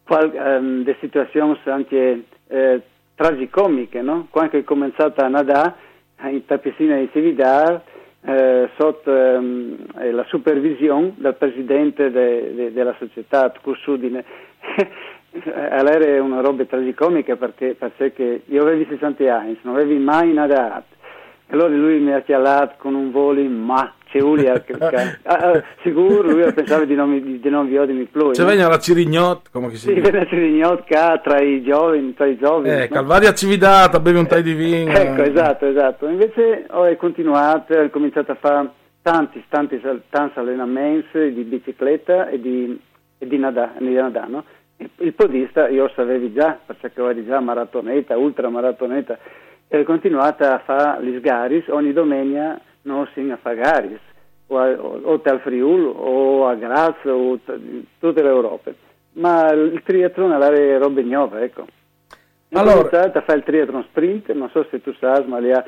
um, 0.08 0.84
le 0.84 0.96
situazioni 1.00 1.58
anche 1.64 2.24
eh, 2.48 2.82
tragicomiche, 3.14 4.00
no? 4.02 4.28
Quando 4.30 4.56
ho 4.56 4.64
cominciato 4.64 5.22
a 5.22 5.28
nadare 5.28 5.74
in 6.30 6.44
Tapicina 6.46 6.96
di 6.96 7.08
Cividar, 7.12 7.82
eh, 8.20 8.68
sotto 8.76 9.14
ehm, 9.14 9.76
eh, 9.98 10.10
la 10.10 10.24
supervisione 10.28 11.14
del 11.16 11.34
presidente 11.34 12.10
de, 12.10 12.54
de, 12.54 12.72
della 12.72 12.94
società 12.98 13.52
Cursudine. 13.62 14.24
allora 15.70 15.98
era 15.98 16.22
una 16.22 16.40
roba 16.40 16.64
tragicomica 16.64 17.36
perché, 17.36 17.76
perché 17.78 18.42
io 18.46 18.62
avevo 18.62 18.84
60 18.88 19.34
anni, 19.34 19.58
non 19.62 19.76
avevo 19.76 19.98
mai 20.00 20.32
nadato. 20.32 20.96
Allora 21.50 21.74
lui 21.74 21.98
mi 22.00 22.12
ha 22.12 22.20
chiamato 22.20 22.74
con 22.78 22.94
un 22.94 23.10
volo 23.10 23.40
in 23.40 23.54
ma 23.54 23.94
Giulia, 24.10 24.54
ah, 25.22 25.34
ah, 25.34 25.62
sicuro 25.82 26.30
lui 26.30 26.52
pensava 26.52 26.84
di 26.84 26.94
non, 26.94 27.22
di, 27.22 27.40
di 27.40 27.50
non 27.50 27.66
violarmi 27.66 28.04
più. 28.04 28.30
C'è 28.30 28.42
no? 28.42 28.68
la 28.68 28.78
Cirignot, 28.78 29.50
come 29.50 29.74
si 29.74 29.94
dice? 29.94 30.04
Sì, 30.04 30.10
la 30.10 30.26
Cirignot 30.26 30.84
che 30.84 31.20
tra 31.22 31.40
i 31.40 31.62
giovani, 31.62 32.14
tra 32.14 32.26
i 32.26 32.36
giovani. 32.36 32.70
Eh, 32.70 32.88
no? 32.88 32.94
Calvaria 32.94 33.32
Cividata, 33.32 34.00
bevi 34.00 34.18
un 34.18 34.26
tai 34.26 34.42
di 34.42 34.54
vino. 34.54 34.92
Ecco, 34.92 35.22
esatto, 35.22 35.66
esatto. 35.66 36.08
Invece 36.08 36.66
ho 36.70 36.96
continuato, 36.96 37.74
ho 37.74 37.90
cominciato 37.90 38.32
a 38.32 38.36
fare 38.36 38.70
tanti, 39.02 39.42
tanti, 39.48 39.80
tanti 40.10 40.38
allenamenti 40.38 41.32
di 41.32 41.42
bicicletta 41.42 42.28
e 42.28 42.40
di, 42.40 42.78
e 43.18 43.26
di 43.26 43.38
nadà, 43.38 43.72
di 43.78 43.94
no? 43.94 44.44
Il 44.98 45.12
podista 45.12 45.68
io 45.68 45.90
sapevo 45.94 46.32
già, 46.32 46.58
perché 46.64 46.92
ero 46.94 47.24
già 47.24 47.40
maratoneta, 47.40 48.16
ultramaratoneta, 48.16 49.18
e 49.66 49.80
ho 49.80 49.84
continuato 49.84 50.44
a 50.44 50.62
fare 50.64 51.04
gli 51.04 51.18
sgaris 51.18 51.66
ogni 51.68 51.92
domenica 51.92 52.60
no 52.88 53.06
sin 53.12 53.30
a 53.30 53.36
Fagaris, 53.36 54.00
o, 54.48 54.58
a, 54.58 54.70
o 54.70 55.20
al 55.22 55.40
Friul, 55.40 55.92
o 55.94 56.46
a 56.48 56.54
Graz, 56.54 57.04
o 57.04 57.38
t- 57.44 57.84
tutta 57.98 58.22
l'Europa. 58.22 58.72
Ma 59.12 59.50
il 59.52 59.82
triathlon 59.84 60.32
è 60.32 60.78
robe 60.78 61.02
nuove, 61.02 61.42
ecco. 61.42 61.66
Io 62.48 62.58
allora... 62.58 62.76
ho 62.76 62.80
iniziato 62.80 63.18
a 63.18 63.22
fare 63.22 63.38
il 63.38 63.44
triathlon 63.44 63.84
sprint, 63.90 64.32
non 64.32 64.48
so 64.50 64.66
se 64.70 64.80
tu 64.80 64.92
sai, 64.98 65.26
ma 65.26 65.38
lì 65.38 65.52
ha 65.52 65.64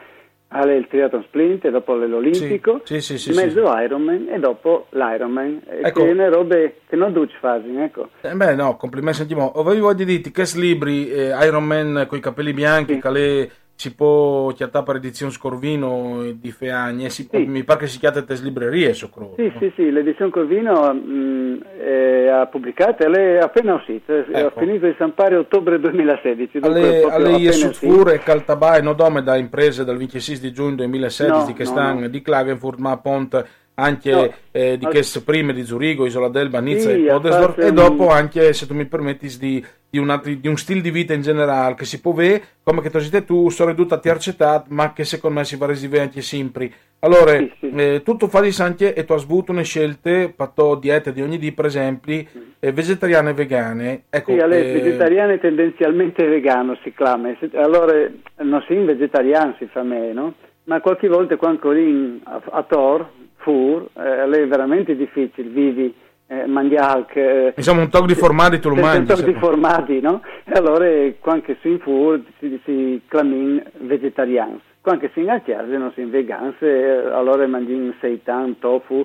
il 0.64 0.86
triathlon 0.88 1.22
sprint 1.24 1.64
e 1.66 1.70
dopo 1.70 1.94
l'Olimpico, 1.94 2.80
sì, 2.84 3.00
sì, 3.00 3.18
sì, 3.18 3.32
mezzo 3.32 3.60
Ironman 3.60 4.28
e 4.30 4.38
dopo 4.38 4.86
l'Ironman, 4.90 5.62
ecco. 5.66 6.02
che 6.02 6.10
è 6.10 6.28
robe 6.28 6.80
che 6.88 6.96
non 6.96 7.12
duci 7.12 7.36
fasi, 7.38 7.72
ecco. 7.76 8.08
Eh 8.22 8.34
beh 8.34 8.54
no, 8.56 8.76
complimenti, 8.76 9.18
sentiamo, 9.18 9.52
voglio 9.54 9.92
dirti 9.92 10.32
che 10.32 10.44
libri 10.56 11.10
eh, 11.10 11.36
Ironman 11.44 12.06
con 12.08 12.18
i 12.18 12.20
capelli 12.20 12.52
bianchi, 12.52 12.94
sì. 12.94 13.50
Si 13.80 13.94
può 13.94 14.48
chiattare 14.48 14.84
per 14.84 14.96
edizione 14.96 15.32
Scorvino 15.32 16.32
di 16.34 16.50
Feagne, 16.50 17.08
si, 17.08 17.26
sì. 17.30 17.46
mi 17.46 17.64
pare 17.64 17.80
che 17.80 17.86
si 17.86 17.98
chiate 17.98 18.24
te 18.24 18.34
librerie, 18.42 18.92
so 18.92 19.08
credo. 19.08 19.32
Sì, 19.38 19.50
sì, 19.58 19.72
sì, 19.74 19.90
l'edizione 19.90 20.30
Corvino 20.30 20.92
mh, 20.92 21.62
è, 21.78 22.26
ha 22.26 22.46
pubblicato, 22.46 23.10
è 23.10 23.38
appena 23.38 23.76
uscita, 23.76 24.18
ecco. 24.18 24.36
ha 24.36 24.52
finito 24.54 24.84
di 24.84 24.92
stampare 24.96 25.36
ottobre 25.36 25.80
2016. 25.80 26.58
Alle, 26.60 27.04
alle 27.04 27.30
Iesufure 27.38 28.16
e 28.16 28.18
Caltabai, 28.18 28.82
no 28.82 28.92
dome 28.92 29.22
da 29.22 29.36
imprese 29.36 29.82
dal 29.82 29.96
26 29.96 30.40
di 30.40 30.52
giugno 30.52 30.74
2016 30.74 31.46
no, 31.46 31.54
che 31.54 31.64
no, 31.64 31.70
stanno 31.70 32.00
no. 32.00 32.08
di 32.08 32.20
Klagenfurt, 32.20 32.78
ma 32.80 32.90
appunto 32.90 33.46
anche 33.74 34.10
no, 34.10 34.32
eh, 34.50 34.76
di 34.78 34.86
che 34.86 35.02
prime 35.24 35.52
di 35.52 35.64
Zurigo, 35.64 36.06
Isola 36.06 36.28
d'Elba, 36.28 36.60
Nizza 36.60 36.90
sì, 36.90 37.04
e 37.04 37.10
Podesdorf 37.10 37.58
e 37.58 37.72
dopo 37.72 38.08
anche, 38.08 38.52
se 38.52 38.66
tu 38.66 38.74
mi 38.74 38.84
permetti, 38.84 39.26
di, 39.38 39.64
di, 39.88 39.98
una, 39.98 40.20
di, 40.22 40.46
un 40.48 40.56
stile 40.56 40.80
di 40.80 40.90
vita 40.90 41.14
in 41.14 41.22
generale 41.22 41.74
che 41.74 41.84
si 41.84 42.00
può 42.00 42.12
vedere 42.12 42.42
come 42.62 42.82
che 42.82 42.90
tu 42.90 43.24
tu 43.24 43.48
sono 43.48 43.70
ridotta 43.70 43.96
a 43.96 43.98
tercetat 43.98 44.66
ma 44.68 44.92
che 44.92 45.04
secondo 45.04 45.38
me 45.38 45.44
si 45.44 45.56
va 45.56 45.66
resivere 45.66 46.02
anche 46.02 46.20
sempre. 46.20 46.70
Allora, 47.02 47.34
sì, 47.38 47.50
sì. 47.60 47.70
Eh, 47.74 48.02
tutto 48.04 48.28
fa 48.28 48.42
di 48.42 48.54
anche 48.58 48.92
e 48.92 49.04
tu 49.06 49.14
hai 49.14 49.22
avuto 49.22 49.52
una 49.52 49.62
scelta, 49.62 50.30
fatto 50.36 50.74
diete 50.74 51.14
di 51.14 51.22
ogni 51.22 51.38
dì, 51.38 51.50
per 51.52 51.64
esempio, 51.64 52.24
eh, 52.58 52.72
vegetariane 52.72 53.30
e 53.30 53.34
vegane. 53.34 54.02
Ecco, 54.10 54.32
sì, 54.32 54.38
allora, 54.38 54.60
eh... 54.60 54.72
vegetariane 54.72 55.38
tendenzialmente 55.38 56.26
vegano 56.26 56.76
si 56.82 56.92
clama. 56.92 57.34
Allora, 57.54 58.06
non 58.42 58.62
si 58.66 58.74
in 58.74 58.84
vegetariano 58.84 59.54
si 59.58 59.66
fa 59.72 59.82
meno, 59.82 60.34
ma 60.64 60.80
qualche 60.80 61.08
volta 61.08 61.36
quando 61.36 61.72
in 61.72 62.20
a, 62.24 62.42
a 62.50 62.62
Tor, 62.64 63.08
fur, 63.40 63.88
eh, 63.96 64.24
è 64.24 64.46
veramente 64.46 64.96
difficile, 64.96 65.48
vivi 65.48 65.94
eh, 66.28 66.46
mandialc. 66.46 67.16
Eh, 67.16 67.52
Insomma, 67.56 67.82
un 67.82 67.90
tocco 67.90 68.06
di 68.06 68.14
formati 68.14 68.60
tu 68.60 68.68
lo 68.68 68.76
mangi. 68.76 68.98
Un 68.98 69.06
tocco 69.06 69.22
di 69.22 69.34
formati, 69.34 70.00
no? 70.00 70.22
E 70.44 70.52
allora, 70.52 70.86
quando 71.18 71.56
si 71.60 71.78
fur, 71.78 72.22
si, 72.38 72.60
si 72.64 73.02
clamin 73.08 73.62
vegetariani. 73.78 74.60
quando 74.80 75.08
si 75.12 75.20
ingacciare 75.20 75.66
non 75.76 75.92
si 75.94 76.04
veganze, 76.04 76.66
eh, 76.66 77.10
allora 77.10 77.46
mangiano 77.46 77.94
seitan, 78.00 78.58
tofu, 78.58 79.04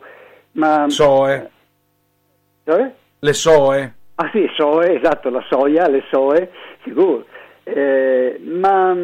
ma... 0.54 0.86
Soe. 0.88 1.50
Cioè? 2.64 2.92
Le 3.20 3.34
soe. 3.34 3.94
Ah 4.16 4.30
sì, 4.32 4.48
soe, 4.56 4.98
esatto, 4.98 5.30
la 5.30 5.44
soia, 5.50 5.88
le 5.88 6.04
soe, 6.10 6.50
sicuro. 6.84 7.26
Eh, 7.64 8.40
ma 8.44 8.96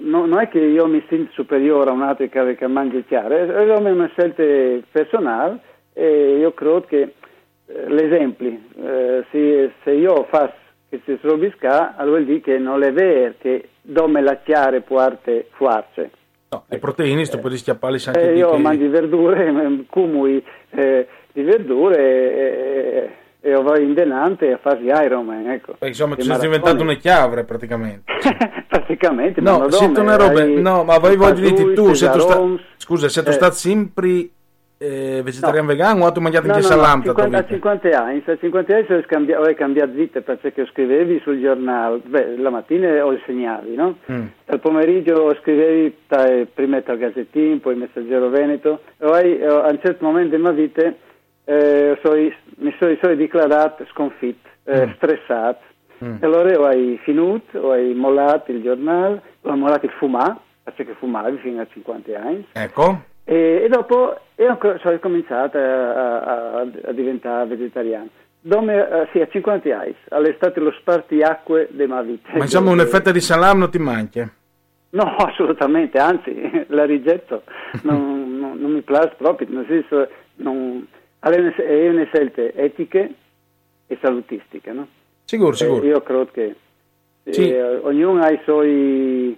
no- 0.00 0.26
non 0.26 0.38
è 0.40 0.48
che 0.48 0.58
io 0.58 0.86
mi 0.86 1.04
sento 1.08 1.32
superiore 1.32 1.90
a 1.90 1.92
un 1.92 2.02
altro 2.02 2.26
che, 2.28 2.54
che 2.56 2.66
mangia 2.66 3.00
chiare, 3.00 3.46
è 3.46 3.72
una 3.72 4.08
scelta 4.08 4.42
personale 4.90 5.58
e 5.92 6.36
io 6.38 6.52
credo 6.52 6.80
che 6.82 7.14
eh, 7.66 7.88
l'esempio, 7.88 8.48
eh, 8.82 9.24
se, 9.30 9.72
se 9.82 9.90
io 9.92 10.24
faccio 10.28 10.54
queste 10.88 11.18
robisca, 11.22 11.96
allora 11.96 12.16
vuol 12.18 12.24
dire 12.26 12.40
che 12.40 12.58
non 12.58 12.82
è 12.82 12.92
vero 12.92 13.34
che 13.38 13.68
dome 13.82 14.20
la 14.20 14.36
chiare 14.44 14.80
può 14.80 14.98
arte 14.98 15.48
fuarce. 15.52 16.10
No, 16.50 16.64
le 16.68 16.78
proteine, 16.78 17.24
sto 17.24 17.38
per 17.38 17.56
schiapparli 17.56 17.98
anche 18.06 18.30
Eh, 18.30 18.36
io 18.36 18.50
che- 18.50 18.58
mangio 18.58 18.88
verdure, 18.88 19.84
cumui 19.90 20.44
eh, 20.70 21.06
di 21.32 21.42
verdure 21.42 23.16
e, 23.44 23.50
e, 23.50 23.52
e 23.52 23.62
vai 23.62 23.82
in 23.82 23.94
denante 23.94 24.52
a 24.52 24.58
farsi 24.58 24.84
Ironman, 24.84 25.50
ecco. 25.50 25.76
Beh, 25.78 25.88
insomma, 25.88 26.14
sei 26.16 26.26
maratone. 26.26 26.50
diventato 26.50 26.82
una 26.82 26.94
chiavre 26.94 27.44
praticamente. 27.44 28.12
Praticamente, 28.74 29.40
No, 29.40 29.58
ma 29.58 29.70
sento 29.70 30.00
una 30.00 30.16
roba. 30.16 30.44
No, 30.44 30.82
ma 30.82 30.98
voi 30.98 31.16
voglio 31.16 31.40
dirti 31.40 31.74
tu, 31.74 31.94
se 31.94 32.10
tu 32.10 32.18
sta... 32.18 32.42
scusa, 32.76 33.08
se 33.08 33.22
tu 33.22 33.30
eh. 33.30 33.32
stai 33.32 33.52
sempre 33.52 34.28
eh, 34.78 35.22
vegetariano 35.22 35.66
vegano 35.68 36.04
o 36.04 36.12
tu 36.12 36.20
mangiato 36.20 36.46
No, 36.46 36.54
anche 36.54 36.68
no, 36.68 36.74
no, 36.74 36.82
salam? 36.82 37.02
50, 37.02 37.38
a 37.38 37.46
50 37.46 37.88
anni, 38.02 38.22
a 38.26 38.36
50 38.36 38.76
anni 38.76 39.32
ho 39.32 39.54
cambiato 39.54 39.92
vita 39.92 40.20
perché 40.20 40.66
scrivevi 40.66 41.20
sul 41.22 41.40
giornale, 41.40 42.00
beh, 42.04 42.36
la 42.36 42.50
mattina 42.50 43.04
ho 43.04 43.12
i 43.12 43.22
segnali, 43.24 43.74
no? 43.74 43.96
Mm. 44.10 44.26
Al 44.46 44.60
pomeriggio 44.60 45.34
scrivevi 45.40 45.96
ta- 46.06 46.44
prima 46.52 46.82
al 46.84 46.98
Gazzettino, 46.98 47.58
poi 47.58 47.76
Messaggero 47.76 48.28
Veneto, 48.28 48.80
e 48.98 49.06
poi 49.06 49.38
eh, 49.38 49.46
a 49.46 49.68
un 49.68 49.78
certo 49.82 50.04
momento 50.04 50.36
della 50.36 50.50
mia 50.50 50.62
vita 50.62 50.92
eh, 51.44 51.98
mi 52.56 52.74
sono, 52.78 52.96
sono 53.00 53.14
dichiarato 53.14 53.84
sconfitto, 53.90 54.48
eh, 54.64 54.86
Mm. 54.86 54.90
stressato. 54.96 55.62
Mm. 56.04 56.16
E 56.20 56.26
allora 56.26 56.58
ho 56.58 56.70
finito, 57.02 57.58
ho 57.58 57.76
mollato 57.94 58.50
il 58.50 58.62
giornale, 58.62 59.20
ho 59.42 59.56
mollato 59.56 59.86
il 59.86 59.92
fumare, 59.92 60.36
perché 60.64 60.94
fumavi 60.98 61.38
fino 61.38 61.60
a 61.60 61.66
50 61.70 62.18
anni. 62.20 62.46
Ecco. 62.52 63.02
E, 63.24 63.62
e 63.64 63.68
dopo 63.68 64.18
ho, 64.36 64.78
sono 64.80 64.98
cominciato 64.98 65.56
a, 65.58 66.20
a- 66.22 66.60
a 66.60 66.92
diventare 66.92 67.46
vegetariano. 67.46 68.08
Dove, 68.40 68.74
eh, 68.74 69.08
sì, 69.12 69.20
a 69.20 69.28
50 69.28 69.78
anni, 69.78 69.94
all'estate 70.10 70.60
lo 70.60 70.70
spartiacque 70.72 71.68
della 71.70 71.94
mia 72.02 72.02
vita. 72.02 72.28
Ma 72.32 72.38
insomma, 72.44 72.70
un 72.72 72.80
effetto 72.80 73.10
di 73.10 73.20
salam 73.20 73.58
non 73.58 73.70
ti 73.70 73.78
manca. 73.78 74.30
No, 74.90 75.02
assolutamente, 75.16 75.98
anzi, 75.98 76.64
la 76.68 76.84
rigetto, 76.84 77.42
non, 77.82 78.38
non- 78.38 78.58
non 78.58 78.72
mi 78.72 78.82
piace 78.82 79.14
proprio, 79.16 79.46
nel 79.50 79.64
senso, 79.68 80.08
non, 80.36 80.86
è 81.32 81.88
una- 81.88 82.04
scelta 82.06 82.42
etiche 82.54 83.14
e 83.86 83.98
salutistiche, 84.00 84.72
no? 84.72 84.86
Sicuro, 85.24 85.52
sicuro. 85.52 85.82
Eh, 85.82 85.86
io 85.88 86.02
credo 86.02 86.28
che 86.32 86.54
eh, 87.24 87.32
Sì. 87.32 87.50
ognuno 87.52 88.22
ha 88.22 88.30
i 88.30 88.40
suoi, 88.44 89.34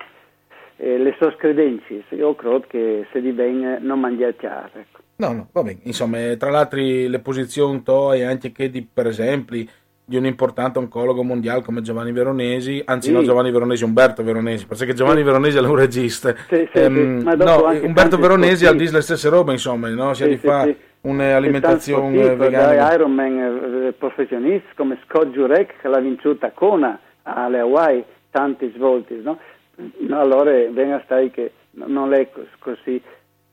eh, 0.77 0.99
le 0.99 1.15
sue 1.19 1.35
credenze, 1.37 2.03
io 2.11 2.35
credo 2.35 2.65
che 2.67 3.07
se 3.13 3.21
di 3.21 3.31
bene 3.33 3.79
non 3.81 4.01
mangiare 4.01 4.35
chiaro, 4.37 4.71
ecco. 4.75 5.01
No, 5.17 5.33
no, 5.33 5.49
va 5.53 5.63
bene. 5.63 5.79
Insomma, 5.85 6.19
eh, 6.31 6.37
tra 6.37 6.51
l'altro 6.51 6.79
le 6.81 7.19
posizioni 7.21 7.83
to 7.83 8.13
e 8.13 8.25
anche 8.25 8.53
che 8.53 8.69
di, 8.71 8.87
per 8.93 9.07
esempio, 9.07 9.65
di 10.09 10.17
un 10.17 10.27
importante 10.27 10.79
oncologo 10.79 11.23
mondiale 11.23 11.63
come 11.63 11.81
Giovanni 11.81 12.13
Veronesi, 12.13 12.83
anzi 12.85 13.09
Sì. 13.09 13.15
no 13.15 13.23
Giovanni 13.23 13.51
Veronesi, 13.51 13.83
Umberto 13.85 14.23
Veronesi, 14.23 14.67
perché 14.67 14.93
Giovanni 14.93 15.23
Veronesi 15.23 15.57
è 15.57 15.61
un 15.61 15.75
regista. 15.77 16.35
Sì, 16.49 16.69
sì, 16.73 16.79
Ehm, 16.79 17.23
no, 17.37 17.65
Umberto 17.83 18.19
Veronesi 18.19 18.67
ha 18.67 18.73
detto 18.73 18.93
le 18.93 19.01
stesse 19.01 19.29
robe, 19.31 19.53
insomma, 19.53 19.89
no? 19.89 20.13
Sia 20.15 20.27
Sì, 20.29 20.37
fa. 20.37 20.69
Un'alimentazione 21.09 22.35
vegana. 22.35 22.93
Ironman 22.93 23.87
eh, 23.87 23.93
professionisti 23.93 24.69
come 24.75 24.99
Scott 25.05 25.27
Jurek 25.29 25.81
che 25.81 25.89
l'ha 25.89 26.01
vinciuta 26.01 26.49
a 26.49 26.51
Kona 26.51 26.99
alle 27.23 27.61
Hawaii 27.61 28.05
tanti 28.31 28.71
svolti, 28.75 29.21
no? 29.23 29.39
No, 29.77 30.21
allora 30.21 30.51
venga 30.71 31.01
stai 31.05 31.31
che 31.31 31.53
non 31.73 32.13
è 32.13 32.31
cos- 32.31 32.47
così 32.59 33.01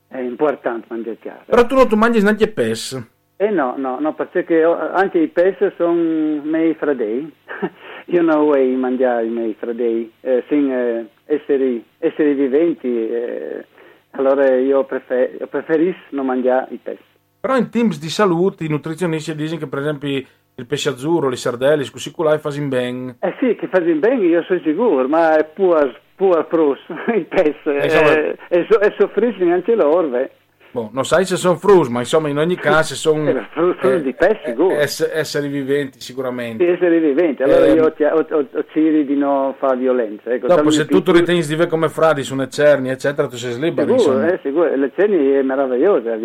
eh, 0.08 0.22
importante 0.22 0.86
mangiare 0.88 1.18
chiaro. 1.18 1.42
Però 1.46 1.66
tu 1.66 1.74
non 1.74 1.88
tu 1.88 1.96
mangi 1.96 2.22
neanche 2.22 2.48
pes. 2.48 3.12
Eh 3.36 3.50
no, 3.50 3.74
no, 3.76 3.98
no, 3.98 4.14
perché 4.14 4.64
oh, 4.64 4.92
anche 4.92 5.18
i 5.18 5.28
pesci 5.28 5.70
sono 5.76 5.92
miei 5.92 6.74
fradei. 6.74 7.30
Io 8.06 8.22
non 8.22 8.44
vuoi 8.44 8.74
mangiare 8.76 9.26
i 9.26 9.30
miei 9.30 9.54
fradei, 9.58 10.10
eh, 10.20 10.44
sin, 10.48 10.70
eh, 10.70 11.08
esseri, 11.24 11.84
esseri 11.98 12.34
viventi, 12.34 13.08
eh, 13.08 13.64
allora 14.10 14.54
io, 14.54 14.84
prefer- 14.84 15.40
io 15.40 15.46
preferisco 15.46 15.98
non 16.10 16.26
mangiare 16.26 16.66
i 16.70 16.78
pesci. 16.82 17.13
Però 17.44 17.58
in 17.58 17.68
teams 17.68 17.98
di 18.00 18.08
salute 18.08 18.64
i 18.64 18.68
nutrizionisti 18.70 19.34
dicono 19.34 19.58
che 19.58 19.66
per 19.66 19.80
esempio 19.80 20.08
il 20.54 20.66
pesce 20.66 20.88
azzurro, 20.88 21.28
le 21.28 21.36
sardelle, 21.36 21.84
così 21.90 22.10
culai 22.10 22.38
fanno 22.38 22.68
bene. 22.68 23.16
Eh 23.20 23.34
sì, 23.38 23.54
che 23.54 23.68
fanno 23.70 23.92
bene, 23.96 24.24
io 24.24 24.42
sono 24.44 24.60
sicuro, 24.64 25.06
ma 25.08 25.36
è 25.36 25.44
pur, 25.44 25.94
pur 26.16 26.46
pros, 26.46 26.78
i 27.14 27.20
pesci, 27.28 27.68
insomma- 27.82 28.12
eh, 28.18 28.38
e, 28.48 28.66
so, 28.70 28.80
e 28.80 28.94
soffriscono 28.96 29.52
anche 29.52 29.74
loro, 29.74 30.08
beh. 30.08 30.30
Boh, 30.70 30.88
non 30.94 31.04
sai 31.04 31.26
se 31.26 31.36
sono 31.36 31.56
frus, 31.56 31.88
ma 31.88 31.98
insomma 31.98 32.30
in 32.30 32.38
ogni 32.38 32.54
caso 32.56 32.94
sono 32.94 33.28
Eh, 33.28 33.46
frus- 33.52 33.76
frus 33.78 34.00
di 34.00 34.14
pesce, 34.14 34.40
sicuro. 34.46 34.74
esseri 35.12 35.48
viventi 35.48 36.00
sicuramente. 36.00 36.66
esseri 36.66 36.98
viventi, 36.98 37.42
allora 37.42 37.66
Ehm, 37.66 37.76
io 37.76 37.92
ti- 37.92 38.04
ho, 38.04 38.26
ho, 38.26 38.38
ho 38.50 38.64
ciri 38.72 39.04
di 39.04 39.16
non 39.18 39.54
fare 39.58 39.76
violenza. 39.76 40.32
Ecco, 40.32 40.46
Dopo, 40.46 40.70
se 40.70 40.86
tu 40.86 41.02
ritieni 41.12 41.42
di 41.42 41.46
vivere 41.46 41.68
come 41.68 41.90
fradi 41.90 42.22
su 42.22 42.34
cerni, 42.48 42.88
eccetera, 42.88 43.28
tu 43.28 43.36
sei 43.36 43.60
libero. 43.60 43.98
Sicuro, 43.98 44.14
insomma. 44.14 44.32
eh, 44.32 44.40
sicuro. 44.42 44.74
Le 44.74 44.92
ceni 44.96 45.30
è 45.32 45.42
meravigliosa, 45.42 46.12
a 46.14 46.16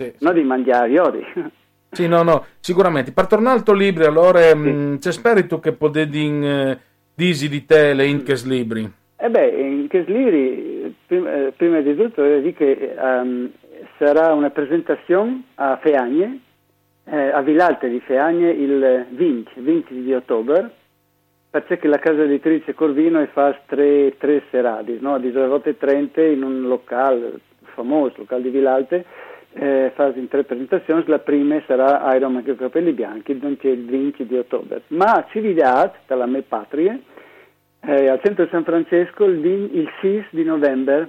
Viodi. 0.00 0.14
Non 0.20 0.34
di 0.34 0.42
mangiare 0.42 0.88
Viodi. 0.88 1.24
Sì, 1.92 2.06
no, 2.06 2.22
no, 2.22 2.44
sicuramente. 2.60 3.10
Per 3.10 3.26
tornare 3.26 3.56
al 3.56 3.64
tuo 3.64 3.74
libro, 3.74 4.06
allora, 4.06 4.54
mh, 4.54 4.98
c'è 5.00 5.10
speri 5.10 5.48
tu 5.48 5.58
che 5.58 5.72
potete 5.72 6.18
in, 6.18 6.78
disi 7.12 7.48
di 7.48 7.66
te 7.66 7.94
le 7.94 8.06
inches 8.06 8.46
libri? 8.46 8.88
E 9.16 9.28
beh, 9.28 9.48
in 9.48 9.88
Chesliri, 9.88 10.94
prima, 11.04 11.34
eh, 11.34 11.52
prima 11.56 11.80
di 11.80 11.96
tutto, 11.96 12.22
devo 12.22 12.38
dire 12.38 12.52
che 12.52 12.94
ehm, 12.96 13.50
sarà 13.98 14.32
una 14.32 14.50
presentazione 14.50 15.42
a 15.56 15.78
Feagne, 15.82 16.40
eh, 17.04 17.30
a 17.30 17.42
Villalte 17.42 17.88
di 17.88 17.98
Feagne, 18.00 18.50
il 18.50 19.06
20, 19.10 19.60
20 19.60 20.02
di 20.02 20.14
ottobre, 20.14 20.70
perché 21.50 21.88
la 21.88 21.98
casa 21.98 22.22
editrice 22.22 22.72
Corvino 22.72 23.26
fa 23.32 23.60
tre, 23.66 24.16
tre 24.16 24.44
serate, 24.50 24.96
no? 25.00 25.14
a 25.14 25.18
19.30 25.18 26.32
in 26.32 26.44
un 26.44 26.62
locale 26.62 27.40
famoso, 27.74 28.14
locale 28.18 28.42
di 28.42 28.50
Villalte, 28.50 29.04
eh, 29.52 29.92
fa 29.94 30.12
in 30.14 30.28
tre 30.28 30.44
presentazioni, 30.44 31.02
la 31.06 31.18
prima 31.18 31.60
sarà 31.66 32.14
Iron 32.14 32.32
Man 32.32 32.44
con 32.44 32.54
i 32.54 32.56
capelli 32.56 32.92
bianchi, 32.92 33.38
dunque 33.38 33.70
il 33.70 33.84
20 33.84 34.26
di 34.26 34.36
ottobre. 34.36 34.82
Ma 34.88 35.12
a 35.12 35.26
Cividad, 35.30 35.92
dalla 36.06 36.26
mia 36.26 36.42
patria, 36.46 36.98
eh, 37.80 38.08
al 38.08 38.20
centro 38.22 38.44
di 38.44 38.50
San 38.50 38.64
Francesco 38.64 39.24
il, 39.24 39.44
il 39.44 39.88
6 40.00 40.26
di 40.30 40.44
novembre 40.44 41.08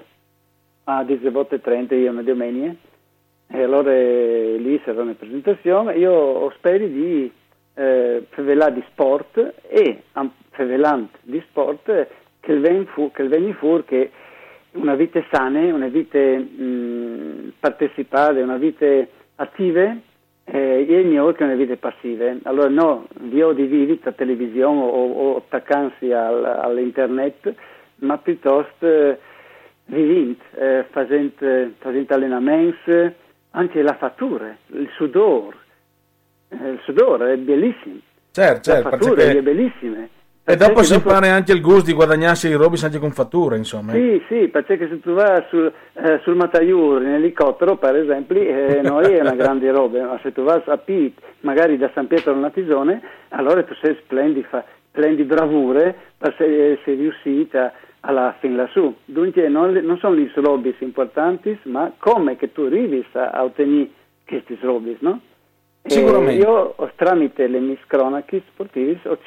a 0.85 1.03
19.30 1.03 1.93
io 1.95 2.11
una 2.11 2.21
domenica 2.21 2.73
e 3.47 3.61
allora 3.61 3.91
eh, 3.91 4.55
lì 4.57 4.81
sarà 4.85 5.01
una 5.01 5.13
presentazione 5.13 5.95
io 5.95 6.49
spero 6.57 6.87
di 6.87 7.29
eh, 7.73 8.25
favelare 8.29 8.73
di 8.73 8.83
sport 8.89 9.53
e 9.67 10.03
favelante 10.51 11.19
di 11.23 11.43
sport 11.49 12.07
che 12.39 12.51
il 12.51 12.61
ven 12.61 12.85
fu 12.85 13.11
che 13.11 14.11
il 14.73 14.79
una 14.81 14.95
vita 14.95 15.23
sana 15.31 15.59
una 15.73 15.87
vita 15.87 16.17
mh, 16.17 17.53
partecipata 17.59 18.39
una 18.41 18.57
vita 18.57 18.85
attive 19.35 20.01
eh, 20.45 20.85
e 20.87 21.03
mio 21.03 21.31
che 21.33 21.43
una 21.43 21.55
vita 21.55 21.75
passive 21.75 22.39
allora 22.43 22.69
no 22.69 23.07
io 23.31 23.51
di 23.53 23.65
vivi 23.65 23.99
la 24.03 24.11
televisione 24.11 24.79
o, 24.81 25.11
o 25.11 25.37
attaccansi 25.37 26.11
al, 26.11 26.43
all'internet 26.45 27.53
ma 28.01 28.17
piuttosto 28.17 28.85
eh, 28.85 29.17
vivint, 29.85 30.41
eh, 30.55 30.85
facendo, 30.89 31.71
facendo 31.77 32.13
allenamenti, 32.13 33.13
anche 33.51 33.81
la 33.81 33.95
fattura, 33.95 34.55
il 34.67 34.89
sudore. 34.95 35.57
Eh, 36.49 36.69
il 36.69 36.79
sudore 36.83 37.33
è 37.33 37.37
bellissimo. 37.37 37.99
Certo, 38.31 38.71
certo, 38.71 38.83
la 38.83 38.89
fattura 38.89 39.15
perché- 39.15 39.37
è 39.37 39.41
bellissima. 39.41 40.07
E 40.51 40.57
dopo 40.57 40.83
si 40.83 40.93
impara 40.93 41.33
anche 41.33 41.53
il 41.53 41.61
gusto 41.61 41.85
di 41.85 41.93
guadagnarsi 41.93 42.47
i 42.47 42.53
robi 42.53 42.77
anche 42.83 42.99
con 42.99 43.11
fattura, 43.11 43.55
insomma. 43.55 43.93
Sì, 43.93 44.21
sì, 44.27 44.47
perché 44.49 44.77
se 44.77 44.99
tu 44.99 45.13
vai 45.13 45.43
sul, 45.49 45.71
eh, 45.93 46.19
sul 46.23 46.35
Mataiur 46.35 47.01
in 47.01 47.13
elicottero, 47.13 47.77
per 47.77 47.95
esempio, 47.95 48.37
eh, 48.37 48.81
non 48.83 49.03
è 49.03 49.19
una 49.21 49.35
grande 49.35 49.71
roba, 49.71 50.03
ma 50.03 50.19
se 50.21 50.33
tu 50.33 50.43
vai 50.43 50.61
a 50.65 50.77
Pit, 50.77 51.19
magari 51.41 51.77
da 51.77 51.89
San 51.93 52.07
Pietro 52.07 52.31
alla 52.31 52.41
Natisone, 52.41 53.01
allora 53.29 53.63
tu 53.63 53.73
sei 53.81 53.95
splendi, 54.03 54.43
fa, 54.43 54.63
splendi 54.89 55.23
bravure, 55.23 55.95
per 56.17 56.35
se 56.37 56.79
sei 56.83 56.95
riuscita 56.95 57.73
alla 58.01 58.35
fin 58.39 58.55
lassù. 58.55 58.93
Dunque 59.05 59.47
non, 59.47 59.71
non 59.71 59.97
sono 59.99 60.15
gli 60.15 60.29
robis 60.35 60.75
importanti, 60.79 61.57
ma 61.63 61.93
come 61.97 62.35
che 62.35 62.51
tu 62.51 62.63
arrivi 62.63 63.05
a, 63.13 63.29
a 63.29 63.43
ottenere 63.43 63.89
questi 64.25 64.57
robis, 64.61 64.97
no? 64.99 65.19
E 65.83 65.89
Sicuramente. 65.89 66.43
io 66.43 66.73
ho- 66.75 66.91
tramite 66.95 67.47
le 67.47 67.59
mie 67.59 67.77
cronache 67.87 68.43
sportive 68.51 68.99
ho, 69.05 69.17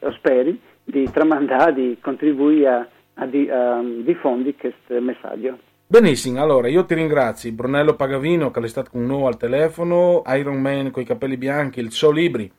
ho 0.00 0.12
speri 0.12 0.60
di 0.84 1.10
tramandare, 1.10 1.72
di 1.74 1.98
contribuire 2.00 2.68
a 2.68 2.88
a 3.14 3.26
di, 3.26 3.48
um, 3.50 4.02
diffondi 4.02 4.54
questo 4.56 5.00
messaggio. 5.00 5.58
Benissimo, 5.86 6.42
allora 6.42 6.68
io 6.68 6.84
ti 6.84 6.94
ringrazio 6.94 7.52
Brunello 7.52 7.94
Pagavino 7.94 8.50
che 8.50 8.60
è 8.60 8.68
stato 8.68 8.90
con 8.90 9.04
noi 9.04 9.26
al 9.26 9.36
telefono, 9.36 10.22
Iron 10.28 10.60
Man 10.60 10.90
con 10.90 11.02
i 11.02 11.06
capelli 11.06 11.36
bianchi, 11.36 11.80
il 11.80 11.92
suo 11.92 12.10
libri, 12.10 12.50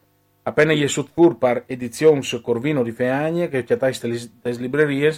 appena 0.43 0.73
gli 0.73 0.88
sut 0.88 1.09
pur 1.13 1.38
par 1.38 1.63
edizions 1.65 2.39
Corvino 2.41 2.84
di 2.84 2.91
Feagne 2.91 3.49
che 3.49 3.63
c'è 3.63 3.78
dalle 3.78 4.57
librerie 4.59 5.13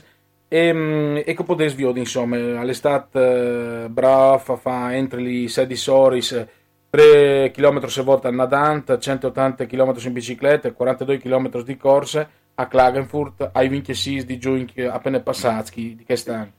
e, 0.47 0.73
mm, 0.73 1.15
e 1.17 1.33
che 1.35 1.43
potete 1.43 1.69
sviare 1.69 1.99
insomma 1.99 2.59
all'estate 2.59 3.83
eh, 3.83 3.89
brava 3.89 4.55
fa 4.55 4.95
entri 4.95 5.43
i 5.43 5.47
16 5.49 5.75
soris 5.75 6.47
3 6.89 7.51
km 7.51 7.85
se 7.87 8.01
volta 8.01 8.31
Nadant, 8.31 8.97
180 8.97 9.65
km 9.65 9.93
in 10.05 10.13
bicicletta, 10.13 10.71
42 10.71 11.17
km 11.17 11.61
di 11.61 11.75
corse 11.75 12.29
a 12.59 12.67
Klagenfurt, 12.67 13.51
ai 13.53 13.69
26 13.69 14.25
di 14.25 14.37
giugno 14.39 14.65
appena 14.89 15.19
passati 15.19 15.95
di 15.95 16.03
quest'anno. 16.03 16.51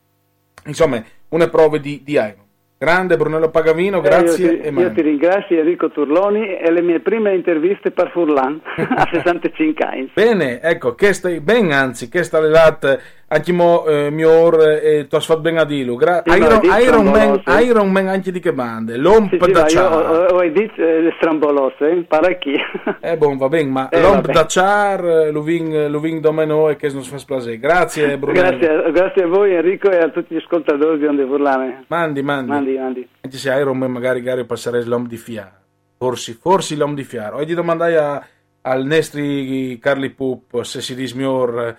Insomma, 0.67 1.03
una 1.31 1.49
prova 1.49 1.79
di, 1.79 2.03
di 2.05 2.13
Iron. 2.13 2.47
Grande 2.79 3.17
Brunello 3.17 3.51
Pagavino, 3.51 4.01
grazie. 4.01 4.61
Eh, 4.61 4.69
io, 4.69 4.75
ti, 4.75 4.81
io 4.81 4.93
ti 4.93 5.03
ringrazio 5.03 5.59
Enrico 5.59 5.91
Turloni 5.91 6.57
e 6.57 6.71
le 6.71 6.81
mie 6.81 7.01
prime 7.01 7.35
interviste 7.35 7.91
per 7.91 8.11
Furlan 8.13 8.61
a 8.95 9.09
65 9.13 9.85
anni. 9.85 10.11
Bene, 10.15 10.61
ecco, 10.61 10.95
che 10.95 11.13
stai 11.13 11.41
ben 11.41 11.73
anzi, 11.73 12.09
che 12.09 12.23
sta 12.23 12.39
le 12.39 12.51
latte 12.51 13.01
eh, 13.31 14.81
e 14.83 15.07
hai 15.11 15.21
fatto 15.21 15.41
ben 15.41 15.59
a 15.59 15.65
dirlo. 15.65 15.97
Gra- 15.97 16.23
sì, 16.25 16.35
Iron, 16.39 16.61
Iron, 16.81 17.07
Man, 17.07 17.43
Iron, 17.63 17.91
Man, 17.91 18.09
anche 18.09 18.33
di 18.33 18.41
che 18.41 18.55
bande, 18.55 18.97
l'omp 18.97 19.31
sì, 19.31 19.39
sì, 19.39 19.53
da 19.53 19.67
io 19.69 19.87
ho, 19.87 20.25
ho 20.29 20.49
detto 20.49 20.83
eh, 20.83 21.13
strambolosse, 21.17 21.91
eh, 21.91 22.05
parecchi. 22.09 22.57
Eh, 23.01 23.17
buon, 23.17 23.37
va 23.37 23.49
bene, 23.49 23.69
ma 23.71 23.89
eh, 23.91 24.01
l'omp 24.01 24.31
da 24.31 24.47
char, 24.47 25.05
eh, 25.05 25.31
lo 25.31 25.43
ving, 25.43 25.89
lo 25.89 26.01
ving 26.01 26.21
domeno 26.21 26.69
e 26.69 26.77
che 26.77 26.91
non 26.91 27.03
si 27.03 27.11
fa 27.11 27.19
splase. 27.19 27.59
Grazie 27.59 28.17
Brunello. 28.19 28.57
grazie, 28.57 28.93
grazie 28.93 29.23
a 29.25 29.27
voi 29.27 29.55
Enrico 29.55 29.91
e 29.91 29.99
a 29.99 30.09
tutti 30.09 30.35
gli 30.35 30.39
ascoltatori 30.39 30.99
di 30.99 31.07
Onde 31.07 31.27
Furlane. 31.27 31.85
Mandi, 31.89 32.23
mandi. 32.23 32.51
Mandi, 32.51 32.79
mandi. 32.79 33.09
Anche 33.21 33.37
se 33.37 33.53
Iron 33.53 33.77
Man 33.77 33.91
magari 33.91 34.23
Gary 34.23 34.45
passerei 34.45 34.85
l'om 34.85 35.07
di 35.07 35.17
fiar. 35.17 35.53
Forse, 35.99 36.33
forse 36.41 36.77
l'om 36.77 36.95
di 36.95 37.05
fiar. 37.05 37.35
Oggi 37.35 37.55
domandai 37.55 37.95
a, 37.95 38.27
al 38.63 38.85
Nestri 38.85 39.79
Carli 39.79 40.11
Pup 40.11 40.63
se 40.63 40.81
si 40.81 40.95
dismior 40.95 41.77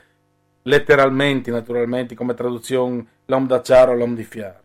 letteralmente, 0.63 1.51
naturalmente, 1.51 2.15
come 2.15 2.33
traduzione 2.33 3.05
l'om 3.25 3.47
d'acciaro, 3.47 3.95
l'om 3.95 4.15
di 4.15 4.23
fiar. 4.23 4.61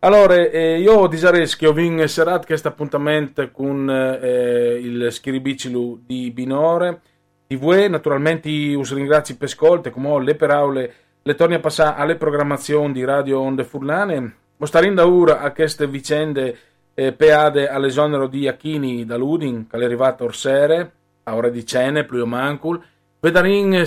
Allora, 0.00 0.34
eh, 0.34 0.78
io 0.78 1.08
disarei 1.08 1.46
che 1.46 1.66
ho 1.66 1.72
vinto 1.72 2.06
serata 2.06 2.46
questo 2.46 2.68
appuntamento 2.68 3.50
con 3.50 3.90
eh, 3.90 4.78
il 4.80 5.08
schiribicilu 5.10 6.02
di 6.06 6.30
Binore. 6.30 7.00
Voi, 7.48 7.88
naturalmente, 7.88 8.48
us 8.76 8.94
ringrazio 8.94 9.36
per 9.36 9.48
ascolto, 9.48 9.90
come 9.90 10.22
le 10.22 10.34
per 10.36 10.50
aule, 10.50 10.94
le 11.22 11.34
torni 11.34 11.54
a 11.54 11.60
passare 11.60 12.00
alle 12.00 12.16
programmazioni 12.16 12.92
di 12.92 13.04
Radio 13.04 13.40
Onde 13.40 13.64
Furlane. 13.64 14.34
Mostrando 14.58 15.12
ora 15.12 15.40
a 15.40 15.52
queste 15.52 15.86
vicende 15.88 16.56
eh, 16.94 17.12
peade 17.12 17.68
all'esonero 17.68 18.26
di 18.26 18.46
Achini 18.46 19.04
da 19.04 19.16
Ludin, 19.16 19.66
che 19.66 19.78
è 19.78 19.84
arrivato 19.84 20.24
orsere, 20.24 20.92
a 21.24 21.34
ore 21.34 21.50
di 21.50 21.64
cene, 21.64 22.04
più 22.04 22.20
o 22.20 22.26
mancul, 22.26 22.80
Vedarin 23.20 23.84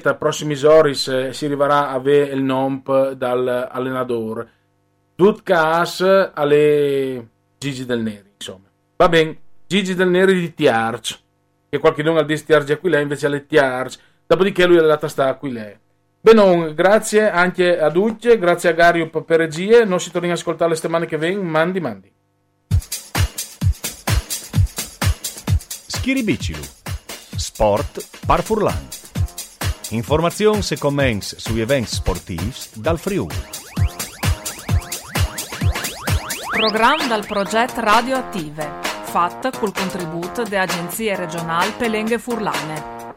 tra 0.00 0.14
prossimi 0.14 0.54
giorni 0.54 0.94
si 0.94 1.10
arriverà 1.10 1.88
a 1.88 1.92
avere 1.92 2.32
il 2.32 2.42
nomp 2.42 3.10
dall'allenatore. 3.10 4.48
Tut 5.14 5.42
cas 5.42 6.00
alle 6.00 7.28
Gigi 7.58 7.84
del 7.84 8.00
Neri, 8.00 8.32
insomma. 8.34 8.66
Va 8.96 9.08
bene, 9.10 9.38
Gigi 9.66 9.94
del 9.94 10.08
Neri 10.08 10.40
di 10.40 10.54
Tiarch, 10.54 11.18
che 11.68 11.78
qualche 11.78 12.02
nome 12.02 12.20
al 12.20 12.26
di 12.26 12.42
Tiarch 12.42 12.70
Aquilè, 12.70 13.00
invece 13.00 13.26
alle 13.26 13.44
Tiarch, 13.44 13.98
dopodiché 14.26 14.64
lui 14.64 14.76
è 14.76 14.80
andata 14.80 15.06
sta 15.06 15.28
Aquilè. 15.28 15.78
Benon, 16.18 16.72
grazie 16.74 17.30
anche 17.30 17.78
a 17.78 17.90
Ducce, 17.90 18.38
grazie 18.38 18.70
a 18.70 18.72
Gario 18.72 19.10
per 19.10 19.36
regie, 19.36 19.84
non 19.84 20.00
si 20.00 20.10
torna 20.10 20.30
a 20.30 20.32
ascoltare 20.32 20.70
le 20.70 20.76
settimane 20.76 21.04
che 21.04 21.18
vengono, 21.18 21.46
mandi 21.50 21.80
mandi. 21.80 22.10
Schiribicilu 25.88 26.80
Sport 27.54 28.08
par 28.24 28.42
Furlan. 28.42 28.88
Informazioni 29.90 30.62
e 30.70 30.78
commenti 30.78 31.38
sugli 31.38 31.60
eventi 31.60 31.90
sportivi 31.90 32.50
dal 32.72 32.98
Friuli. 32.98 33.36
Programma 36.50 37.06
dal 37.06 37.26
progetto 37.26 37.80
Radioattive, 37.82 38.80
fatto 39.02 39.50
col 39.50 39.74
contributo 39.74 40.44
delle 40.44 40.60
agenzie 40.60 41.14
regionali 41.14 41.72
Pelenghe 41.76 42.18
Furlane. 42.18 43.16